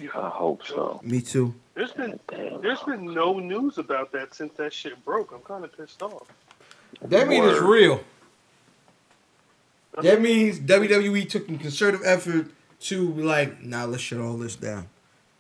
I 0.01 0.27
hope 0.29 0.65
so. 0.65 0.99
Me 1.03 1.21
too. 1.21 1.53
There's 1.73 1.93
been 1.93 2.19
Damn. 2.27 2.61
there's 2.61 2.81
been 2.83 3.13
no 3.13 3.39
news 3.39 3.77
about 3.77 4.11
that 4.11 4.33
since 4.35 4.53
that 4.57 4.73
shit 4.73 5.03
broke. 5.05 5.31
I'm 5.33 5.41
kind 5.41 5.63
of 5.63 5.75
pissed 5.77 6.01
off. 6.01 6.27
That 7.01 7.27
means 7.29 7.45
it's 7.45 7.61
real. 7.61 8.01
That 10.01 10.21
means 10.21 10.59
WWE 10.59 11.29
took 11.29 11.49
a 11.49 11.57
concerted 11.57 12.01
effort 12.03 12.47
to 12.81 13.09
be 13.09 13.23
like, 13.23 13.63
nah, 13.63 13.85
let's 13.85 14.03
shut 14.03 14.19
all 14.19 14.37
this 14.37 14.55
down. 14.55 14.87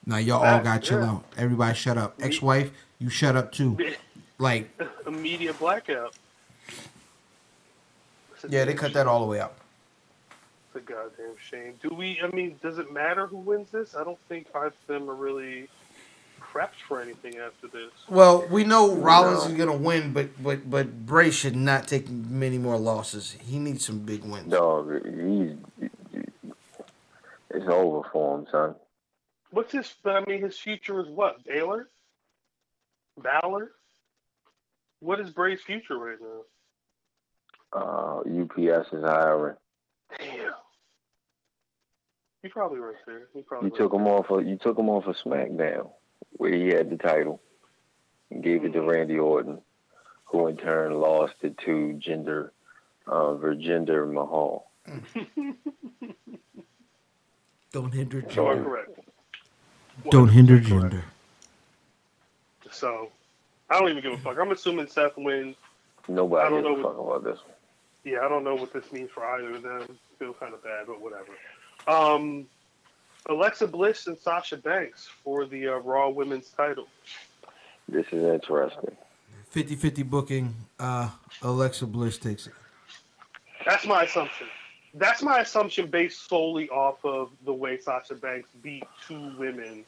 Now 0.05 0.17
y'all 0.17 0.43
all 0.43 0.61
gotta 0.61 0.79
chill 0.79 0.99
yeah. 1.01 1.11
out. 1.11 1.23
Everybody 1.37 1.75
shut 1.75 1.97
up. 1.97 2.15
Ex-wife, 2.21 2.71
you 2.99 3.09
shut 3.09 3.35
up 3.35 3.51
too. 3.51 3.77
Like, 4.37 4.69
a 5.05 5.11
media 5.11 5.53
blackout. 5.53 6.13
Yeah, 8.47 8.65
they 8.65 8.73
cut 8.73 8.87
shame. 8.87 8.93
that 8.93 9.07
all 9.07 9.21
the 9.21 9.25
way 9.25 9.39
out. 9.39 9.53
It's 10.67 10.83
a 10.83 10.91
goddamn 10.91 11.35
shame. 11.49 11.73
Do 11.81 11.89
we? 11.95 12.19
I 12.23 12.27
mean, 12.27 12.59
does 12.61 12.77
it 12.77 12.91
matter 12.93 13.25
who 13.25 13.37
wins 13.37 13.71
this? 13.71 13.95
I 13.95 14.03
don't 14.03 14.19
think 14.29 14.47
either 14.53 14.67
of 14.67 14.73
them 14.87 15.09
are 15.09 15.15
really 15.15 15.67
prepped 16.39 16.81
for 16.87 17.01
anything 17.01 17.37
after 17.37 17.67
this. 17.67 17.91
Well, 18.07 18.45
we 18.49 18.63
know 18.63 18.95
Rollins 18.95 19.45
No. 19.45 19.51
is 19.51 19.57
gonna 19.57 19.75
win, 19.77 20.13
but 20.13 20.41
but 20.41 20.69
but 20.69 21.05
Bray 21.05 21.31
should 21.31 21.55
not 21.55 21.87
take 21.87 22.09
many 22.09 22.57
more 22.57 22.77
losses. 22.77 23.35
He 23.41 23.57
needs 23.57 23.85
some 23.85 23.99
big 23.99 24.23
wins. 24.23 24.51
Dog, 24.51 25.03
he's 25.05 25.89
it's 27.55 27.67
over 27.67 28.07
for 28.11 28.39
him, 28.39 28.47
son. 28.51 28.75
What's 29.51 29.71
his? 29.71 29.93
I 30.05 30.21
mean, 30.27 30.41
his 30.41 30.57
future 30.57 30.99
is 30.99 31.07
what? 31.07 31.43
Baylor, 31.45 31.89
Balor. 33.17 33.71
What 34.99 35.19
is 35.19 35.29
Bray's 35.29 35.61
future 35.61 35.97
right 35.97 36.17
now? 36.19 36.41
Uh, 37.71 38.19
UPS 38.19 38.87
is 38.91 39.03
hiring. 39.03 39.55
Damn. 40.17 40.51
He 42.41 42.49
probably 42.49 42.79
right 42.79 42.95
there. 43.05 43.27
He 43.33 43.41
probably 43.41 43.69
You 43.69 43.73
right 43.73 43.79
took 43.79 43.93
him 43.93 44.07
off. 44.07 44.29
Of, 44.29 44.45
you 44.47 44.57
took 44.57 44.77
him 44.77 44.89
off 44.89 45.07
of 45.07 45.15
SmackDown, 45.17 45.89
where 46.31 46.53
he 46.53 46.67
had 46.67 46.89
the 46.89 46.97
title, 46.97 47.41
and 48.31 48.43
gave 48.43 48.65
it 48.65 48.73
to 48.73 48.81
Randy 48.81 49.17
Orton, 49.17 49.61
who 50.25 50.47
in 50.47 50.57
turn 50.57 50.99
lost 50.99 51.35
it 51.41 51.57
to 51.65 51.93
Gender, 51.93 52.53
uh, 53.07 53.33
Virginder 53.33 54.11
Mahal. 54.11 54.71
Don't 57.75 57.91
hinder 57.91 58.19
You 58.19 58.25
are 58.25 58.55
gender. 58.55 58.63
correct. 58.63 58.99
Don't 60.09 60.29
hinder 60.29 60.57
100% 60.57 60.69
correct. 60.69 60.91
gender. 60.91 61.03
So, 62.71 63.09
I 63.69 63.77
don't 63.77 63.89
even 63.89 64.01
give 64.01 64.13
a 64.13 64.17
fuck. 64.17 64.37
I'm 64.39 64.49
assuming 64.51 64.87
Seth 64.87 65.17
wins. 65.17 65.57
I 66.07 66.11
Nobody 66.13 66.49
don't 66.51 66.63
gives 66.63 66.79
a 66.79 66.81
know 66.81 66.89
fuck 66.89 66.97
about 66.97 67.23
this. 67.25 67.39
Yeah, 68.05 68.19
I 68.23 68.29
don't 68.29 68.45
know 68.45 68.55
what 68.55 68.71
this 68.71 68.89
means 68.93 69.09
for 69.13 69.25
either 69.25 69.55
of 69.55 69.61
them. 69.61 69.97
Feel 70.19 70.33
kind 70.35 70.53
of 70.53 70.63
bad, 70.63 70.85
but 70.87 71.01
whatever. 71.01 71.33
Um, 71.85 72.45
Alexa 73.25 73.67
Bliss 73.67 74.07
and 74.07 74.17
Sasha 74.17 74.55
Banks 74.55 75.09
for 75.25 75.45
the 75.45 75.67
uh, 75.67 75.75
Raw 75.79 76.07
Women's 76.07 76.51
title. 76.51 76.87
This 77.89 78.05
is 78.13 78.23
interesting. 78.23 78.95
50-50 79.53 80.09
booking. 80.09 80.55
Uh, 80.79 81.09
Alexa 81.41 81.87
Bliss 81.87 82.17
takes 82.19 82.47
it. 82.47 82.53
That's 83.65 83.85
my 83.85 84.03
assumption. 84.03 84.47
That's 84.97 85.21
my 85.21 85.39
assumption 85.39 85.87
based 85.87 86.27
solely 86.29 86.69
off 86.69 87.03
of 87.03 87.29
the 87.43 87.53
way 87.53 87.77
Sasha 87.77 88.15
Banks 88.15 88.49
beat 88.63 88.85
two 89.07 89.31
women 89.37 89.83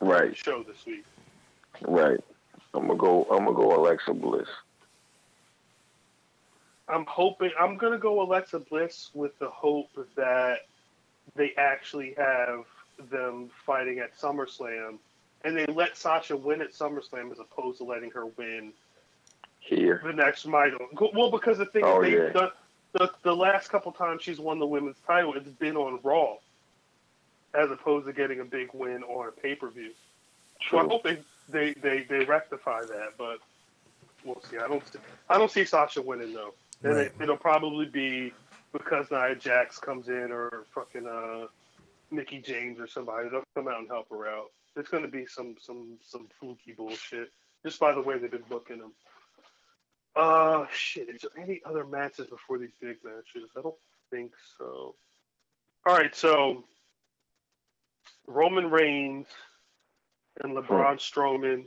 Right, 0.00 0.36
show 0.36 0.62
this 0.62 0.84
week. 0.86 1.04
right. 1.82 2.18
I'm 2.74 2.86
gonna 2.86 2.98
go. 2.98 3.22
I'm 3.30 3.44
gonna 3.44 3.56
go 3.56 3.74
Alexa 3.80 4.12
Bliss. 4.14 4.48
I'm 6.88 7.04
hoping 7.06 7.50
I'm 7.58 7.76
gonna 7.76 7.98
go 7.98 8.20
Alexa 8.22 8.60
Bliss 8.60 9.10
with 9.14 9.38
the 9.38 9.48
hope 9.48 9.90
that 10.16 10.66
they 11.34 11.52
actually 11.56 12.14
have 12.16 12.64
them 13.10 13.50
fighting 13.64 13.98
at 14.00 14.16
SummerSlam, 14.16 14.98
and 15.44 15.56
they 15.56 15.66
let 15.66 15.96
Sasha 15.96 16.36
win 16.36 16.60
at 16.62 16.72
SummerSlam 16.72 17.30
as 17.32 17.38
opposed 17.38 17.78
to 17.78 17.84
letting 17.84 18.10
her 18.10 18.26
win 18.26 18.72
Here, 19.60 20.00
the 20.04 20.12
next 20.12 20.44
title. 20.44 20.88
Well, 21.14 21.30
because 21.30 21.58
the 21.58 21.66
thing 21.66 21.84
Oh, 21.84 22.02
is, 22.02 22.10
they, 22.10 22.16
yeah. 22.16 22.32
the, 22.32 22.52
the 22.94 23.10
the 23.22 23.34
last 23.34 23.68
couple 23.68 23.92
times 23.92 24.22
she's 24.22 24.40
won 24.40 24.58
the 24.58 24.66
women's 24.66 24.96
title, 25.06 25.34
it's 25.34 25.48
been 25.48 25.76
on 25.76 26.00
Raw, 26.02 26.36
as 27.54 27.70
opposed 27.70 28.06
to 28.06 28.12
getting 28.12 28.40
a 28.40 28.44
big 28.44 28.68
win 28.72 29.02
on 29.04 29.28
a 29.28 29.32
pay 29.32 29.54
per 29.54 29.68
view. 29.70 29.90
So 30.70 30.78
I 30.78 30.84
hope 30.84 31.04
they, 31.04 31.18
they, 31.48 31.72
they, 31.74 32.02
they 32.08 32.24
rectify 32.24 32.80
that, 32.82 33.10
but 33.16 33.38
we'll 34.24 34.42
see. 34.50 34.56
I 34.58 34.66
don't 34.66 34.84
see, 34.92 34.98
I 35.28 35.38
don't 35.38 35.50
see 35.50 35.64
Sasha 35.64 36.02
winning 36.02 36.34
though, 36.34 36.54
and 36.82 36.94
Right. 36.94 37.06
it, 37.06 37.14
it'll 37.20 37.36
probably 37.36 37.86
be 37.86 38.32
because 38.72 39.10
Nia 39.10 39.36
Jax 39.36 39.78
comes 39.78 40.08
in 40.08 40.30
or 40.32 40.64
fucking 40.74 41.06
uh, 41.06 41.46
Mickie 42.10 42.42
James 42.42 42.80
or 42.80 42.86
somebody. 42.88 43.28
They'll 43.28 43.44
come 43.54 43.68
out 43.68 43.78
and 43.78 43.88
help 43.88 44.08
her 44.10 44.26
out. 44.28 44.46
It's 44.76 44.88
going 44.88 45.02
to 45.04 45.08
be 45.08 45.26
some 45.26 45.56
some 45.60 45.98
some 46.02 46.28
fluky 46.38 46.72
bullshit 46.72 47.30
just 47.64 47.80
by 47.80 47.92
the 47.92 48.00
way 48.00 48.18
they've 48.18 48.30
been 48.30 48.42
booking 48.48 48.78
them. 48.78 48.92
Uh, 50.18 50.66
shit. 50.72 51.08
Is 51.08 51.22
there 51.22 51.44
any 51.44 51.60
other 51.64 51.86
matches 51.86 52.26
before 52.26 52.58
these 52.58 52.74
big 52.80 52.96
matches? 53.04 53.50
I 53.56 53.62
don't 53.62 53.76
think 54.10 54.32
so. 54.58 54.96
All 55.86 55.96
right, 55.96 56.14
so 56.14 56.64
Roman 58.26 58.68
Reigns 58.68 59.28
and 60.42 60.56
LeBron 60.56 60.96
Strowman 60.96 61.66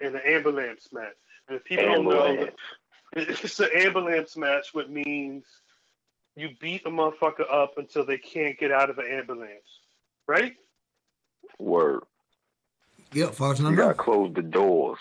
in 0.00 0.12
the 0.12 0.24
ambulance 0.24 0.88
match. 0.92 1.16
And 1.48 1.56
if 1.56 1.64
people 1.64 1.84
don't 1.84 2.04
know, 2.04 2.48
it's 3.16 3.58
an 3.58 3.70
ambulance 3.74 4.36
match, 4.36 4.68
which 4.72 4.86
means 4.86 5.44
you 6.36 6.50
beat 6.60 6.86
a 6.86 6.90
motherfucker 6.90 7.52
up 7.52 7.74
until 7.76 8.06
they 8.06 8.18
can't 8.18 8.56
get 8.56 8.70
out 8.70 8.88
of 8.88 8.94
the 8.94 9.02
ambulance, 9.02 9.80
right? 10.28 10.54
Word. 11.58 12.02
Yep, 13.12 13.34
Fox 13.34 13.58
You 13.58 13.74
gotta 13.74 13.94
close 13.94 14.32
the 14.32 14.42
doors. 14.42 15.00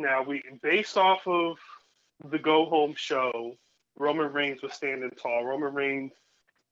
Now 0.00 0.22
we 0.22 0.42
based 0.62 0.96
off 0.96 1.26
of 1.26 1.58
the 2.30 2.38
go 2.38 2.66
home 2.66 2.94
show, 2.96 3.56
Roman 3.98 4.32
Reigns 4.32 4.62
was 4.62 4.72
standing 4.72 5.10
tall. 5.10 5.44
Roman 5.44 5.74
Reigns 5.74 6.12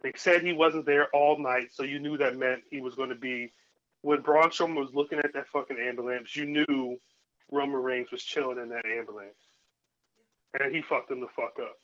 they 0.03 0.13
said 0.17 0.43
he 0.43 0.53
wasn't 0.53 0.87
there 0.87 1.09
all 1.09 1.39
night, 1.39 1.71
so 1.73 1.83
you 1.83 1.99
knew 1.99 2.17
that 2.19 2.37
meant 2.37 2.63
he 2.71 2.81
was 2.81 2.95
going 2.95 3.09
to 3.09 3.17
be 3.17 3.53
when 4.03 4.21
Braun 4.21 4.51
Strowman 4.51 4.77
was 4.77 4.95
looking 4.95 5.19
at 5.19 5.33
that 5.35 5.49
fucking 5.49 5.77
ambulance, 5.77 6.37
you 6.37 6.47
knew 6.47 6.99
Roman 7.51 7.83
Reigns 7.83 8.11
was 8.11 8.23
chilling 8.23 8.59
in 8.59 8.69
that 8.69 8.87
ambulance. 8.87 9.35
And 10.59 10.75
he 10.75 10.83
fucked 10.83 11.11
him 11.11 11.21
the 11.21 11.29
fuck 11.29 11.59
up. 11.61 11.79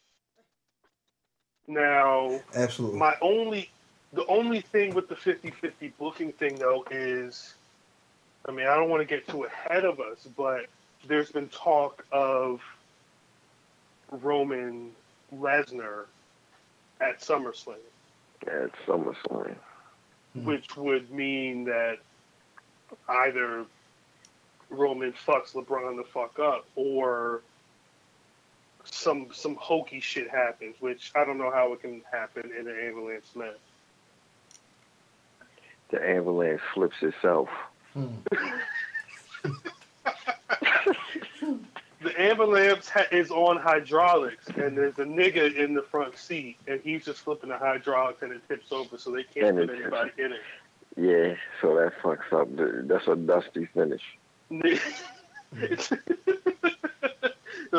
Now 1.66 2.40
Absolutely. 2.54 2.98
my 2.98 3.14
only 3.20 3.70
the 4.12 4.26
only 4.26 4.60
thing 4.60 4.94
with 4.94 5.08
the 5.08 5.16
50-50 5.16 5.92
booking 5.98 6.32
thing 6.32 6.54
though 6.56 6.84
is 6.90 7.54
I 8.46 8.52
mean, 8.52 8.66
I 8.66 8.76
don't 8.76 8.90
want 8.90 9.00
to 9.00 9.06
get 9.06 9.26
too 9.26 9.44
ahead 9.44 9.84
of 9.84 10.00
us, 10.00 10.28
but 10.36 10.66
there's 11.06 11.30
been 11.30 11.48
talk 11.48 12.04
of 12.12 12.60
Roman 14.10 14.90
Lesnar 15.34 16.04
at 17.00 17.20
SummerSlam, 17.20 17.76
At 18.46 18.70
SummerSlam. 18.86 19.56
Mm-hmm. 20.36 20.46
which 20.48 20.76
would 20.76 21.10
mean 21.12 21.64
that 21.64 21.98
either 23.08 23.64
Roman 24.68 25.12
fucks 25.12 25.52
LeBron 25.52 25.96
the 25.96 26.02
fuck 26.02 26.40
up 26.40 26.66
or 26.74 27.42
some 28.84 29.28
some 29.32 29.54
hokey 29.54 30.00
shit 30.00 30.28
happens, 30.28 30.74
which 30.80 31.12
I 31.14 31.24
don't 31.24 31.38
know 31.38 31.50
how 31.52 31.72
it 31.72 31.80
can 31.80 32.02
happen 32.10 32.50
in 32.58 32.66
an 32.68 32.76
ambulance 32.84 33.26
match. 33.36 33.54
The 35.90 36.04
ambulance 36.04 36.60
flips 36.74 36.96
itself. 37.00 37.48
Hmm. 37.92 38.06
The 42.14 42.22
ambulance 42.22 42.88
ha- 42.88 43.06
is 43.10 43.30
on 43.30 43.56
hydraulics, 43.56 44.46
and 44.56 44.76
there's 44.76 44.98
a 44.98 45.04
nigga 45.04 45.54
in 45.56 45.74
the 45.74 45.82
front 45.82 46.16
seat, 46.16 46.56
and 46.68 46.80
he's 46.80 47.04
just 47.04 47.20
flipping 47.20 47.48
the 47.50 47.58
hydraulics, 47.58 48.22
and 48.22 48.32
it 48.32 48.46
tips 48.48 48.70
over, 48.72 48.98
so 48.98 49.10
they 49.10 49.24
can't 49.24 49.58
And 49.58 49.68
put 49.68 49.70
it- 49.76 49.82
anybody 49.82 50.10
in 50.18 50.32
it. 50.32 50.40
Yeah, 50.96 51.34
so 51.60 51.74
that 51.76 51.92
fucks 52.00 52.32
up. 52.32 52.46
That's 52.86 53.08
a 53.08 53.16
dusty 53.16 53.66
finish. 53.66 54.02
the 54.50 54.78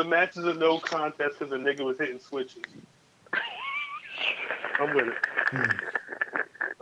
match 0.04 0.36
is 0.36 0.44
a 0.44 0.52
no 0.52 0.78
contest 0.80 1.38
because 1.38 1.50
the 1.50 1.56
nigga 1.56 1.80
was 1.80 1.96
hitting 1.96 2.20
switches. 2.20 2.62
I'm 4.78 4.94
with 4.94 5.08
it. 5.08 5.14
Hmm. 5.48 5.70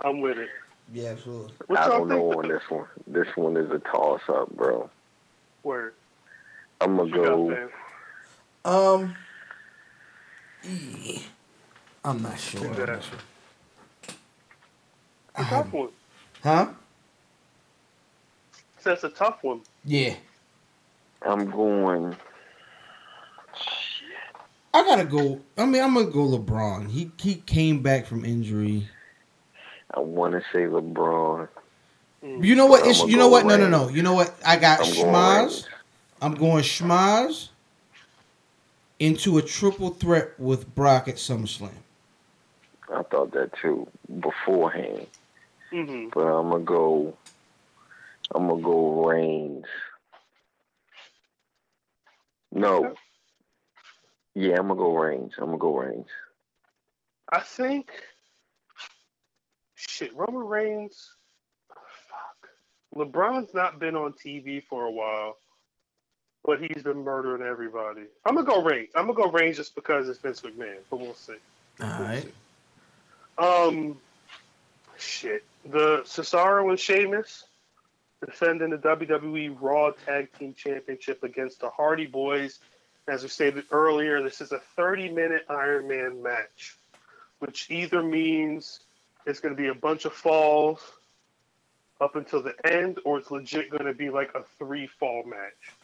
I'm 0.04 0.20
with 0.20 0.38
it. 0.38 0.48
Yeah, 0.92 1.10
absolutely. 1.10 1.52
What 1.68 1.78
I 1.78 1.86
don't 1.88 2.08
know 2.08 2.32
on 2.32 2.48
this 2.48 2.68
one. 2.68 2.86
This 3.06 3.28
one 3.36 3.56
is 3.56 3.70
a 3.70 3.78
toss 3.78 4.22
up, 4.28 4.50
bro. 4.56 4.90
Word. 5.62 5.94
I'm 6.80 6.96
gonna 6.96 7.10
go. 7.10 7.68
Um, 8.64 9.16
I'm 12.04 12.22
not 12.22 12.38
sure. 12.38 12.66
I'm 12.66 12.76
not 12.76 13.02
sure. 13.02 13.18
It's 15.36 15.48
a 15.48 15.50
tough 15.50 15.72
one. 15.72 15.88
Huh? 16.42 16.68
That's 18.82 19.04
a 19.04 19.08
tough 19.08 19.42
one. 19.42 19.62
Yeah. 19.84 20.14
I'm 21.22 21.50
going. 21.50 22.16
I 24.74 24.82
gotta 24.84 25.04
go. 25.04 25.40
I 25.56 25.66
mean, 25.66 25.82
I'm 25.82 25.94
gonna 25.94 26.06
go 26.06 26.26
LeBron. 26.26 26.90
He 26.90 27.10
he 27.18 27.36
came 27.36 27.82
back 27.82 28.06
from 28.06 28.24
injury. 28.24 28.88
I 29.92 30.00
want 30.00 30.32
to 30.32 30.40
say 30.52 30.64
LeBron. 30.64 31.48
You 32.22 32.54
know 32.54 32.66
what? 32.66 32.86
It's, 32.86 33.00
you 33.02 33.16
know 33.16 33.28
go 33.28 33.32
what? 33.32 33.46
No, 33.46 33.56
no, 33.56 33.68
no. 33.68 33.88
You 33.88 34.02
know 34.02 34.14
what? 34.14 34.34
I 34.44 34.56
got 34.56 34.80
I'm 34.80 34.86
Schmaz. 34.86 35.66
Reigns. 36.20 36.22
I'm 36.22 36.34
going 36.34 36.62
Schmaz 36.62 37.48
into 38.98 39.38
a 39.38 39.42
triple 39.42 39.90
threat 39.90 40.38
with 40.38 40.74
Brock 40.74 41.08
at 41.08 41.16
SummerSlam. 41.16 41.70
I 42.92 43.02
thought 43.04 43.32
that 43.32 43.50
too 43.60 43.88
beforehand, 44.20 45.06
Mm-hmm. 45.72 46.10
but 46.12 46.20
I'm 46.26 46.50
gonna 46.50 46.64
go. 46.64 47.16
I'm 48.34 48.46
gonna 48.48 48.62
go 48.62 49.06
Reigns. 49.06 49.64
No. 52.52 52.94
Yeah, 54.34 54.58
I'm 54.58 54.68
gonna 54.68 54.76
go 54.76 54.94
Reigns. 54.96 55.32
I'm 55.38 55.46
gonna 55.46 55.58
go 55.58 55.76
Reigns. 55.78 56.08
I 57.32 57.40
think 57.40 57.90
shit, 59.74 60.14
Roman 60.14 60.46
Reigns 60.46 61.10
fuck. 62.08 62.48
LeBron's 62.94 63.54
not 63.54 63.78
been 63.80 63.96
on 63.96 64.12
TV 64.12 64.62
for 64.68 64.84
a 64.84 64.90
while, 64.90 65.36
but 66.44 66.60
he's 66.60 66.82
been 66.82 67.02
murdering 67.02 67.42
everybody. 67.42 68.02
I'm 68.24 68.34
gonna 68.34 68.46
go 68.46 68.62
range. 68.62 68.90
I'm 68.94 69.06
gonna 69.06 69.16
go 69.16 69.30
range 69.30 69.56
just 69.56 69.74
because 69.74 70.08
it's 70.08 70.18
Vince 70.18 70.42
McMahon, 70.42 70.76
but 70.90 71.00
we'll 71.00 71.14
see. 71.14 71.34
All 71.80 71.88
right. 71.88 72.32
Um 73.38 73.98
shit. 74.98 75.44
The 75.64 76.02
Cesaro 76.04 76.68
and 76.68 76.78
Sheamus 76.78 77.44
defending 78.24 78.70
the 78.70 78.78
WWE 78.78 79.56
Raw 79.60 79.90
Tag 80.06 80.28
Team 80.38 80.54
Championship 80.54 81.22
against 81.22 81.60
the 81.60 81.70
Hardy 81.70 82.06
Boys. 82.06 82.58
As 83.06 83.22
we 83.22 83.28
stated 83.28 83.64
earlier, 83.70 84.22
this 84.22 84.40
is 84.40 84.52
a 84.52 84.58
30 84.76 85.10
minute 85.10 85.44
Iron 85.48 85.88
Man 85.88 86.22
match, 86.22 86.76
which 87.38 87.70
either 87.70 88.02
means 88.02 88.80
it's 89.26 89.40
going 89.40 89.54
to 89.54 89.60
be 89.60 89.68
a 89.68 89.74
bunch 89.74 90.04
of 90.04 90.12
falls 90.12 90.80
up 92.00 92.16
until 92.16 92.42
the 92.42 92.54
end, 92.64 92.98
or 93.04 93.18
it's 93.18 93.30
legit 93.30 93.70
going 93.70 93.84
to 93.84 93.94
be 93.94 94.10
like 94.10 94.34
a 94.34 94.42
three 94.58 94.86
fall 94.86 95.22
match. 95.24 95.74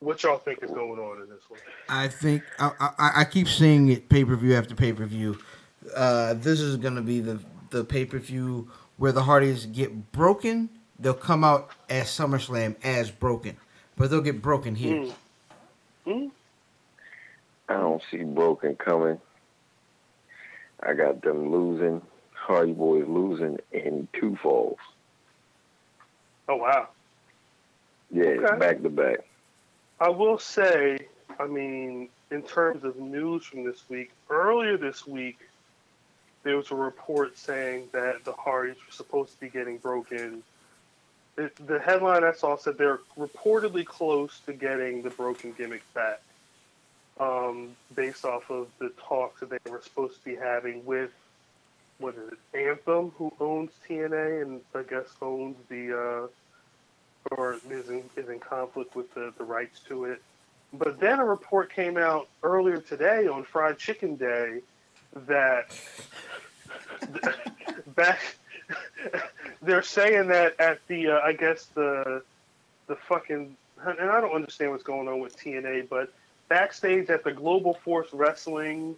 What 0.00 0.22
y'all 0.22 0.38
think 0.38 0.62
is 0.62 0.70
going 0.70 0.98
on 0.98 1.22
in 1.22 1.28
this 1.28 1.42
one? 1.48 1.60
I 1.88 2.08
think 2.08 2.42
I, 2.58 2.70
I, 2.98 3.10
I 3.20 3.24
keep 3.24 3.48
seeing 3.48 3.88
it 3.90 4.08
pay 4.08 4.24
per 4.24 4.34
view 4.34 4.54
after 4.54 4.74
pay 4.74 4.92
per 4.94 5.04
view. 5.04 5.38
Uh, 5.94 6.34
this 6.34 6.60
is 6.60 6.76
gonna 6.78 7.02
be 7.02 7.20
the 7.20 7.38
the 7.68 7.84
pay 7.84 8.06
per 8.06 8.18
view 8.18 8.70
where 8.96 9.12
the 9.12 9.22
Hardys 9.22 9.66
get 9.66 10.12
broken. 10.12 10.70
They'll 10.98 11.14
come 11.14 11.44
out 11.44 11.70
at 11.88 12.06
SummerSlam 12.06 12.76
as 12.82 13.10
broken, 13.10 13.56
but 13.96 14.10
they'll 14.10 14.20
get 14.20 14.40
broken 14.42 14.74
here. 14.74 15.12
Mm. 16.06 16.30
I 17.68 17.74
don't 17.74 18.02
see 18.10 18.24
Broken 18.24 18.74
coming. 18.76 19.18
I 20.82 20.94
got 20.94 21.22
them 21.22 21.52
losing. 21.52 22.02
Hardy 22.32 22.72
Boys 22.72 23.06
losing 23.06 23.58
in 23.70 24.08
two 24.18 24.36
falls. 24.42 24.78
Oh 26.48 26.56
wow! 26.56 26.88
Yeah, 28.10 28.24
Okay. 28.24 28.58
back 28.58 28.82
to 28.82 28.88
back. 28.88 29.18
I 30.00 30.08
will 30.08 30.38
say, 30.38 30.98
I 31.38 31.46
mean, 31.46 32.08
in 32.30 32.42
terms 32.42 32.84
of 32.84 32.96
news 32.96 33.44
from 33.44 33.64
this 33.64 33.82
week, 33.90 34.12
earlier 34.30 34.78
this 34.78 35.06
week, 35.06 35.38
there 36.42 36.56
was 36.56 36.70
a 36.70 36.74
report 36.74 37.36
saying 37.36 37.88
that 37.92 38.24
the 38.24 38.32
Hardys 38.32 38.76
were 38.76 38.92
supposed 38.92 39.34
to 39.34 39.40
be 39.40 39.50
getting 39.50 39.76
broken. 39.76 40.42
It, 41.36 41.54
the 41.66 41.78
headline 41.78 42.24
I 42.24 42.32
saw 42.32 42.56
said 42.56 42.78
they're 42.78 43.00
reportedly 43.18 43.84
close 43.84 44.40
to 44.46 44.54
getting 44.54 45.02
the 45.02 45.10
broken 45.10 45.52
gimmick 45.52 45.82
back, 45.92 46.22
um, 47.18 47.76
based 47.94 48.24
off 48.24 48.50
of 48.50 48.68
the 48.78 48.90
talks 49.06 49.40
that 49.40 49.50
they 49.50 49.70
were 49.70 49.82
supposed 49.82 50.16
to 50.18 50.24
be 50.24 50.34
having 50.34 50.82
with, 50.86 51.10
what 51.98 52.14
is 52.14 52.32
it, 52.32 52.58
Anthem, 52.58 53.12
who 53.18 53.30
owns 53.38 53.70
TNA 53.86 54.42
and 54.42 54.60
I 54.74 54.82
guess 54.82 55.08
owns 55.20 55.56
the. 55.68 55.98
Uh, 56.24 56.26
or 57.32 57.58
is 57.70 57.88
in, 57.88 58.02
is 58.16 58.28
in 58.28 58.38
conflict 58.38 58.94
with 58.96 59.12
the, 59.14 59.32
the 59.38 59.44
rights 59.44 59.80
to 59.88 60.04
it. 60.04 60.22
But 60.72 61.00
then 61.00 61.18
a 61.18 61.24
report 61.24 61.72
came 61.72 61.96
out 61.96 62.28
earlier 62.42 62.78
today 62.78 63.26
on 63.26 63.44
Fried 63.44 63.78
Chicken 63.78 64.16
Day 64.16 64.60
that 65.26 65.72
back 67.96 68.20
they're 69.62 69.82
saying 69.82 70.28
that 70.28 70.58
at 70.60 70.78
the 70.86 71.08
uh, 71.08 71.20
I 71.24 71.32
guess 71.32 71.66
the 71.74 72.22
the 72.86 72.96
fucking 72.96 73.56
and 73.84 74.10
I 74.10 74.20
don't 74.20 74.34
understand 74.34 74.70
what's 74.72 74.84
going 74.84 75.08
on 75.08 75.20
with 75.20 75.36
TNA, 75.38 75.88
but 75.88 76.12
backstage 76.48 77.08
at 77.10 77.24
the 77.24 77.32
Global 77.32 77.74
Force 77.74 78.08
Wrestling 78.12 78.94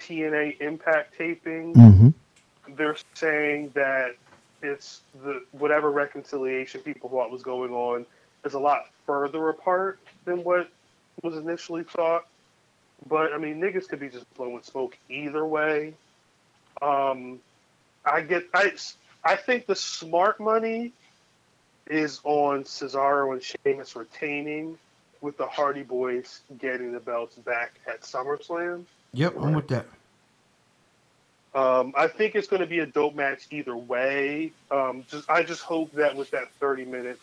TNA 0.00 0.60
Impact 0.60 1.16
taping, 1.16 1.74
Mm-hmm. 1.74 2.74
they're 2.74 2.96
saying 3.14 3.70
that 3.74 4.16
it's 4.62 5.02
the 5.22 5.42
whatever 5.52 5.90
reconciliation 5.90 6.80
people 6.80 7.08
thought 7.10 7.30
was 7.30 7.42
going 7.42 7.72
on 7.72 8.06
is 8.44 8.54
a 8.54 8.58
lot 8.58 8.86
further 9.06 9.48
apart 9.48 9.98
than 10.24 10.44
what 10.44 10.68
was 11.22 11.36
initially 11.36 11.84
thought. 11.84 12.26
But 13.08 13.32
I 13.32 13.38
mean, 13.38 13.60
niggas 13.60 13.88
could 13.88 14.00
be 14.00 14.08
just 14.08 14.32
blowing 14.34 14.62
smoke 14.62 14.96
either 15.08 15.44
way. 15.44 15.94
Um, 16.82 17.40
I 18.04 18.20
get 18.22 18.44
I 18.54 18.72
I 19.24 19.36
think 19.36 19.66
the 19.66 19.76
smart 19.76 20.40
money 20.40 20.92
is 21.86 22.20
on 22.24 22.64
Cesaro 22.64 23.32
and 23.32 23.42
Sheamus 23.42 23.96
retaining, 23.96 24.78
with 25.20 25.36
the 25.36 25.46
Hardy 25.46 25.82
Boys 25.82 26.40
getting 26.58 26.92
the 26.92 27.00
belts 27.00 27.36
back 27.36 27.74
at 27.86 28.02
SummerSlam. 28.02 28.84
Yep, 29.12 29.34
I'm 29.40 29.54
with 29.54 29.68
that. 29.68 29.86
Um, 31.54 31.94
I 31.96 32.06
think 32.06 32.36
it's 32.36 32.46
going 32.46 32.60
to 32.60 32.66
be 32.66 32.78
a 32.78 32.86
dope 32.86 33.14
match 33.16 33.46
either 33.50 33.76
way. 33.76 34.52
Um, 34.70 35.04
just 35.10 35.28
I 35.28 35.42
just 35.42 35.62
hope 35.62 35.92
that 35.92 36.14
with 36.16 36.30
that 36.30 36.50
30 36.60 36.84
minutes, 36.84 37.20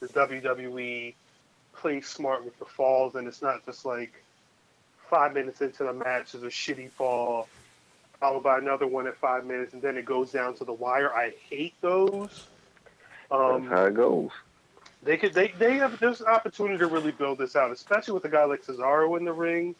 the 0.00 0.08
WWE 0.08 1.14
plays 1.74 2.06
smart 2.08 2.44
with 2.44 2.58
the 2.58 2.64
falls, 2.64 3.14
and 3.14 3.28
it's 3.28 3.40
not 3.42 3.64
just 3.64 3.84
like 3.84 4.12
five 5.08 5.32
minutes 5.32 5.60
into 5.60 5.84
the 5.84 5.92
match 5.92 6.32
there's 6.32 6.44
a 6.44 6.48
shitty 6.48 6.90
fall, 6.90 7.48
followed 8.20 8.42
by 8.42 8.58
another 8.58 8.86
one 8.86 9.06
at 9.06 9.16
five 9.16 9.46
minutes, 9.46 9.72
and 9.72 9.80
then 9.80 9.96
it 9.96 10.04
goes 10.04 10.32
down 10.32 10.54
to 10.54 10.64
the 10.64 10.72
wire. 10.72 11.14
I 11.14 11.32
hate 11.48 11.74
those. 11.80 12.46
That's 13.30 13.40
Um, 13.40 13.66
how 13.68 13.84
it 13.86 13.94
goes. 13.94 14.30
they 15.04 15.16
could 15.16 15.32
they 15.34 15.48
they 15.56 15.74
have 15.76 16.00
there's 16.00 16.20
an 16.20 16.26
opportunity 16.26 16.78
to 16.78 16.86
really 16.88 17.12
build 17.12 17.38
this 17.38 17.54
out, 17.54 17.70
especially 17.70 18.14
with 18.14 18.24
a 18.24 18.28
guy 18.28 18.44
like 18.44 18.64
Cesaro 18.64 19.16
in 19.16 19.24
the 19.24 19.32
ring. 19.32 19.74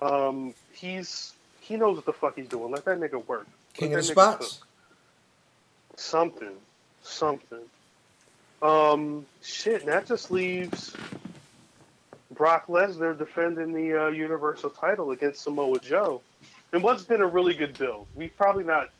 Um, 0.00 0.54
he's 0.72 1.33
he 1.64 1.76
knows 1.76 1.96
what 1.96 2.04
the 2.04 2.12
fuck 2.12 2.36
he's 2.36 2.48
doing. 2.48 2.70
Let 2.70 2.84
that 2.84 3.00
nigga 3.00 3.24
work. 3.26 3.46
King 3.72 3.92
Let 3.92 4.00
of 4.00 4.06
the 4.06 4.12
spots. 4.12 4.58
cook. 4.58 4.68
Something, 5.98 6.52
something. 7.02 7.60
Um, 8.60 9.24
shit. 9.42 9.80
And 9.80 9.90
that 9.90 10.06
just 10.06 10.30
leaves 10.30 10.94
Brock 12.32 12.66
Lesnar 12.66 13.16
defending 13.16 13.72
the 13.72 14.04
uh, 14.04 14.08
Universal 14.08 14.70
title 14.70 15.12
against 15.12 15.42
Samoa 15.42 15.78
Joe. 15.78 16.20
And 16.72 16.82
what's 16.82 17.04
been 17.04 17.22
a 17.22 17.26
really 17.26 17.54
good 17.54 17.78
build. 17.78 18.06
We've 18.14 18.36
probably 18.36 18.64
not 18.64 18.90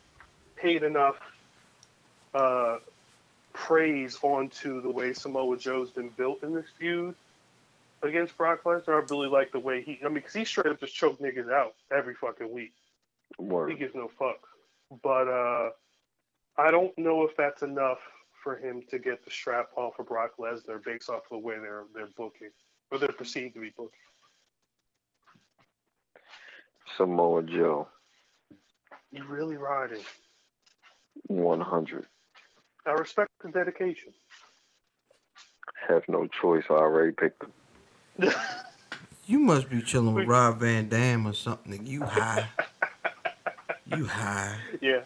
paid 0.55 0.83
enough 0.83 1.17
uh, 2.33 2.77
praise 3.53 4.17
onto 4.21 4.81
the 4.81 4.89
way 4.89 5.13
Samoa 5.13 5.57
Joe's 5.57 5.91
been 5.91 6.09
built 6.09 6.41
in 6.43 6.53
this 6.55 6.65
feud. 6.79 7.15
Against 8.03 8.37
Brock 8.37 8.63
Lesnar. 8.63 9.01
I 9.01 9.05
really 9.09 9.27
like 9.27 9.51
the 9.51 9.59
way 9.59 9.81
he. 9.81 9.99
I 10.03 10.05
mean, 10.05 10.15
because 10.15 10.33
he 10.33 10.45
straight 10.45 10.67
up 10.67 10.79
just 10.79 10.95
choked 10.95 11.21
niggas 11.21 11.51
out 11.51 11.75
every 11.95 12.15
fucking 12.15 12.51
week. 12.51 12.73
Word. 13.37 13.71
He 13.71 13.77
gives 13.77 13.95
no 13.95 14.09
fucks. 14.19 14.35
But 15.03 15.27
uh, 15.27 15.69
I 16.57 16.71
don't 16.71 16.97
know 16.97 17.23
if 17.23 17.35
that's 17.35 17.63
enough 17.63 17.99
for 18.43 18.55
him 18.55 18.83
to 18.89 18.99
get 18.99 19.25
the 19.25 19.31
strap 19.31 19.69
off 19.75 19.97
of 19.99 20.07
Brock 20.07 20.33
Lesnar 20.39 20.83
based 20.83 21.09
off 21.09 21.23
of 21.23 21.29
the 21.31 21.37
way 21.39 21.55
they're 21.59 21.85
they're 21.93 22.09
booking 22.17 22.51
or 22.91 22.99
they're 22.99 23.09
perceived 23.09 23.55
to 23.55 23.61
be 23.61 23.73
booking. 23.75 23.89
Samoa 26.97 27.43
Joe, 27.43 27.87
You 29.11 29.23
really 29.25 29.57
riding. 29.57 30.03
100. 31.27 32.05
I 32.85 32.91
respect 32.91 33.31
the 33.43 33.49
dedication. 33.49 34.13
Have 35.87 36.03
no 36.07 36.27
choice. 36.27 36.63
I 36.69 36.73
already 36.73 37.11
picked 37.11 37.43
him. 37.43 37.51
You 39.27 39.39
must 39.39 39.69
be 39.71 39.81
chilling 39.81 40.13
with 40.13 40.27
Rob 40.27 40.59
Van 40.59 40.87
Dam 40.87 41.25
or 41.25 41.33
something. 41.33 41.83
You 41.85 42.03
high. 42.03 42.47
You 43.87 44.05
high. 44.05 44.55
yeah, 44.81 45.01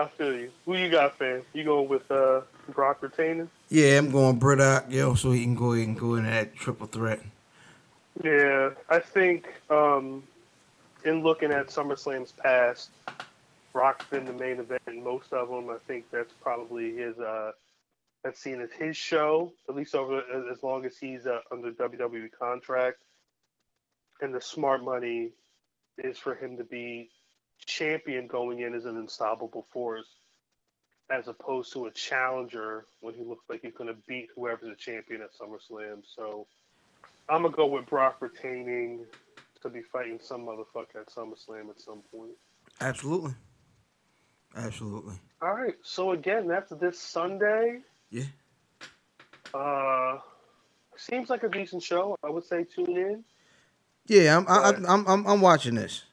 I 0.00 0.06
feel 0.06 0.34
you. 0.34 0.50
Who 0.64 0.74
you 0.74 0.90
got, 0.90 1.16
fam? 1.16 1.42
You 1.52 1.62
going 1.62 1.88
with 1.88 2.10
uh, 2.10 2.40
Brock 2.70 3.02
retaining? 3.02 3.48
Yeah, 3.68 3.98
I'm 3.98 4.10
going 4.10 4.40
Braddock, 4.40 4.86
yo, 4.88 5.14
so 5.14 5.30
he 5.30 5.44
can 5.44 5.54
go 5.54 5.74
ahead 5.74 5.86
and 5.86 5.98
go 5.98 6.16
in 6.16 6.24
that 6.24 6.56
triple 6.56 6.88
threat. 6.88 7.20
Yeah, 8.22 8.70
I 8.88 8.98
think 8.98 9.46
um, 9.70 10.24
in 11.04 11.22
looking 11.22 11.52
at 11.52 11.68
SummerSlam's 11.68 12.32
past, 12.32 12.90
Brock's 13.72 14.04
been 14.06 14.24
the 14.24 14.32
main 14.32 14.58
event 14.58 14.82
in 14.88 15.04
most 15.04 15.32
of 15.32 15.48
them. 15.48 15.70
I 15.70 15.78
think 15.86 16.10
that's 16.10 16.32
probably 16.42 16.96
his. 16.96 17.16
Uh, 17.18 17.52
that's 18.22 18.40
seen 18.40 18.60
as 18.60 18.70
his 18.72 18.96
show, 18.96 19.52
at 19.68 19.74
least 19.74 19.94
over 19.94 20.22
as- 20.50 20.62
long 20.62 20.84
as 20.84 20.96
he's 20.96 21.26
uh, 21.26 21.40
under 21.50 21.72
WWE 21.72 22.30
contract. 22.38 23.02
And 24.20 24.34
the 24.34 24.40
smart 24.40 24.84
money 24.84 25.30
is 25.98 26.18
for 26.18 26.34
him 26.34 26.56
to 26.56 26.64
be 26.64 27.10
champion 27.64 28.26
going 28.28 28.60
in 28.60 28.74
as 28.74 28.84
an 28.84 28.96
unstoppable 28.96 29.66
force, 29.72 30.06
as 31.10 31.26
opposed 31.26 31.72
to 31.72 31.86
a 31.86 31.90
challenger 31.90 32.84
when 33.00 33.14
he 33.14 33.24
looks 33.24 33.44
like 33.48 33.62
he's 33.62 33.74
going 33.74 33.88
to 33.88 34.00
beat 34.06 34.28
whoever's 34.36 34.70
a 34.70 34.76
champion 34.76 35.22
at 35.22 35.30
SummerSlam. 35.34 36.02
So 36.16 36.46
I'm 37.28 37.42
gonna 37.42 37.54
go 37.54 37.66
with 37.66 37.86
Brock 37.86 38.16
retaining 38.20 39.06
to 39.62 39.68
be 39.68 39.82
fighting 39.82 40.18
some 40.20 40.42
motherfucker 40.42 41.00
at 41.00 41.08
SummerSlam 41.08 41.70
at 41.70 41.80
some 41.80 42.02
point. 42.12 42.32
Absolutely. 42.80 43.34
Absolutely. 44.56 45.14
All 45.40 45.54
right, 45.54 45.76
so 45.82 46.12
again, 46.12 46.46
that's 46.46 46.70
this 46.70 46.98
Sunday. 47.00 47.80
Yeah. 48.12 48.24
Uh, 49.54 50.18
seems 50.96 51.30
like 51.30 51.42
a 51.44 51.48
decent 51.48 51.82
show. 51.82 52.16
I 52.22 52.28
would 52.28 52.44
say 52.44 52.64
tune 52.64 52.96
in. 52.96 53.24
Yeah, 54.06 54.36
I'm 54.36 54.46
I. 54.46 54.52
I, 54.52 54.68
I'm 54.92 55.06
I'm 55.08 55.26
I'm 55.26 55.40
watching 55.40 55.74
this. 55.74 56.04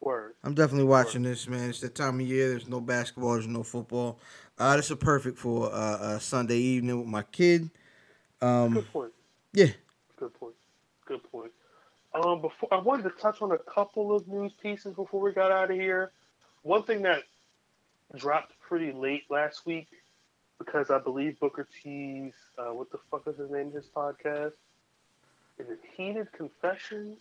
Word. 0.00 0.34
I'm 0.44 0.54
definitely 0.54 0.84
watching 0.84 1.24
this, 1.24 1.48
man. 1.48 1.70
It's 1.70 1.80
the 1.80 1.88
time 1.88 2.20
of 2.20 2.26
year. 2.26 2.50
There's 2.50 2.68
no 2.68 2.80
basketball. 2.80 3.32
There's 3.32 3.48
no 3.48 3.64
football. 3.64 4.20
Uh, 4.56 4.76
this 4.76 4.92
is 4.92 4.96
perfect 4.96 5.38
for 5.38 5.72
uh, 5.72 6.14
a 6.14 6.20
Sunday 6.20 6.58
evening 6.58 6.98
with 6.98 7.08
my 7.08 7.22
kid. 7.22 7.68
Um, 8.40 8.74
Good 8.74 8.92
point. 8.92 9.12
yeah. 9.52 9.66
Good 10.16 10.32
point. 10.34 10.54
Good 11.04 11.22
point. 11.32 11.50
Um, 12.14 12.40
before 12.40 12.72
I 12.72 12.78
wanted 12.78 13.02
to 13.04 13.10
touch 13.10 13.42
on 13.42 13.50
a 13.50 13.58
couple 13.58 14.14
of 14.14 14.28
news 14.28 14.52
pieces 14.52 14.94
before 14.94 15.20
we 15.20 15.32
got 15.32 15.50
out 15.50 15.72
of 15.72 15.76
here. 15.76 16.12
One 16.62 16.84
thing 16.84 17.02
that 17.02 17.24
dropped 18.16 18.52
pretty 18.60 18.92
late 18.92 19.24
last 19.30 19.66
week 19.66 19.88
because 20.58 20.90
I 20.90 20.98
believe 20.98 21.38
Booker 21.40 21.66
T's 21.82 22.32
uh, 22.58 22.72
what 22.74 22.90
the 22.90 22.98
fuck 23.10 23.22
is 23.26 23.36
his 23.38 23.50
name? 23.50 23.72
His 23.72 23.86
podcast 23.86 24.52
is 25.58 25.68
it 25.70 25.80
Heated 25.96 26.30
Confessions? 26.32 27.18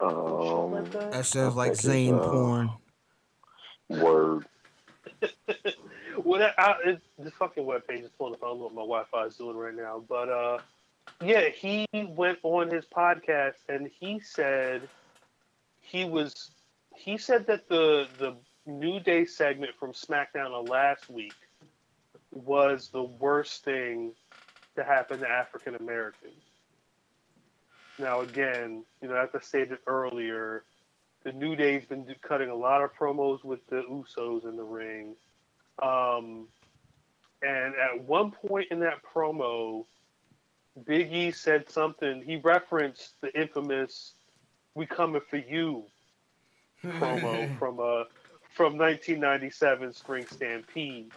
Something 0.00 0.72
like 0.72 0.84
Um, 0.84 0.90
that? 0.90 1.12
That 1.12 1.26
sounds 1.26 1.54
like 1.54 1.72
think 1.72 1.80
Zane 1.82 2.14
uh, 2.14 2.22
porn. 2.28 2.70
word. 3.88 4.46
well, 6.24 6.40
that, 6.40 6.54
I, 6.58 6.74
it, 6.84 7.00
the 7.18 7.30
fucking 7.30 7.64
webpage 7.64 8.02
is 8.02 8.10
pulling 8.18 8.34
up. 8.34 8.42
I 8.42 8.46
don't 8.48 8.58
know 8.58 8.64
what 8.64 8.74
my 8.74 8.80
Wi-Fi 8.82 9.24
is 9.26 9.36
doing 9.36 9.56
right 9.56 9.74
now, 9.74 10.02
but 10.08 10.28
uh, 10.28 10.58
yeah, 11.22 11.48
he 11.48 11.86
went 11.92 12.38
on 12.42 12.70
his 12.70 12.84
podcast 12.86 13.54
and 13.68 13.88
he 14.00 14.18
said 14.20 14.82
he 15.80 16.04
was 16.04 16.50
he 16.96 17.16
said 17.16 17.46
that 17.46 17.68
the 17.68 18.08
the 18.18 18.34
New 18.66 18.98
Day 18.98 19.24
segment 19.24 19.72
from 19.78 19.92
SmackDown 19.92 20.50
of 20.52 20.68
last 20.68 21.08
week 21.10 21.34
was 22.34 22.90
the 22.92 23.02
worst 23.02 23.64
thing 23.64 24.12
to 24.76 24.84
happen 24.84 25.20
to 25.20 25.28
African 25.28 25.74
Americans. 25.76 26.34
Now, 27.98 28.20
again, 28.20 28.84
you 29.00 29.08
know, 29.08 29.14
as 29.14 29.28
I 29.34 29.40
stated 29.40 29.78
earlier, 29.86 30.64
the 31.22 31.32
New 31.32 31.54
Day's 31.54 31.84
been 31.84 32.06
cutting 32.22 32.50
a 32.50 32.54
lot 32.54 32.82
of 32.82 32.90
promos 32.94 33.44
with 33.44 33.64
the 33.68 33.82
Usos 33.82 34.44
in 34.44 34.56
the 34.56 34.64
ring. 34.64 35.14
Um, 35.80 36.48
and 37.42 37.74
at 37.76 38.02
one 38.04 38.30
point 38.30 38.68
in 38.70 38.80
that 38.80 38.98
promo, 39.02 39.84
Big 40.86 41.12
E 41.12 41.30
said 41.30 41.70
something. 41.70 42.22
He 42.22 42.36
referenced 42.36 43.20
the 43.20 43.32
infamous 43.38 44.14
"We 44.74 44.86
Coming 44.86 45.22
for 45.28 45.36
You" 45.36 45.84
promo 46.84 47.58
from 47.58 47.78
uh 47.78 48.04
from 48.54 48.78
1997 48.78 49.92
Spring 49.92 50.26
Stampede. 50.30 51.10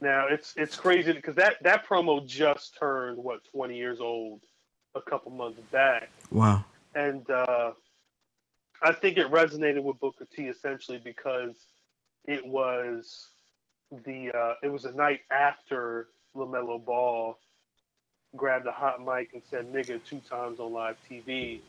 Now 0.00 0.26
it's 0.28 0.54
it's 0.56 0.76
crazy 0.76 1.12
because 1.12 1.34
that 1.36 1.62
that 1.62 1.86
promo 1.86 2.24
just 2.26 2.76
turned 2.78 3.18
what 3.18 3.40
20 3.52 3.76
years 3.76 4.00
old 4.00 4.40
a 4.94 5.00
couple 5.00 5.30
months 5.32 5.60
back 5.72 6.08
Wow. 6.30 6.64
and 6.94 7.28
uh, 7.30 7.72
I 8.82 8.92
think 8.92 9.18
it 9.18 9.30
resonated 9.30 9.82
with 9.82 9.98
Booker 10.00 10.26
T 10.34 10.44
essentially 10.46 10.98
because 11.02 11.54
it 12.26 12.46
was 12.46 13.28
the 14.04 14.30
uh, 14.32 14.54
it 14.62 14.68
was 14.72 14.84
a 14.84 14.92
night 14.92 15.20
after 15.30 16.08
LaMelo 16.36 16.84
Ball 16.84 17.38
grabbed 18.36 18.66
a 18.66 18.72
hot 18.72 19.04
mic 19.04 19.30
and 19.32 19.42
said 19.50 19.72
"nigga" 19.72 20.00
two 20.04 20.20
times 20.28 20.60
on 20.60 20.72
live 20.72 20.96
TV, 21.10 21.60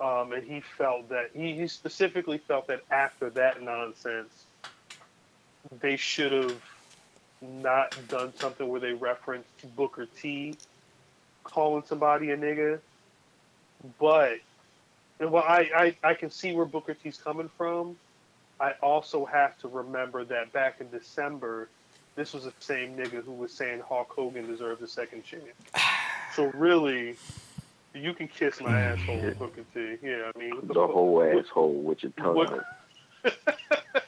um, 0.00 0.32
and 0.32 0.42
he 0.44 0.60
felt 0.60 1.08
that 1.08 1.30
he, 1.32 1.54
he 1.54 1.68
specifically 1.68 2.38
felt 2.38 2.66
that 2.66 2.82
after 2.90 3.30
that 3.30 3.62
nonsense, 3.62 4.44
they 5.80 5.96
should 5.96 6.32
have 6.32 6.60
not 7.42 7.96
done 8.08 8.32
something 8.36 8.68
where 8.68 8.80
they 8.80 8.92
referenced 8.92 9.48
Booker 9.76 10.06
T 10.20 10.56
calling 11.44 11.82
somebody 11.86 12.30
a 12.30 12.36
nigga 12.36 12.78
but 13.98 14.34
and 15.18 15.30
well, 15.32 15.42
I, 15.46 15.94
I 16.02 16.10
I 16.10 16.14
can 16.14 16.30
see 16.30 16.52
where 16.52 16.66
Booker 16.66 16.94
T's 16.94 17.18
coming 17.18 17.50
from. 17.56 17.96
I 18.58 18.72
also 18.82 19.24
have 19.24 19.58
to 19.60 19.68
remember 19.68 20.24
that 20.24 20.52
back 20.52 20.80
in 20.80 20.90
December, 20.90 21.68
this 22.14 22.32
was 22.34 22.44
the 22.44 22.52
same 22.60 22.94
nigga 22.96 23.22
who 23.24 23.32
was 23.32 23.52
saying 23.52 23.80
Hulk 23.88 24.10
Hogan 24.10 24.46
deserves 24.46 24.82
a 24.82 24.88
second 24.88 25.24
chance. 25.24 25.44
So 26.36 26.46
really, 26.54 27.16
you 27.92 28.14
can 28.14 28.28
kiss 28.28 28.60
my 28.60 28.80
asshole, 28.80 29.32
Booker 29.36 29.64
T. 29.74 29.96
Yeah, 30.00 30.30
I 30.32 30.38
mean, 30.38 30.50
what 30.54 30.60
the, 30.60 30.66
The 30.68 30.74
fuck- 30.74 30.90
whole 30.90 31.14
what- 31.14 31.36
asshole 31.38 31.72
with 31.82 32.02
your 32.04 32.12
tongue 32.12 32.36
what-. 32.36 32.64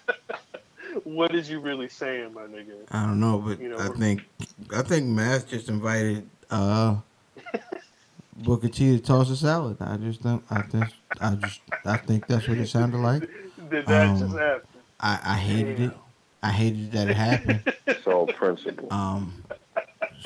what 1.04 1.34
is 1.34 1.48
you 1.50 1.60
really 1.60 1.88
saying, 1.88 2.34
my 2.34 2.42
nigga? 2.42 2.74
I 2.90 3.04
don't 3.06 3.20
know, 3.20 3.38
but 3.38 3.60
You 3.60 3.70
know, 3.70 3.78
I 3.78 3.88
think 3.88 4.22
I 4.74 4.82
think 4.82 5.06
Mass 5.06 5.44
just 5.44 5.68
invited 5.68 6.28
uh 6.50 6.96
Booker 8.36 8.68
T 8.68 8.96
to 8.96 9.02
toss 9.02 9.30
a 9.30 9.36
salad. 9.36 9.76
I 9.80 9.96
just 9.98 10.22
don't. 10.22 10.42
I 10.50 10.62
just. 10.62 10.94
I 11.20 11.34
just. 11.34 11.60
I 11.84 11.96
think 11.98 12.26
that's 12.26 12.48
what 12.48 12.58
it 12.58 12.66
sounded 12.68 12.98
like. 12.98 13.22
Did 13.70 13.86
that 13.86 14.08
Um, 14.08 14.18
just 14.18 14.36
happen? 14.36 14.68
I, 15.00 15.20
I 15.24 15.34
hated 15.36 15.80
it. 15.80 15.90
I 16.42 16.50
hated 16.50 16.92
that 16.92 17.08
it 17.08 17.16
happened. 17.16 17.62
It's 17.86 18.06
all 18.06 18.26
principle. 18.26 18.92
Um. 18.92 19.42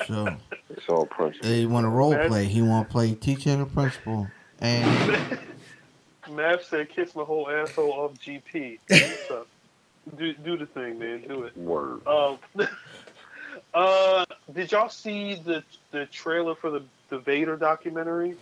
So 0.07 0.35
It's 0.69 0.87
all 0.89 1.05
principle. 1.05 1.49
they 1.49 1.65
want 1.65 1.83
to 1.85 1.89
role 1.89 2.11
That's- 2.11 2.29
play. 2.29 2.45
He 2.45 2.61
want 2.61 2.87
to 2.87 2.91
play 2.91 3.13
teacher 3.13 3.49
and 3.51 3.61
a 3.63 3.65
principal. 3.65 4.27
And 4.59 5.39
Mav 6.31 6.63
said, 6.63 6.89
"Kiss 6.89 7.13
my 7.15 7.23
whole 7.23 7.49
asshole 7.49 7.91
off 7.91 8.13
GP." 8.15 8.79
What's 8.89 9.31
up? 9.31 9.47
Do 10.15 10.33
do 10.33 10.57
the 10.57 10.65
thing, 10.65 10.99
man. 10.99 11.23
Do 11.27 11.43
it. 11.43 11.57
Word. 11.57 12.05
Um, 12.07 12.37
uh, 13.73 14.25
did 14.53 14.71
y'all 14.71 14.89
see 14.89 15.35
the 15.35 15.63
the 15.91 16.05
trailer 16.05 16.55
for 16.55 16.69
the 16.69 16.83
the 17.09 17.19
Vader 17.19 17.57
documentary? 17.57 18.35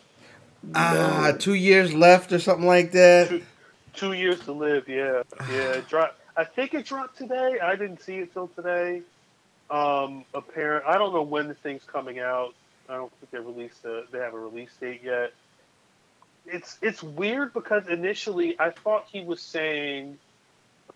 ah, 0.74 1.34
two 1.38 1.53
years 1.53 1.93
left 1.93 2.32
or 2.32 2.39
something 2.39 2.66
like 2.68 2.91
that. 2.93 3.41
Two 3.93 4.13
years 4.13 4.39
to 4.41 4.51
live. 4.51 4.88
Yeah, 4.88 5.24
yeah. 5.49 5.74
It 5.74 5.88
dropped. 5.88 6.20
I 6.38 6.43
think 6.43 6.74
it 6.74 6.86
dropped 6.86 7.18
today. 7.18 7.59
I 7.61 7.76
didn't 7.76 8.01
see 8.01 8.18
it 8.18 8.34
till 8.34 8.47
today. 8.49 9.01
Um, 9.70 10.26
apparent. 10.34 10.86
I 10.86 10.97
don't 10.97 11.13
know 11.13 11.24
when 11.24 11.47
the 11.47 11.53
thing's 11.53 11.84
coming 11.84 12.20
out. 12.20 12.53
I 12.89 12.95
don't 12.95 13.11
think 13.20 13.32
they 13.32 13.39
released 13.39 13.84
a, 13.86 14.03
They 14.11 14.20
have 14.20 14.34
a 14.34 14.39
release 14.39 14.72
date 14.80 15.01
yet. 15.03 15.34
It's 16.45 16.78
it's 16.82 17.01
weird 17.01 17.53
because 17.53 17.88
initially 17.88 18.59
I 18.59 18.70
thought 18.70 19.07
he 19.11 19.24
was 19.24 19.41
saying, 19.41 20.18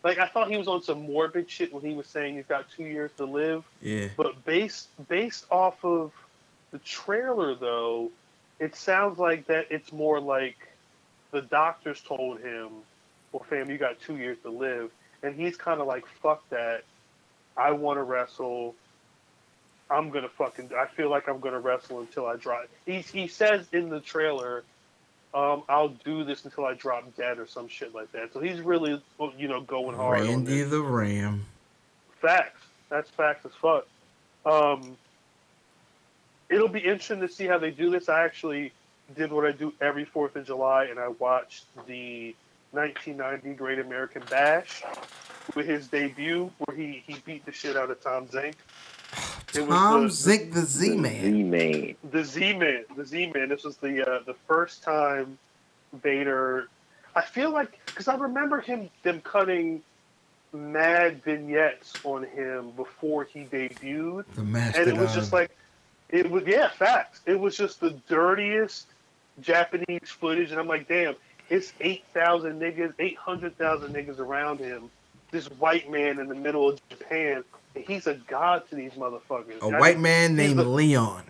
like 0.04 0.18
I 0.18 0.28
thought 0.28 0.50
he 0.50 0.58
was 0.58 0.68
on 0.68 0.82
some 0.82 1.02
morbid 1.04 1.50
shit 1.50 1.74
when 1.74 1.84
he 1.84 1.94
was 1.94 2.08
saying 2.08 2.36
he's 2.36 2.46
got 2.46 2.66
two 2.76 2.84
years 2.84 3.12
to 3.18 3.26
live. 3.26 3.64
Yeah. 3.82 4.08
But 4.16 4.46
based 4.46 4.88
based 5.08 5.46
off 5.52 5.84
of 5.84 6.12
the 6.72 6.80
trailer, 6.80 7.56
though, 7.56 8.12
it 8.60 8.76
sounds 8.76 9.20
like 9.20 9.48
that 9.48 9.68
it's 9.72 9.92
more 9.92 10.20
like 10.20 10.58
the 11.32 11.42
doctors 11.42 12.02
told 12.02 12.40
him, 12.40 12.70
"Well, 13.32 13.44
fam, 13.50 13.70
you 13.70 13.78
got 13.78 14.00
two 14.02 14.18
years 14.18 14.38
to 14.44 14.50
live," 14.50 14.92
and 15.22 15.36
he's 15.36 15.58
kind 15.58 15.82
of 15.82 15.88
like, 15.88 16.06
"Fuck 16.22 16.48
that, 16.50 16.84
I 17.58 17.72
want 17.72 17.98
to 17.98 18.04
wrestle." 18.04 18.76
I'm 19.92 20.12
gonna 20.12 20.30
fucking. 20.30 20.72
I 20.78 20.86
feel 20.86 21.10
like 21.10 21.28
I'm 21.28 21.40
gonna 21.40 21.60
wrestle 21.60 22.00
until 22.00 22.28
I 22.28 22.36
drop. 22.36 22.68
He 22.86 23.02
he 23.02 23.28
says 23.28 23.68
in 23.74 23.90
the 23.90 24.00
trailer, 24.00 24.64
um, 25.34 25.64
"I'll 25.70 25.90
do 25.90 26.24
this 26.24 26.46
until 26.46 26.66
I 26.66 26.74
drop 26.74 27.16
dead" 27.16 27.40
or 27.40 27.48
some 27.48 27.68
shit 27.68 27.94
like 27.94 28.12
that. 28.14 28.34
So 28.34 28.40
he's 28.40 28.62
really, 28.62 29.02
you 29.38 29.48
know, 29.48 29.62
going 29.62 29.96
hard. 29.96 30.22
Randy 30.22 30.64
the 30.64 30.82
Ram. 30.82 31.46
Facts. 32.22 32.62
That's 32.90 33.10
facts 33.10 33.46
as 33.46 33.52
fuck. 33.54 33.88
Um, 34.46 34.98
it'll 36.50 36.68
be 36.68 36.80
interesting 36.80 37.22
to 37.22 37.30
see 37.30 37.46
how 37.46 37.58
they 37.58 37.72
do 37.72 37.90
this. 37.90 38.10
I 38.10 38.24
actually 38.24 38.72
did 39.16 39.32
what 39.32 39.46
I 39.46 39.52
do 39.52 39.74
every 39.80 40.06
Fourth 40.06 40.36
of 40.36 40.46
July, 40.46 40.86
and 40.86 41.00
I 41.00 41.10
watched 41.10 41.66
the 41.88 42.36
1990 42.72 43.58
Great 43.58 43.80
American 43.80 44.24
Bash 44.30 44.84
with 45.56 45.66
his 45.66 45.88
debut, 45.88 46.52
where 46.60 46.78
he 46.78 47.04
he 47.06 47.20
beat 47.26 47.46
the 47.46 47.52
shit 47.52 47.76
out 47.78 47.90
of 47.90 48.02
Tom 48.02 48.28
Zenk. 48.28 48.56
It 49.56 49.62
was 49.62 49.70
Tom 49.70 50.04
the- 50.04 50.08
Zenk, 50.10 50.54
the 50.54 50.62
Z 50.62 50.96
Man. 50.98 51.22
Z-Man. 51.22 51.96
the 52.12 52.24
Z 52.24 52.54
Man, 52.54 52.86
the 52.96 53.06
Z 53.06 53.32
Man. 53.34 53.50
This 53.50 53.64
was 53.64 53.78
the 53.78 54.08
uh, 54.10 54.20
the 54.26 54.36
first 54.48 54.84
time 54.84 55.38
Vader. 55.94 56.68
I 57.16 57.22
feel 57.22 57.52
like 57.52 57.80
because 57.88 58.08
I 58.08 58.16
remember 58.16 58.62
him 58.62 58.90
them 59.04 59.22
cutting 59.22 59.82
mad 60.54 61.24
vignettes 61.24 61.94
on 62.04 62.24
him 62.24 62.72
before 62.72 63.24
he 63.24 63.42
debuted, 63.42 64.26
The 64.36 64.44
mask. 64.44 64.78
and 64.78 64.88
it 64.88 64.98
was 64.98 65.14
just 65.14 65.34
like 65.34 65.52
it 66.10 66.30
was 66.30 66.44
yeah 66.46 66.70
facts. 66.70 67.22
It 67.26 67.40
was 67.40 67.58
just 67.58 67.80
the 67.80 67.92
dirtiest 68.08 68.88
Japanese 69.42 70.10
footage, 70.10 70.52
and 70.52 70.60
I'm 70.60 70.68
like, 70.68 70.88
damn, 70.88 71.16
it's 71.50 71.74
eight 71.82 72.04
thousand 72.14 72.60
niggas, 72.60 72.94
eight 73.00 73.18
hundred 73.18 73.58
thousand 73.58 73.94
niggas 73.94 74.20
around 74.20 74.60
him. 74.60 74.90
This 75.32 75.46
white 75.52 75.90
man 75.92 76.20
in 76.20 76.28
the 76.28 76.36
middle 76.36 76.68
of 76.70 76.80
Japan, 76.90 77.38
and 77.38 77.44
he's 77.88 78.08
a 78.08 78.14
god 78.16 78.68
to 78.70 78.76
these 78.76 78.92
motherfuckers. 78.94 79.62
a 79.62 79.70
white 79.70 80.00
man 80.00 80.36
named 80.36 80.60
the- 80.60 80.64
Leon. 80.64 81.24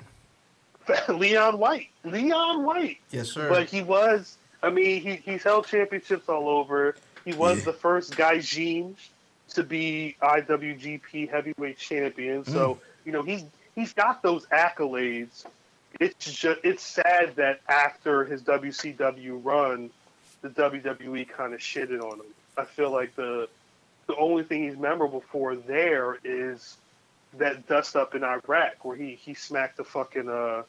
Leon 1.10 1.60
White. 1.60 1.90
Leon 2.04 2.64
White. 2.64 2.98
Yes, 3.12 3.30
sir. 3.30 3.48
But 3.50 3.70
he 3.70 3.82
was, 3.84 4.38
I 4.64 4.70
mean, 4.70 5.02
he, 5.02 5.16
he's 5.18 5.44
held 5.44 5.68
championships 5.68 6.28
all 6.30 6.50
over. 6.50 6.96
He 7.26 7.34
was 7.34 7.60
Yeah. 7.60 7.66
the 7.66 7.74
first 7.74 8.16
guy 8.16 8.38
Gaijin 8.38 8.96
to 9.50 9.64
be 9.64 10.16
IWGP 10.22 11.30
heavyweight 11.30 11.78
champion. 11.78 12.44
So, 12.46 12.76
Mm. 12.76 12.80
you 13.06 13.12
know, 13.12 13.22
he's 13.24 13.44
he's 13.76 13.94
got 13.94 14.22
those 14.24 14.46
accolades. 14.48 15.46
It's 16.00 16.32
just 16.34 16.60
it's 16.64 16.84
sad 16.84 17.36
that 17.36 17.62
after 17.68 18.26
his 18.26 18.42
WCW 18.44 19.40
run, 19.44 19.90
the 20.42 20.50
WWE 20.50 21.28
kind 21.30 21.54
of 21.54 21.60
shitted 21.60 22.02
on 22.04 22.20
him. 22.20 22.26
I 22.58 22.66
feel 22.66 22.92
like 22.92 23.16
the 23.16 23.48
the 24.10 24.18
only 24.18 24.44
thing 24.44 24.64
he's 24.64 24.76
memorable 24.76 25.24
for 25.32 25.56
there 25.56 26.18
is 26.24 26.78
that 27.38 27.68
dust 27.68 27.96
up 27.96 28.16
in 28.16 28.24
Iraq 28.24 28.84
where 28.84 28.98
he 28.98 29.14
he 29.14 29.36
smacked 29.36 29.78
the 29.78 29.84
fucking 29.84 30.28
uh 30.28 30.64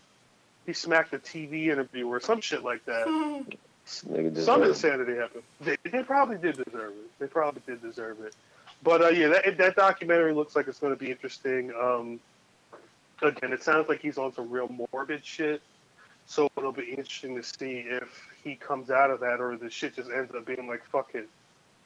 he 0.66 0.74
smacked 0.74 1.14
a 1.14 1.18
TV 1.18 1.68
interview 1.68 2.07
or 2.07 2.20
some 2.20 2.43
shit 2.43 2.62
like 2.62 2.84
that. 2.84 3.07
Some 3.86 4.62
insanity 4.62 5.16
happened. 5.16 5.43
They, 5.62 5.76
they 5.82 6.05
probably 6.05 6.36
did 6.36 6.62
deserve 6.64 6.93
it. 6.93 7.18
They 7.18 7.26
probably 7.26 7.62
did 7.66 7.82
deserve 7.82 8.20
it. 8.20 8.36
But 8.84 9.03
uh, 9.03 9.09
yeah, 9.09 9.28
that 9.28 9.57
that 9.57 9.74
documentary 9.74 10.32
looks 10.32 10.55
like 10.55 10.68
it's 10.68 10.78
going 10.78 10.93
to 10.93 10.99
be 11.03 11.11
interesting. 11.11 11.72
Um, 11.72 12.20
again, 13.20 13.53
it 13.53 13.64
sounds 13.64 13.88
like 13.88 14.01
he's 14.01 14.16
on 14.16 14.32
some 14.32 14.49
real 14.49 14.70
morbid 14.93 15.24
shit. 15.24 15.61
So 16.26 16.49
it'll 16.57 16.70
be 16.70 16.91
interesting 16.91 17.34
to 17.34 17.43
see 17.43 17.78
if 17.78 18.28
he 18.45 18.55
comes 18.55 18.91
out 18.91 19.11
of 19.11 19.18
that 19.20 19.41
or 19.41 19.57
the 19.57 19.70
shit 19.70 19.97
just 19.97 20.11
ends 20.11 20.32
up 20.32 20.47
being 20.47 20.68
like, 20.68 20.84
fuck 20.84 21.11
it, 21.14 21.28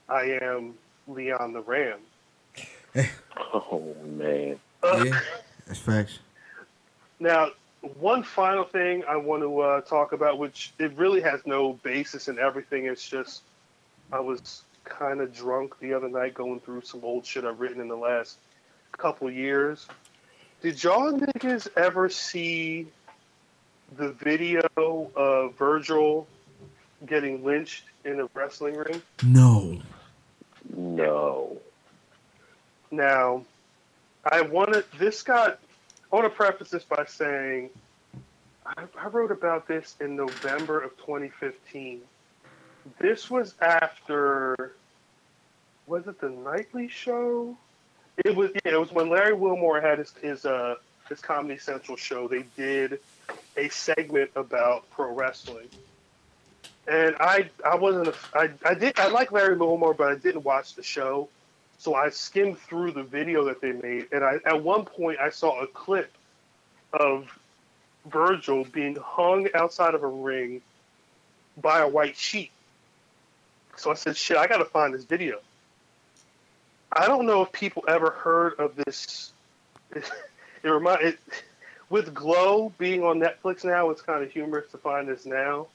I 0.07 0.39
am 0.43 0.75
Leon 1.07 1.53
the 1.53 1.61
Ram. 1.61 1.99
Oh 3.53 3.95
man. 4.05 4.59
Yeah, 4.83 5.21
that's 5.67 5.79
facts. 5.79 6.19
Now, 7.19 7.51
one 7.99 8.23
final 8.23 8.65
thing 8.65 9.05
I 9.09 9.17
want 9.17 9.43
to 9.43 9.61
uh, 9.61 9.81
talk 9.83 10.13
about, 10.13 10.39
which 10.39 10.73
it 10.79 10.97
really 10.97 11.21
has 11.21 11.41
no 11.47 11.75
basis 11.75 12.29
in 12.29 12.39
everything. 12.39 12.87
It's 12.87 13.09
just 13.09 13.43
I 14.13 14.21
was 14.21 14.63
kind 14.85 15.21
of 15.21 15.35
drunk 15.35 15.79
the 15.81 15.95
other 15.95 16.09
night 16.09 16.35
going 16.35 16.61
through 16.61 16.83
some 16.83 17.01
old 17.03 17.27
shit 17.27 17.45
I've 17.45 17.61
written 17.61 17.81
in 17.81 17.89
the 17.89 17.97
last 17.97 18.39
couple 18.93 19.31
years. 19.31 19.87
Did 20.63 20.83
y'all 20.83 21.13
niggas 21.13 21.69
ever 21.77 22.09
see 22.09 22.87
the 23.97 24.13
video 24.13 24.63
of 24.77 25.55
Virgil 25.57 26.27
getting 27.07 27.45
lynched 27.45 27.85
in 28.05 28.21
a 28.21 28.29
wrestling 28.35 28.77
ring? 28.77 29.03
No. 29.23 29.81
No. 30.77 31.59
Now, 32.91 33.45
I 34.25 34.43
wanted 34.43 34.85
this 34.99 35.23
got. 35.23 35.59
I 36.13 36.17
want 36.17 36.27
to 36.27 36.37
preface 36.37 36.71
this 36.71 36.85
by 36.85 37.05
saying 37.07 37.71
I, 38.65 38.85
I 38.99 39.09
wrote 39.09 39.31
about 39.31 39.67
this 39.67 39.97
in 40.01 40.17
November 40.17 40.81
of 40.81 40.97
2015. 40.99 42.01
This 42.99 43.31
was 43.31 43.55
after. 43.61 44.75
Was 45.87 46.07
it 46.07 46.21
the 46.21 46.31
nightly 46.31 46.89
show? 46.89 47.57
It 48.25 48.35
was. 48.35 48.51
Yeah, 48.65 48.73
it 48.73 48.81
was 48.81 48.93
when 48.93 49.11
Larry 49.11 49.35
Wilmore 49.35 49.81
had 49.81 49.99
his 49.99 50.13
his 50.23 50.47
uh 50.47 50.77
his 51.09 51.21
Comedy 51.21 51.59
Central 51.59 51.97
show. 51.97 52.29
They 52.29 52.45
did 52.57 53.01
a 53.57 53.69
segment 53.69 54.31
about 54.37 54.91
pro 54.91 55.13
wrestling. 55.13 55.69
And 56.87 57.17
I, 57.19 57.51
I 57.65 57.77
wasn't, 57.77 58.09
a, 58.09 58.15
I, 58.35 58.51
I 58.65 58.75
did, 58.75 58.99
I 58.99 59.09
like 59.09 59.33
Larry 59.33 59.57
Wilmore, 59.57 59.95
but 59.95 60.09
I 60.09 60.17
didn't 60.17 60.45
watch 60.45 60.75
the 60.75 60.83
show. 60.83 61.29
So 61.79 61.95
I 61.95 62.11
skimmed 62.11 62.59
through 62.59 62.93
the 62.93 63.03
video 63.03 63.45
that 63.45 63.61
they 63.61 63.73
made, 63.73 64.07
and 64.13 64.25
I 64.25 64.39
at 64.47 64.63
one 64.63 64.85
point 64.85 65.19
I 65.19 65.31
saw 65.31 65.61
a 65.61 65.67
clip 65.67 66.11
of 66.93 67.29
Virgil 68.07 68.65
being 68.65 68.97
hung 68.97 69.49
outside 69.55 69.95
of 69.95 70.03
a 70.03 70.09
ring 70.09 70.63
by 71.61 71.81
a 71.81 71.89
white 71.89 72.17
sheet. 72.17 72.51
So 73.77 73.91
I 73.91 73.95
said, 73.95 74.17
"Shit, 74.17 74.37
I 74.37 74.47
got 74.47 74.59
to 74.59 74.65
find 74.65 74.95
this 74.95 75.05
video." 75.05 75.41
I 76.93 77.07
don't 77.07 77.27
know 77.27 77.43
if 77.43 77.51
people 77.53 77.85
ever 77.89 78.11
heard 78.11 78.55
of 78.59 78.77
this. 78.77 79.33
It, 80.63 80.69
remind 80.71 81.03
it 81.03 81.19
with 81.91 82.15
Glow 82.15 82.73
being 82.79 83.05
on 83.05 83.21
Netflix 83.21 83.67
now. 83.67 83.91
It's 83.91 84.01
kind 84.01 84.25
of 84.25 84.31
humorous 84.31 84.71
to 84.71 84.79
find 84.79 85.07
this 85.07 85.27
now. 85.27 85.67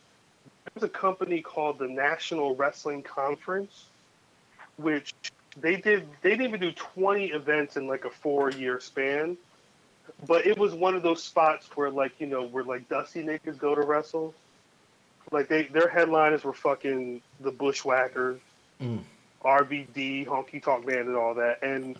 There's 0.73 0.83
a 0.83 0.89
company 0.89 1.41
called 1.41 1.79
the 1.79 1.87
National 1.87 2.55
Wrestling 2.55 3.03
Conference, 3.03 3.85
which 4.77 5.13
they 5.57 5.75
did 5.75 6.07
they 6.21 6.31
didn't 6.31 6.45
even 6.45 6.59
do 6.59 6.71
20 6.71 7.27
events 7.27 7.75
in 7.75 7.87
like 7.87 8.05
a 8.05 8.09
four 8.09 8.51
year 8.51 8.79
span 8.79 9.37
but 10.27 10.45
it 10.45 10.57
was 10.57 10.73
one 10.73 10.95
of 10.95 11.03
those 11.03 11.23
spots 11.23 11.67
where 11.75 11.89
like 11.89 12.11
you 12.19 12.27
know 12.27 12.43
where 12.45 12.63
like 12.63 12.87
dusty 12.87 13.23
niggas 13.23 13.57
go 13.57 13.73
to 13.73 13.81
wrestle 13.81 14.33
like 15.31 15.47
they 15.47 15.63
their 15.63 15.89
headliners 15.89 16.43
were 16.43 16.53
fucking 16.53 17.21
the 17.41 17.51
bushwhackers 17.51 18.39
Mm. 18.81 19.01
rvd 19.43 20.25
honky 20.25 20.63
tonk 20.63 20.85
man 20.87 20.99
and 20.99 21.15
all 21.17 21.33
that 21.33 21.61
and 21.61 21.97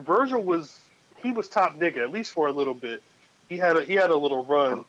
virgil 0.00 0.42
was 0.42 0.76
he 1.22 1.30
was 1.30 1.48
top 1.48 1.78
nigga 1.78 1.98
at 1.98 2.10
least 2.10 2.32
for 2.32 2.48
a 2.48 2.52
little 2.52 2.74
bit 2.74 3.00
he 3.48 3.56
had 3.56 3.76
a 3.76 3.84
he 3.84 3.94
had 3.94 4.10
a 4.10 4.16
little 4.16 4.44
run 4.44 4.84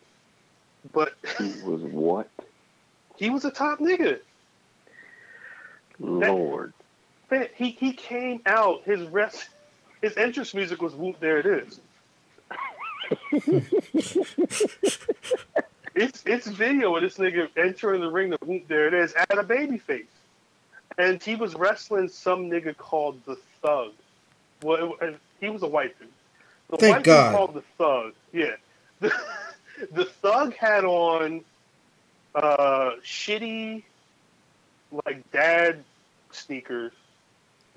but 0.94 1.14
He 1.38 1.44
was 1.64 1.82
what? 1.82 2.30
He 3.18 3.30
was 3.30 3.46
a 3.46 3.52
top 3.52 3.80
nigga 3.80 4.20
Lord. 6.00 6.74
Man, 7.30 7.48
he 7.56 7.72
he 7.72 7.92
came 7.94 8.42
out 8.46 8.84
his 8.84 9.02
rest 9.08 9.50
his 10.02 10.16
entrance 10.18 10.54
music 10.54 10.82
was 10.82 10.96
whoop 10.96 11.20
there 11.20 11.40
it 11.40 11.46
is. 11.46 11.80
it's 15.96 16.24
it's 16.26 16.48
video 16.48 16.96
of 16.96 17.02
this 17.02 17.18
nigga 17.18 17.50
entering 17.58 18.02
the 18.02 18.10
ring 18.10 18.32
to 18.32 18.38
whoop 18.46 18.68
there 18.68 18.88
it 18.88 18.94
is 18.94 19.14
at 19.14 19.38
a 19.38 19.44
baby 19.44 19.78
face. 19.78 20.06
And 20.98 21.22
he 21.22 21.36
was 21.36 21.54
wrestling 21.56 22.08
some 22.10 22.50
nigga 22.50 22.76
called 22.76 23.24
the 23.26 23.38
Thug. 23.62 23.92
Well, 24.64 24.96
it, 25.02 25.20
he 25.40 25.50
was 25.50 25.62
a 25.62 25.68
white 25.68 25.98
dude. 26.00 26.08
The 26.70 26.78
Thank 26.78 26.96
white 26.96 27.04
God. 27.04 27.30
dude 27.30 27.38
called 27.38 27.54
the 27.54 27.64
Thug. 27.78 28.14
Yeah. 28.34 28.56
The, 29.00 29.14
the 29.92 30.06
Thug 30.06 30.56
had 30.56 30.86
on 30.86 31.42
uh, 32.38 32.92
shitty, 33.04 33.84
like 35.06 35.30
dad 35.32 35.84
sneakers, 36.32 36.94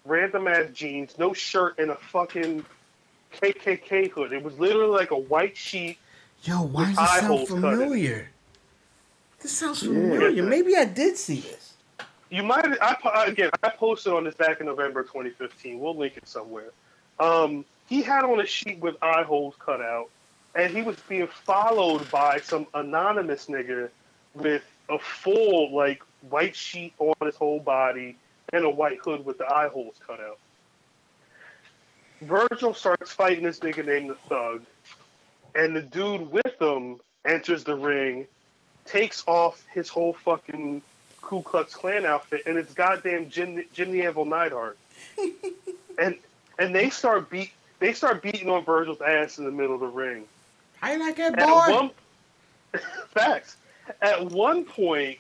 random 0.05 0.47
ass 0.49 0.66
jeans, 0.73 1.19
no 1.19 1.32
shirt, 1.32 1.78
and 1.78 1.91
a 1.91 1.97
fucking 1.97 2.65
KKK 3.41 4.11
hood. 4.11 4.32
It 4.32 4.43
was 4.43 4.59
literally 4.59 4.91
like 4.91 5.11
a 5.11 5.19
white 5.19 5.57
sheet. 5.57 5.99
Yo, 6.43 6.62
why 6.62 6.89
does 6.89 6.97
this 6.97 7.11
sound 7.11 7.49
familiar? 7.49 8.28
This 9.41 9.53
sounds 9.53 9.82
Yeah. 9.82 9.89
familiar. 9.89 10.43
Maybe 10.43 10.77
I 10.77 10.85
did 10.85 11.16
see 11.16 11.41
this. 11.41 11.74
You 12.28 12.43
might 12.43 12.65
I 12.81 13.24
again. 13.27 13.51
I 13.62 13.70
posted 13.70 14.12
on 14.12 14.24
this 14.24 14.35
back 14.35 14.61
in 14.61 14.66
November 14.66 15.03
2015. 15.03 15.81
We'll 15.81 15.97
link 15.97 16.16
it 16.16 16.28
somewhere. 16.28 16.70
Um, 17.19 17.65
he 17.89 18.03
had 18.03 18.24
on 18.24 18.41
a 18.41 18.47
sheet 18.47 18.78
with 18.78 18.95
eye 19.03 19.24
holes 19.24 19.55
cut 19.59 19.81
out, 19.81 20.11
and 20.55 20.73
he 20.73 20.82
was 20.82 20.97
being 21.09 21.27
followed 21.27 22.09
by 22.11 22.39
some 22.39 22.66
anonymous 22.73 23.47
nigga 23.47 23.91
with 24.35 24.62
a 24.89 24.98
full 24.98 25.74
like 25.74 26.02
white 26.28 26.57
sheet 26.57 26.93
on 26.98 27.15
his 27.24 27.36
whole 27.36 27.61
body 27.61 28.16
and 28.52 28.65
a 28.65 28.70
white 28.70 28.98
hood 28.98 29.24
with 29.24 29.39
the 29.39 29.47
eye 29.47 29.69
holes 29.69 29.94
cut 30.07 30.20
out. 30.20 30.39
Virgil 32.23 32.74
starts 32.74 33.12
fighting 33.12 33.44
this 33.44 33.61
nigga 33.61 33.85
named 33.85 34.11
the 34.11 34.15
Thug, 34.28 34.62
and 35.55 35.74
the 35.74 35.81
dude 35.81 36.31
with 36.31 36.61
him 36.61 37.01
enters 37.24 37.65
the 37.65 37.74
ring, 37.74 38.27
takes 38.85 39.24
off 39.27 39.65
his 39.73 39.89
whole 39.89 40.12
fucking 40.12 40.82
Ku 41.23 41.43
Klux 41.43 41.74
Klan 41.74 42.05
outfit, 42.05 42.43
and 42.47 42.59
it's 42.59 42.74
goddamn 42.74 43.31
Jim, 43.31 43.65
Jimmy 43.73 44.02
Anvil 44.02 44.27
Neidhart. 44.27 44.77
and 45.98 46.16
and 46.59 46.74
they 46.74 46.90
start 46.90 47.31
beat 47.31 47.52
they 47.78 47.93
start 47.94 48.23
beating 48.23 48.51
on 48.51 48.65
Virgil's 48.65 49.01
ass 49.01 49.39
in 49.39 49.44
the 49.44 49.51
middle 49.51 49.74
of 49.74 49.81
the 49.81 49.86
ring. 49.86 50.24
Like 50.82 51.16
that 51.16 51.39
At 51.39 51.48
boy. 51.48 51.74
one 51.74 51.90
facts. 53.09 53.57
At 54.01 54.31
one 54.31 54.65
point, 54.65 55.19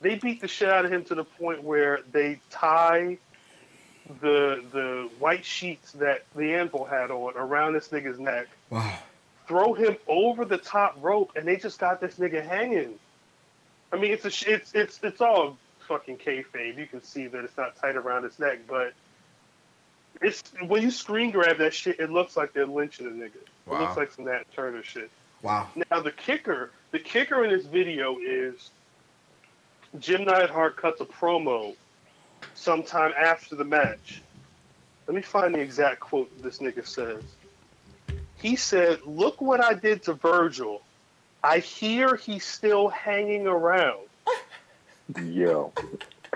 they 0.00 0.16
beat 0.16 0.40
the 0.40 0.48
shit 0.48 0.68
out 0.68 0.84
of 0.84 0.92
him 0.92 1.04
to 1.04 1.14
the 1.14 1.24
point 1.24 1.62
where 1.62 2.00
they 2.12 2.40
tie 2.50 3.18
the 4.20 4.62
the 4.72 5.08
white 5.18 5.44
sheets 5.44 5.92
that 5.92 6.24
the 6.36 6.54
anvil 6.54 6.84
had 6.84 7.10
on 7.10 7.34
around 7.36 7.72
this 7.72 7.88
nigga's 7.88 8.18
neck, 8.18 8.48
Wow. 8.70 8.98
throw 9.48 9.72
him 9.72 9.96
over 10.06 10.44
the 10.44 10.58
top 10.58 10.96
rope, 11.00 11.32
and 11.36 11.46
they 11.48 11.56
just 11.56 11.78
got 11.78 12.00
this 12.00 12.16
nigga 12.16 12.44
hanging. 12.46 12.98
I 13.92 13.96
mean, 13.96 14.12
it's 14.12 14.24
a 14.24 14.52
it's 14.52 14.74
it's 14.74 15.00
it's 15.02 15.20
all 15.20 15.56
fucking 15.88 16.18
kayfabe. 16.18 16.76
You 16.76 16.86
can 16.86 17.02
see 17.02 17.26
that 17.28 17.44
it's 17.44 17.56
not 17.56 17.76
tight 17.76 17.96
around 17.96 18.24
his 18.24 18.38
neck, 18.38 18.60
but 18.68 18.92
it's 20.20 20.42
when 20.66 20.82
you 20.82 20.90
screen 20.90 21.30
grab 21.30 21.58
that 21.58 21.72
shit, 21.74 21.98
it 21.98 22.10
looks 22.10 22.36
like 22.36 22.52
they're 22.52 22.66
lynching 22.66 23.06
a 23.06 23.10
nigga. 23.10 23.36
It 23.36 23.80
looks 23.80 23.96
like 23.96 24.12
some 24.12 24.26
Nat 24.26 24.44
Turner 24.54 24.82
shit. 24.82 25.10
Wow. 25.44 25.68
Now 25.90 26.00
the 26.00 26.10
kicker, 26.10 26.70
the 26.90 26.98
kicker 26.98 27.44
in 27.44 27.50
this 27.50 27.66
video 27.66 28.16
is 28.18 28.70
Jim 29.98 30.24
Neidhart 30.24 30.78
cuts 30.78 31.02
a 31.02 31.04
promo 31.04 31.76
sometime 32.54 33.12
after 33.12 33.54
the 33.54 33.64
match. 33.64 34.22
Let 35.06 35.14
me 35.14 35.20
find 35.20 35.54
the 35.54 35.60
exact 35.60 36.00
quote 36.00 36.42
this 36.42 36.60
nigga 36.60 36.86
says. 36.86 37.22
He 38.40 38.56
said, 38.56 39.00
"Look 39.04 39.42
what 39.42 39.62
I 39.62 39.74
did 39.74 40.02
to 40.04 40.14
Virgil. 40.14 40.80
I 41.42 41.58
hear 41.58 42.16
he's 42.16 42.46
still 42.46 42.88
hanging 42.88 43.46
around." 43.46 44.08
Yo, 45.22 45.74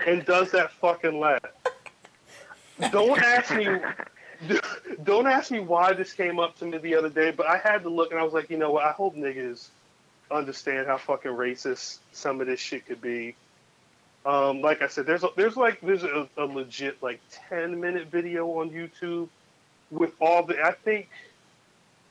and 0.05 0.23
does 0.23 0.51
that 0.51 0.71
fucking 0.73 1.19
laugh. 1.19 1.41
Don't 2.91 3.19
ask 3.19 3.55
me. 3.55 3.65
Don't 5.03 5.27
ask 5.27 5.51
me 5.51 5.59
why 5.59 5.93
this 5.93 6.13
came 6.13 6.39
up 6.39 6.57
to 6.59 6.65
me 6.65 6.77
the 6.77 6.95
other 6.95 7.09
day, 7.09 7.31
but 7.31 7.45
I 7.45 7.57
had 7.57 7.83
to 7.83 7.89
look 7.89 8.11
and 8.11 8.19
I 8.19 8.23
was 8.23 8.33
like, 8.33 8.49
you 8.49 8.57
know 8.57 8.71
what? 8.71 8.83
I 8.83 8.91
hope 8.91 9.15
niggas 9.15 9.67
understand 10.31 10.87
how 10.87 10.97
fucking 10.97 11.31
racist 11.31 11.97
some 12.11 12.41
of 12.41 12.47
this 12.47 12.59
shit 12.59 12.85
could 12.85 13.01
be. 13.01 13.35
Um, 14.25 14.61
like 14.61 14.81
I 14.81 14.87
said, 14.87 15.05
there's 15.05 15.23
a, 15.23 15.29
there's 15.35 15.55
like 15.55 15.79
there's 15.81 16.03
a, 16.03 16.27
a 16.37 16.45
legit 16.45 17.01
like 17.01 17.21
ten 17.49 17.79
minute 17.79 18.07
video 18.07 18.47
on 18.59 18.69
YouTube 18.69 19.29
with 19.91 20.11
all 20.19 20.43
the 20.43 20.61
I 20.61 20.73
think 20.73 21.09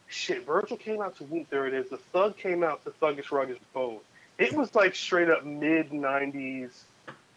shit. 0.09 0.47
Virgil 0.47 0.77
came 0.77 1.03
out 1.03 1.17
to 1.19 1.25
Whoop. 1.25 1.49
There 1.51 1.67
it 1.67 1.75
is. 1.75 1.91
The 1.91 1.99
Thug 1.99 2.37
came 2.37 2.63
out 2.63 2.83
to 2.85 2.91
Thuggish 2.91 3.27
Ruggish 3.27 3.59
Bone. 3.75 3.99
It 4.39 4.55
was 4.55 4.75
like 4.75 4.95
straight 4.95 5.29
up 5.29 5.45
mid 5.45 5.91
'90s 5.91 6.71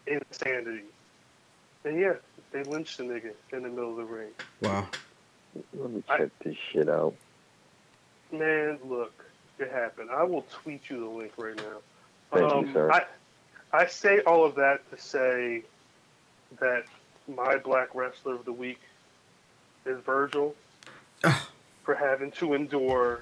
insanity. 0.06 0.84
And 1.84 1.98
yeah, 1.98 2.14
they 2.52 2.62
lynched 2.64 2.98
the 2.98 3.04
nigga 3.04 3.32
in 3.52 3.62
the 3.62 3.68
middle 3.68 3.90
of 3.90 3.96
the 3.96 4.04
ring. 4.04 4.30
Wow. 4.60 4.86
let 5.74 5.90
me 5.90 6.02
I- 6.08 6.18
check 6.18 6.30
this 6.44 6.56
shit 6.72 6.88
out. 6.88 7.14
Man, 8.30 8.78
look, 8.84 9.12
it 9.58 9.70
happened. 9.70 10.10
I 10.10 10.22
will 10.24 10.46
tweet 10.50 10.88
you 10.88 11.00
the 11.00 11.06
link 11.06 11.32
right 11.36 11.56
now. 11.56 11.80
Thank 12.32 12.66
you, 12.68 12.72
sir. 12.72 12.90
I, 12.90 13.02
I 13.74 13.86
say 13.86 14.20
all 14.20 14.44
of 14.44 14.54
that 14.54 14.88
to 14.90 14.98
say 14.98 15.62
that 16.58 16.84
my 17.28 17.58
black 17.58 17.94
wrestler 17.94 18.34
of 18.34 18.46
the 18.46 18.52
week 18.52 18.80
is 19.84 19.98
Virgil 20.04 20.54
for 21.84 21.94
having 21.94 22.30
to 22.32 22.54
endure 22.54 23.20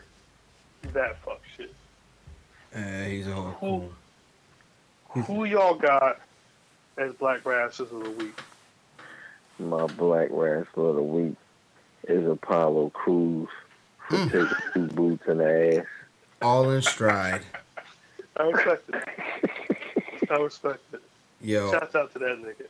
that 0.92 1.20
fuck 1.24 1.40
shit. 1.56 1.74
Uh, 2.74 3.04
he's 3.04 3.26
all 3.26 3.56
Who, 3.60 3.90
cool. 5.08 5.22
who 5.22 5.44
y'all 5.44 5.74
got 5.74 6.20
as 6.96 7.12
black 7.14 7.44
wrestlers 7.44 7.90
of 7.90 8.04
the 8.04 8.10
week? 8.10 8.38
My 9.60 9.86
black 9.86 10.28
wrestler 10.30 10.88
of 10.90 10.96
the 10.96 11.02
week 11.02 11.36
is 12.08 12.26
Apollo 12.26 12.90
Crews 12.90 13.48
for 14.08 14.16
Mm. 14.16 14.32
taking 14.32 14.56
two 14.72 14.86
boots 14.94 15.24
in 15.28 15.38
the 15.38 15.78
ass. 15.80 15.86
All 16.42 16.70
in 16.70 16.82
stride. 16.82 17.42
I 18.36 18.44
respect 18.44 18.88
it. 18.88 20.30
I 20.30 20.36
respect 20.36 20.80
it. 20.94 21.02
Yo. 21.42 21.70
Shouts 21.70 21.94
out 21.94 22.12
to 22.14 22.18
that 22.20 22.38
nigga. 22.42 22.66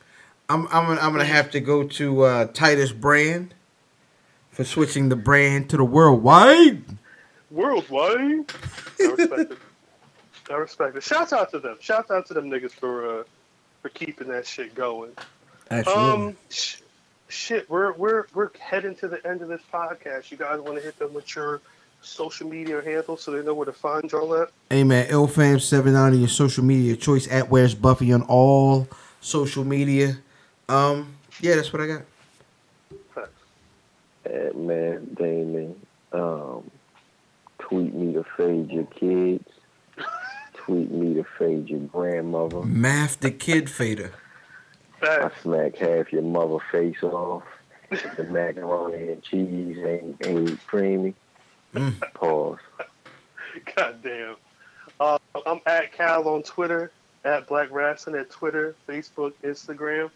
I'm 0.49 0.67
I'm 0.67 0.87
gonna, 0.87 1.01
I'm 1.01 1.12
gonna 1.12 1.25
have 1.25 1.51
to 1.53 1.61
go 1.61 1.85
to 1.85 2.23
uh, 2.23 2.45
Titus 2.47 2.93
Brand 2.93 3.55
for 4.51 4.65
switching 4.65 5.09
the 5.09 5.17
brand 5.17 5.71
to 5.71 5.77
the 5.77 5.85
worldwide. 5.85 6.83
Worldwide. 7.51 8.53
I 9.01 9.05
respect 9.05 9.53
it. 9.53 9.59
I 10.51 10.55
respect 10.55 10.97
it. 10.97 11.03
Shouts 11.05 11.33
out 11.33 11.51
to 11.53 11.61
them. 11.61 11.77
Shouts 11.81 12.11
out 12.11 12.27
to 12.27 12.35
them 12.35 12.51
niggas 12.51 12.73
for 12.73 13.21
uh, 13.21 13.25
for 13.83 13.89
keeping 13.91 14.29
that 14.29 14.47
shit 14.47 14.75
going. 14.75 15.12
Um, 15.70 16.36
sh- 16.48 16.76
shit, 17.28 17.70
we're 17.70 17.92
we're 17.92 18.26
we're 18.34 18.51
heading 18.59 18.94
to 18.97 19.09
the 19.09 19.24
end 19.26 19.42
of 19.42 19.48
this 19.48 19.62
podcast. 19.72 20.30
You 20.30 20.36
guys 20.36 20.60
want 20.60 20.76
to 20.76 20.82
hit 20.82 20.98
the 20.98 21.09
mature 21.09 21.60
social 22.02 22.48
media 22.48 22.82
handles 22.82 23.22
so 23.22 23.30
they 23.30 23.44
know 23.44 23.55
where 23.55 23.66
to 23.66 23.72
find 23.72 24.10
y'all 24.10 24.34
at? 24.34 24.51
Hey 24.68 24.84
man, 24.84 25.06
LFam7 25.09 25.98
on 25.98 26.18
your 26.18 26.28
social 26.28 26.64
media 26.64 26.97
choice 26.97 27.30
at 27.30 27.51
Where's 27.51 27.74
Buffy 27.74 28.12
on 28.12 28.22
all 28.22 28.88
social 29.20 29.64
media. 29.64 30.18
Um, 30.68 31.14
yeah, 31.40 31.56
that's 31.56 31.72
what 31.72 31.82
I 31.82 31.86
got. 31.86 32.02
Facts. 33.14 33.30
At 34.24 34.56
man 34.56 35.14
Damon. 35.14 35.76
Um, 36.12 36.68
tweet 37.59 37.94
me 37.94 38.12
to 38.14 38.24
fade 38.36 38.70
your 38.70 38.86
kids. 38.86 39.48
Tweet 40.55 40.90
me 40.90 41.14
to 41.14 41.24
fade 41.38 41.68
your 41.68 41.80
grandmother. 41.80 42.62
Math 42.62 43.20
the 43.20 43.30
Kid 43.30 43.70
Fader. 43.70 44.12
I 45.02 45.31
smack 45.43 45.77
half 45.77 46.12
your 46.12 46.22
mother 46.22 46.59
face 46.70 47.02
off. 47.02 47.44
The 48.16 48.24
macaroni 48.24 49.12
and 49.12 49.22
cheese 49.22 49.78
ain't 49.78 50.24
ain't 50.24 50.66
creamy. 50.66 51.14
Mm. 51.74 52.14
Pause. 52.14 52.59
God 53.74 54.02
damn. 54.02 54.36
Uh, 55.01 55.18
I'm 55.47 55.60
at 55.66 55.93
Cal 55.93 56.28
on 56.28 56.43
Twitter, 56.43 56.93
at 57.24 57.48
Black 57.48 57.70
Wrestling 57.70 58.16
at 58.16 58.31
Twitter, 58.31 58.74
Facebook, 58.89 59.32
Instagram. 59.43 60.10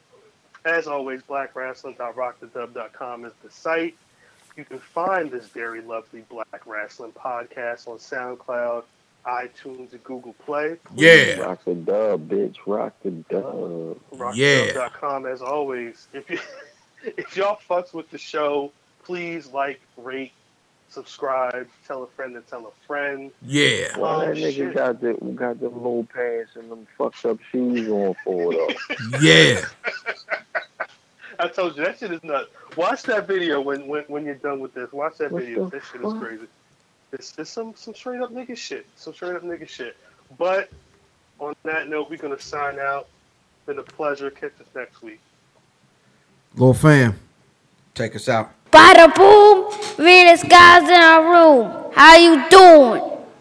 As 0.64 0.86
always, 0.86 1.22
blackwrestling.rockthedub.com 1.22 3.24
is 3.24 3.32
the 3.42 3.50
site. 3.50 3.96
You 4.56 4.64
can 4.64 4.78
find 4.78 5.30
this 5.30 5.48
very 5.48 5.80
lovely 5.80 6.24
Black 6.28 6.66
Wrestling 6.66 7.12
podcast 7.12 7.88
on 7.88 7.98
SoundCloud, 7.98 8.84
iTunes, 9.26 9.92
and 9.92 10.04
Google 10.04 10.34
Play. 10.44 10.76
Yeah. 10.94 11.40
Rock 11.40 11.64
the 11.64 11.74
dub, 11.74 12.28
bitch. 12.28 12.56
Rock 12.66 12.94
the 13.02 13.10
dub. 13.10 13.98
rockthedub.com 14.12 15.26
as 15.26 15.42
always. 15.42 16.08
If 16.12 16.30
you 16.30 16.38
if 17.16 17.36
y'all 17.36 17.58
fucks 17.68 17.92
with 17.92 18.10
the 18.10 18.18
show, 18.18 18.72
please 19.04 19.48
like, 19.48 19.80
rate, 19.96 20.32
subscribe, 20.88 21.68
tell 21.86 22.02
a 22.02 22.06
friend 22.08 22.34
to 22.34 22.40
tell 22.42 22.66
a 22.66 22.86
friend. 22.86 23.30
Yeah. 23.42 23.98
Why 23.98 24.14
Oh, 24.14 24.20
that 24.20 24.36
nigga 24.36 24.74
got 24.74 25.00
the 25.00 25.14
got 25.34 25.60
them 25.60 25.82
low 25.82 26.06
pants 26.12 26.52
and 26.56 26.70
them 26.70 26.86
fucked 26.96 27.24
up 27.24 27.38
shoes 27.50 27.88
on 27.88 28.14
for 28.24 28.52
though? 28.52 28.68
Yeah. 29.20 29.62
I 31.36 31.48
told 31.48 31.76
you 31.76 31.84
that 31.84 31.98
shit 31.98 32.12
is 32.12 32.22
nuts. 32.22 32.48
Watch 32.76 33.02
that 33.04 33.26
video 33.26 33.60
when 33.60 33.88
when, 33.88 34.04
when 34.04 34.24
you're 34.24 34.36
done 34.36 34.60
with 34.60 34.74
this. 34.74 34.92
Watch 34.92 35.18
that 35.18 35.32
What 35.32 35.42
video. 35.42 35.68
That 35.68 35.82
shit 35.90 36.00
is 36.00 36.12
crazy. 36.14 36.46
It's, 37.14 37.38
it's 37.38 37.50
some 37.50 37.74
some 37.76 37.94
straight 37.94 38.20
up 38.20 38.32
nigga 38.32 38.56
shit. 38.56 38.86
Some 38.96 39.14
straight 39.14 39.36
up 39.36 39.42
nigga 39.42 39.68
shit. 39.68 39.96
But 40.36 40.68
on 41.38 41.54
that 41.62 41.88
note, 41.88 42.10
we're 42.10 42.18
gonna 42.18 42.40
sign 42.40 42.78
out. 42.78 43.08
Been 43.66 43.78
a 43.78 43.82
pleasure. 43.82 44.30
Catch 44.30 44.60
us 44.60 44.66
next 44.74 45.00
week. 45.00 45.20
Little 46.54 46.74
fam, 46.74 47.18
take 47.94 48.14
us 48.16 48.28
out. 48.28 48.50
Bada 48.70 49.14
boom, 49.14 50.04
realest 50.04 50.48
guys 50.48 50.82
in 50.88 50.94
our 50.94 51.22
room. 51.32 51.92
How 51.94 52.16
you 52.16 52.48
doing? 52.50 53.13